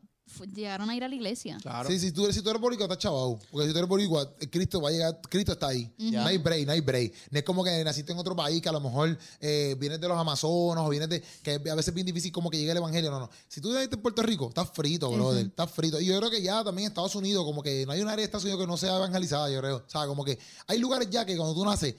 llegaron 0.55 0.91
a 0.91 0.97
ir 0.97 1.05
a 1.05 1.09
la 1.09 1.15
iglesia. 1.15 1.59
Claro. 1.61 1.89
Sí, 1.89 1.99
si 1.99 2.13
tú, 2.13 2.31
si 2.33 2.43
tú 2.43 2.51
eres 2.51 2.61
boricua, 2.61 2.85
estás 2.85 2.99
chavado. 2.99 3.39
Porque 3.51 3.67
si 3.67 3.73
tú 3.73 3.79
eres 3.79 3.89
boricua, 3.89 4.35
eh, 4.41 4.49
Cristo 4.49 4.81
va 4.81 4.89
a 4.89 4.93
llegar, 4.93 5.21
Cristo 5.29 5.53
está 5.53 5.69
ahí. 5.69 5.91
No 5.99 6.27
hay 6.27 6.39
break, 6.39 6.67
no 6.67 6.73
hay 6.73 6.81
break. 6.81 7.13
No 7.31 7.39
es 7.39 7.45
como 7.45 7.65
que 7.65 7.85
naciste 7.85 8.13
en 8.13 8.19
otro 8.19 8.35
país 8.37 8.61
que 8.61 8.69
a 8.69 8.73
lo 8.73 8.81
mejor 8.81 9.17
eh, 9.41 9.77
vienes 9.79 10.01
de 10.01 10.09
los 10.09 10.19
Amazonas 10.19 10.85
o 10.85 10.89
vienes 10.89 11.09
de. 11.09 11.23
que 11.43 11.53
a 11.55 11.59
veces 11.59 11.89
es 11.89 11.95
bien 11.95 12.07
difícil 12.07 12.33
como 12.33 12.51
que 12.51 12.59
llegue 12.59 12.71
el 12.71 12.77
evangelio. 12.77 13.11
No, 13.11 13.21
no. 13.21 13.31
Si 13.49 13.61
tú 13.61 13.73
naciste 13.73 13.97
en 13.97 14.03
Puerto 14.03 14.23
Rico, 14.23 14.49
estás 14.49 14.71
frito, 14.73 15.11
brother. 15.11 15.47
Estás 15.47 15.71
frito. 15.71 16.01
Y 16.01 16.07
yo 16.07 16.19
creo 16.19 16.31
que 16.31 16.43
ya 16.43 16.63
también 16.65 16.87
en 16.87 16.93
Estados 16.93 17.15
Unidos, 17.15 17.45
como 17.45 17.63
que 17.63 17.87
no 17.87 17.93
hay 17.93 18.01
un 18.01 18.09
área 18.09 18.19
de 18.19 18.25
Estados 18.25 18.45
Unidos 18.45 18.61
que 18.61 18.67
no 18.67 18.77
sea 18.77 18.97
evangelizada, 18.97 19.51
yo 19.51 19.61
creo. 19.61 19.77
O 19.77 19.91
sea, 19.91 20.07
como 20.07 20.25
que 20.25 20.39
hay 20.67 20.79
lugares 20.79 21.09
ya 21.11 21.25
que 21.25 21.37
cuando 21.37 21.55
tú 21.55 21.65
naces. 21.65 21.95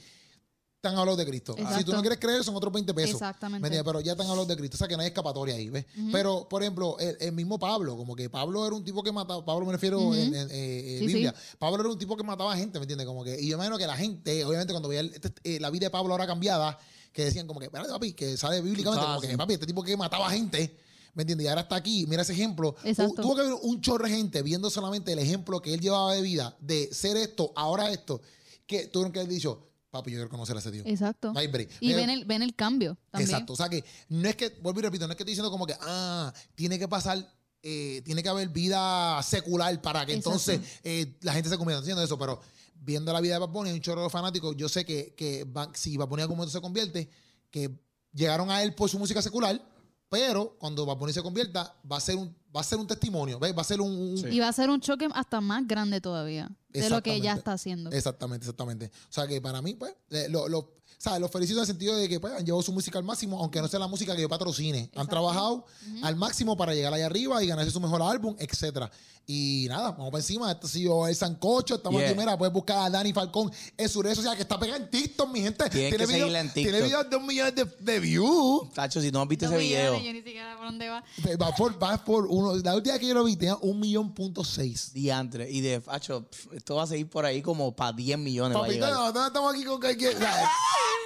Están 0.77 0.95
hablando 0.95 1.15
de 1.17 1.25
Cristo. 1.25 1.53
Exacto. 1.57 1.77
Si 1.79 1.83
tú 1.85 1.91
no 1.91 2.01
quieres 2.01 2.19
creer, 2.19 2.43
son 2.43 2.55
otros 2.55 2.71
20 2.71 2.93
pesos. 2.93 3.13
Exactamente. 3.15 3.83
Pero 3.83 3.99
ya 3.99 4.11
están 4.11 4.27
hablando 4.27 4.45
de 4.53 4.57
Cristo. 4.57 4.75
O 4.75 4.77
sea, 4.77 4.87
que 4.87 4.95
no 4.95 5.01
hay 5.01 5.07
escapatoria 5.07 5.55
ahí, 5.55 5.69
¿ves? 5.71 5.85
Pero, 6.11 6.47
por 6.47 6.61
ejemplo, 6.61 6.97
el, 6.99 7.17
el 7.19 7.31
mismo 7.31 7.57
Pablo, 7.57 7.97
como 7.97 8.15
que 8.15 8.29
Pablo 8.29 8.63
era 8.65 8.75
un 8.75 8.83
tipo 8.83 9.01
que 9.01 9.11
mataba, 9.11 9.43
Pablo 9.43 9.65
me 9.65 9.71
refiero 9.71 10.13
en, 10.13 10.35
en, 10.35 10.51
eh, 10.51 10.51
eh, 10.51 10.97
Sí, 10.99 11.07
Biblia. 11.07 11.33
Pablo 11.57 11.79
era 11.81 11.89
un 11.89 11.97
tipo 11.97 12.15
que 12.15 12.23
mataba 12.23 12.55
gente, 12.55 12.77
¿me 12.77 12.83
entiendes? 12.83 13.07
Como 13.07 13.23
que, 13.23 13.41
y 13.41 13.47
yo 13.47 13.55
imagino 13.55 13.75
que 13.79 13.87
la 13.87 13.97
gente, 13.97 14.45
obviamente, 14.45 14.71
cuando 14.71 14.87
veía 14.87 15.01
el- 15.01 15.13
este- 15.15 15.33
eh, 15.43 15.59
la 15.59 15.71
vida 15.71 15.87
de 15.87 15.89
Pablo 15.89 16.13
ahora 16.13 16.27
cambiada, 16.27 16.77
que 17.11 17.25
decían 17.25 17.47
como 17.47 17.59
que, 17.59 17.65
espérate, 17.65 17.89
papi, 17.89 18.13
que 18.13 18.37
sale 18.37 18.61
bíblicamente, 18.61 19.03
Ah, 19.03 19.07
como 19.15 19.21
que, 19.21 19.31
sí. 19.31 19.35
papi, 19.35 19.53
este 19.55 19.65
tipo 19.65 19.81
que 19.83 19.97
mataba 19.97 20.29
gente. 20.29 20.77
¿Me 21.15 21.23
entiendes? 21.23 21.45
Y 21.45 21.47
ahora 21.47 21.61
está 21.61 21.75
aquí, 21.75 22.05
mira 22.05 22.21
ese 22.21 22.33
ejemplo. 22.33 22.75
Exacto. 22.83 23.15
Tu- 23.15 23.21
Tuvo 23.23 23.33
que 23.35 23.41
haber 23.41 23.53
un 23.63 23.81
chorro 23.81 24.05
de 24.05 24.11
gente 24.11 24.43
viendo 24.43 24.69
solamente 24.69 25.11
el 25.11 25.17
ejemplo 25.17 25.59
que 25.59 25.73
él 25.73 25.79
llevaba 25.81 26.13
de 26.13 26.21
vida, 26.21 26.55
de 26.61 26.93
ser 26.93 27.17
esto, 27.17 27.51
ahora 27.55 27.89
esto, 27.89 28.21
que 28.67 28.85
tuvieron 28.85 29.11
que 29.11 29.21
haber 29.21 29.31
dicho, 29.31 29.63
papi, 29.97 30.11
yo 30.11 30.17
quiero 30.17 30.29
conocer 30.29 30.55
a 30.55 30.59
ese 30.59 30.71
tío. 30.71 30.83
Exacto. 30.85 31.33
No 31.33 31.39
hay 31.39 31.47
break. 31.47 31.69
Y 31.79 31.93
ven 31.93 32.09
el, 32.09 32.25
ven 32.25 32.41
el 32.41 32.55
cambio 32.55 32.97
también. 33.11 33.29
Exacto. 33.29 33.53
O 33.53 33.55
sea 33.55 33.69
que 33.69 33.83
no 34.09 34.27
es 34.27 34.35
que, 34.35 34.49
vuelvo 34.61 34.79
y 34.79 34.83
repito, 34.83 35.07
no 35.07 35.13
es 35.13 35.17
que 35.17 35.23
estoy 35.23 35.31
diciendo 35.31 35.51
como 35.51 35.65
que, 35.65 35.75
ah, 35.81 36.33
tiene 36.55 36.79
que 36.79 36.87
pasar, 36.87 37.17
eh, 37.61 38.01
tiene 38.05 38.23
que 38.23 38.29
haber 38.29 38.49
vida 38.49 39.21
secular 39.23 39.81
para 39.81 40.05
que 40.05 40.13
Exacto. 40.13 40.39
entonces 40.39 40.79
eh, 40.83 41.17
la 41.21 41.33
gente 41.33 41.49
se 41.49 41.57
convierta. 41.57 41.81
Diciendo 41.81 42.03
eso, 42.03 42.17
pero 42.17 42.39
viendo 42.79 43.11
la 43.11 43.21
vida 43.21 43.33
de 43.33 43.39
Bad 43.39 43.49
Bunny, 43.49 43.71
un 43.71 43.81
chorro 43.81 44.03
de 44.03 44.09
fanáticos, 44.09 44.55
yo 44.55 44.69
sé 44.69 44.85
que, 44.85 45.13
que 45.15 45.45
si 45.73 45.97
Bad 45.97 46.07
Bunny 46.07 46.21
en 46.21 46.23
algún 46.23 46.37
momento 46.37 46.53
se 46.53 46.61
convierte, 46.61 47.09
que 47.49 47.71
llegaron 48.13 48.49
a 48.49 48.63
él 48.63 48.73
por 48.73 48.89
su 48.89 48.97
música 48.99 49.21
secular, 49.21 49.61
pero 50.09 50.55
cuando 50.59 50.85
Bad 50.85 50.97
Bunny 50.97 51.13
se 51.13 51.21
convierta, 51.21 51.75
va 51.89 51.97
a 51.97 52.01
ser 52.01 52.15
un, 52.15 52.35
va 52.55 52.61
a 52.61 52.63
ser 52.63 52.79
un 52.79 52.87
testimonio, 52.87 53.39
¿ves? 53.39 53.55
Va 53.55 53.61
a 53.61 53.65
ser 53.65 53.81
un... 53.81 53.91
un- 53.91 54.17
Sí. 54.17 54.27
Y 54.29 54.39
va 54.39 54.47
a 54.47 54.53
ser 54.53 54.69
un 54.69 54.79
choque 54.81 55.07
hasta 55.13 55.41
más 55.41 55.67
grande 55.67 56.01
todavía 56.01 56.49
de 56.69 56.89
lo 56.89 57.01
que 57.03 57.19
ya 57.21 57.33
está 57.33 57.53
haciendo. 57.53 57.91
Exactamente, 57.91 58.43
exactamente. 58.45 58.91
O 59.09 59.11
sea 59.13 59.27
que 59.27 59.41
para 59.41 59.61
mí, 59.61 59.73
pues, 59.75 59.93
eh, 60.11 60.27
lo, 60.29 60.47
lo, 60.47 60.75
¿sabes? 60.97 61.19
los 61.21 61.31
felicito 61.31 61.59
en 61.59 61.61
el 61.61 61.67
sentido 61.67 61.95
de 61.95 62.07
que 62.07 62.19
pues, 62.19 62.33
han 62.33 62.45
llevado 62.45 62.61
su 62.63 62.71
música 62.73 62.97
al 62.99 63.03
máximo, 63.03 63.39
aunque 63.39 63.61
no 63.61 63.67
sea 63.67 63.79
la 63.79 63.87
música 63.87 64.15
que 64.15 64.21
yo 64.21 64.29
patrocine. 64.29 64.91
Han 64.95 65.07
trabajado 65.07 65.65
al 66.03 66.15
máximo 66.15 66.55
para 66.57 66.73
llegar 66.73 66.93
allá 66.93 67.05
arriba 67.07 67.43
y 67.43 67.47
ganarse 67.47 67.71
su 67.71 67.79
mejor 67.79 68.01
álbum, 68.01 68.35
etcétera. 68.39 68.91
Y 69.29 69.65
nada, 69.67 69.91
vamos 69.91 70.09
para 70.09 70.21
encima. 70.21 70.49
Este 70.53 70.67
ha 70.67 70.69
sido 70.69 71.05
el 71.05 71.13
Sancocho. 71.13 71.75
Estamos 71.75 71.99
Yeah. 71.99 72.11
aquí, 72.11 72.17
mira, 72.17 72.37
puedes 72.37 72.53
buscar 72.53 72.77
a 72.85 72.89
Dani 72.89 73.11
Falcón 73.11 73.51
en 73.75 73.89
su 73.89 74.01
red 74.01 74.15
social 74.15 74.33
que 74.37 74.43
está 74.43 74.57
pegada 74.57 74.77
en 74.77 74.89
TikTok, 74.89 75.29
mi 75.29 75.41
gente. 75.41 75.69
Tienen 75.69 75.91
que 75.91 75.97
video- 75.97 76.07
seguirla 76.11 76.39
en 76.39 76.53
Tiene 76.53 76.69
TikTok. 76.71 76.85
videos 76.87 77.09
de 77.09 77.15
un 77.17 77.25
millón 77.25 77.53
de, 77.53 77.65
de 77.65 77.99
views. 77.99 78.71
Tacho, 78.73 79.01
si 79.01 79.11
no 79.11 79.21
has 79.21 79.27
visto 79.27 79.45
Dos 79.47 79.55
ese 79.55 79.61
video, 79.63 79.97
Yo 80.01 80.13
ni 80.13 80.21
siquiera 80.21 80.55
por 80.55 80.67
dónde 80.67 80.87
va. 80.87 81.03
Va 81.41 81.51
por, 81.53 81.83
va 81.83 82.01
por 82.05 82.25
uno. 82.27 82.55
La 82.55 82.73
última 82.73 82.93
vez 82.93 83.01
que 83.01 83.07
yo 83.07 83.13
lo 83.15 83.25
vi 83.25 83.35
tenía 83.35 83.57
un 83.57 83.77
millón 83.81 84.13
punto 84.13 84.45
seis. 84.45 84.93
diantre. 84.93 85.51
Y 85.51 85.59
de 85.59 85.81
Facho, 85.81 86.23
pf, 86.29 86.55
esto 86.55 86.75
va 86.75 86.83
a 86.83 86.87
seguir 86.87 87.09
por 87.09 87.25
ahí 87.25 87.41
como 87.41 87.75
para 87.75 87.91
10 87.91 88.17
millones. 88.17 88.57
Papito, 88.57 88.75
llegar. 88.75 88.91
no, 88.93 88.99
nosotros 89.01 89.27
estamos 89.27 89.53
aquí 89.53 89.63
con 89.65 89.81
cualquier. 89.81 90.15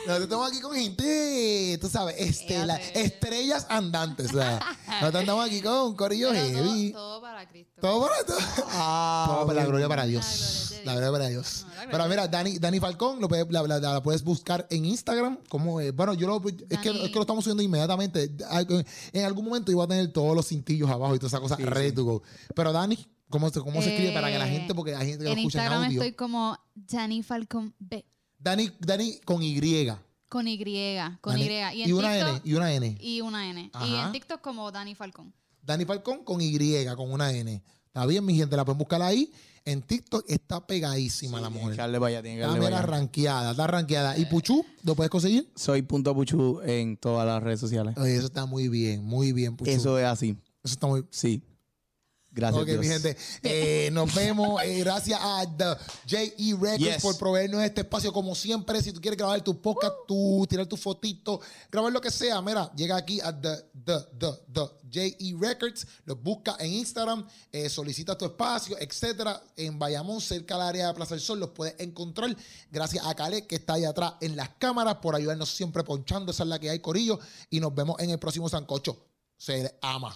Nosotros 0.05 0.23
estamos 0.23 0.47
aquí 0.51 0.61
con 0.61 0.73
gente, 0.73 1.77
tú 1.79 1.87
sabes, 1.87 2.15
estela, 2.19 2.75
estrellas 2.77 3.65
andantes. 3.69 4.31
¿sabes? 4.31 4.59
Nosotros 4.99 5.21
estamos 5.21 5.45
aquí 5.45 5.61
con 5.61 5.73
un 5.89 5.95
corillo 5.95 6.29
Pero 6.31 6.41
todo, 6.47 6.63
heavy. 6.63 6.91
todo 6.91 7.21
para 7.21 7.47
Cristo. 7.49 7.81
Todo 7.81 8.01
para 8.01 8.10
todo. 8.10 8.10
Ah, 8.73 9.25
Todo 9.27 9.47
para 9.47 9.61
la 9.61 9.65
gloria 9.67 9.87
para 9.87 10.05
Dios. 10.05 10.73
La 10.85 10.93
gloria 10.93 11.11
para 11.11 11.27
Dios. 11.29 11.63
No, 11.65 11.71
gloria 11.73 11.87
Pero 11.91 12.05
mira, 12.07 12.27
Dani, 12.27 12.57
Dani 12.57 12.79
Falcón, 12.79 13.19
lo 13.21 13.27
puedes- 13.27 13.45
la, 13.51 13.61
la- 13.63 13.79
la 13.79 14.03
puedes 14.03 14.23
buscar 14.23 14.65
en 14.69 14.85
Instagram. 14.85 15.37
Como, 15.49 15.79
eh, 15.81 15.91
bueno, 15.91 16.13
yo 16.13 16.27
lo, 16.27 16.41
es, 16.47 16.79
que, 16.79 16.89
es 16.89 17.09
que 17.09 17.15
lo 17.15 17.21
estamos 17.21 17.43
subiendo 17.43 17.61
inmediatamente. 17.63 18.31
En 19.13 19.25
algún 19.25 19.45
momento 19.45 19.71
iba 19.71 19.83
a 19.83 19.87
tener 19.87 20.11
todos 20.11 20.35
los 20.35 20.47
cintillos 20.47 20.89
abajo 20.89 21.15
y 21.15 21.19
toda 21.19 21.27
esa 21.27 21.39
cosa 21.39 21.55
Sí, 21.55 21.63
ready 21.63 21.89
sí. 21.89 21.95
to 21.95 22.03
go. 22.03 22.23
Pero 22.55 22.71
Dani, 22.73 22.97
¿cómo, 23.29 23.49
se, 23.49 23.59
cómo 23.59 23.81
se 23.81 23.89
escribe 23.91 24.11
para 24.13 24.31
que 24.31 24.39
la 24.39 24.47
Eh, 24.47 24.51
gente, 24.51 24.73
porque 24.73 24.95
hay 24.95 25.07
gente 25.09 25.19
que 25.19 25.23
lo 25.25 25.31
En 25.31 25.37
escucha 25.39 25.59
en 25.59 25.63
Instagram 25.65 25.83
audio? 25.85 26.01
estoy 26.01 26.15
como 26.15 26.57
Dani 26.73 27.23
Falcon 27.23 27.75
B. 27.77 28.05
Dani, 28.39 28.71
Dani 28.79 29.19
con 29.23 29.43
Y. 29.43 29.87
Con 30.29 30.47
Y. 30.47 30.57
Con 31.21 31.35
Dani- 31.35 31.73
Y. 31.75 31.79
Y, 31.79 31.83
en 31.83 31.93
una 31.93 32.13
TikTok, 32.13 32.29
N. 32.29 32.41
Y 32.43 32.53
una 32.55 32.73
N. 32.73 32.97
Y 32.99 33.21
una 33.21 33.49
N. 33.49 33.61
Y 33.61 33.69
Ajá. 33.73 34.05
en 34.07 34.11
TikTok 34.13 34.41
como 34.41 34.71
Dani 34.71 34.95
Falcón. 34.95 35.33
Dani 35.61 35.85
Falcón 35.85 36.23
con 36.23 36.41
Y, 36.41 36.57
con 36.95 37.11
una 37.11 37.31
N. 37.31 37.61
Está 37.93 38.05
bien, 38.05 38.25
mi 38.25 38.35
gente, 38.35 38.55
la 38.55 38.63
pueden 38.63 38.77
buscar 38.77 39.01
ahí. 39.01 39.33
En 39.65 39.81
TikTok 39.81 40.23
está 40.29 40.65
pegadísima 40.65 41.41
la 41.41 41.49
Tiene 41.49 41.61
mujer. 41.61 41.75
que 41.77 42.21
tiene 42.23 42.37
que 42.37 42.41
darle 42.41 42.81
ranqueada, 42.81 43.51
está 43.51 43.67
ranqueada. 43.67 44.17
¿Y 44.17 44.25
Puchu? 44.25 44.65
¿Lo 44.83 44.95
puedes 44.95 45.09
conseguir? 45.09 45.51
Soy 45.55 45.81
punto 45.81 46.15
puchu 46.15 46.61
en 46.61 46.95
todas 46.95 47.27
las 47.27 47.43
redes 47.43 47.59
sociales. 47.59 47.95
Oye, 47.97 48.15
eso 48.15 48.27
está 48.27 48.45
muy 48.45 48.69
bien, 48.69 49.03
muy 49.03 49.33
bien, 49.33 49.57
Puchu. 49.57 49.69
Eso 49.69 49.99
es 49.99 50.05
así. 50.05 50.37
Eso 50.63 50.73
está 50.73 50.87
muy 50.87 51.05
Sí. 51.11 51.43
Gracias. 52.33 52.61
Ok, 52.61 52.67
Dios. 52.69 52.79
mi 52.79 52.87
gente. 52.87 53.17
Eh, 53.43 53.89
nos 53.91 54.13
vemos. 54.15 54.61
eh, 54.63 54.79
gracias 54.79 55.19
a 55.21 55.43
The 55.45 55.65
J.E. 56.09 56.53
Records 56.59 56.79
Yes. 56.79 57.01
por 57.01 57.17
proveernos 57.17 57.61
este 57.61 57.81
espacio. 57.81 58.13
Como 58.13 58.33
siempre, 58.35 58.81
si 58.81 58.93
tú 58.93 59.01
quieres 59.01 59.17
grabar 59.17 59.41
tu 59.43 59.61
podcast, 59.61 59.93
tú 60.07 60.45
tirar 60.49 60.65
tu 60.65 60.77
fotito, 60.77 61.41
grabar 61.69 61.91
lo 61.91 61.99
que 61.99 62.09
sea, 62.09 62.41
mira, 62.41 62.71
llega 62.73 62.95
aquí 62.95 63.19
a 63.19 63.33
The, 63.37 63.49
the, 63.83 63.97
the, 64.17 64.27
the 64.53 64.61
J.E. 64.93 65.35
Records, 65.39 65.85
los 66.05 66.21
busca 66.23 66.55
en 66.59 66.71
Instagram, 66.73 67.27
eh, 67.51 67.69
solicita 67.69 68.17
tu 68.17 68.23
espacio, 68.25 68.77
etcétera. 68.79 69.41
En 69.57 69.77
Bayamón, 69.77 70.21
cerca 70.21 70.55
del 70.55 70.63
área 70.67 70.87
de 70.87 70.93
Plaza 70.93 71.15
del 71.15 71.21
Sol, 71.21 71.39
los 71.39 71.49
puedes 71.49 71.75
encontrar. 71.79 72.33
Gracias 72.71 73.05
a 73.05 73.13
Caleb, 73.13 73.45
que 73.45 73.55
está 73.55 73.73
ahí 73.73 73.83
atrás 73.83 74.13
en 74.21 74.37
las 74.37 74.49
cámaras, 74.57 74.95
por 75.01 75.15
ayudarnos 75.15 75.49
siempre 75.49 75.83
ponchando. 75.83 76.31
Esa 76.31 76.43
es 76.43 76.49
la 76.49 76.59
que 76.59 76.69
hay, 76.69 76.79
Corillo. 76.79 77.19
Y 77.49 77.59
nos 77.59 77.75
vemos 77.75 77.99
en 77.99 78.09
el 78.09 78.19
próximo 78.19 78.47
Sancocho. 78.47 79.05
Se 79.37 79.77
ama. 79.81 80.15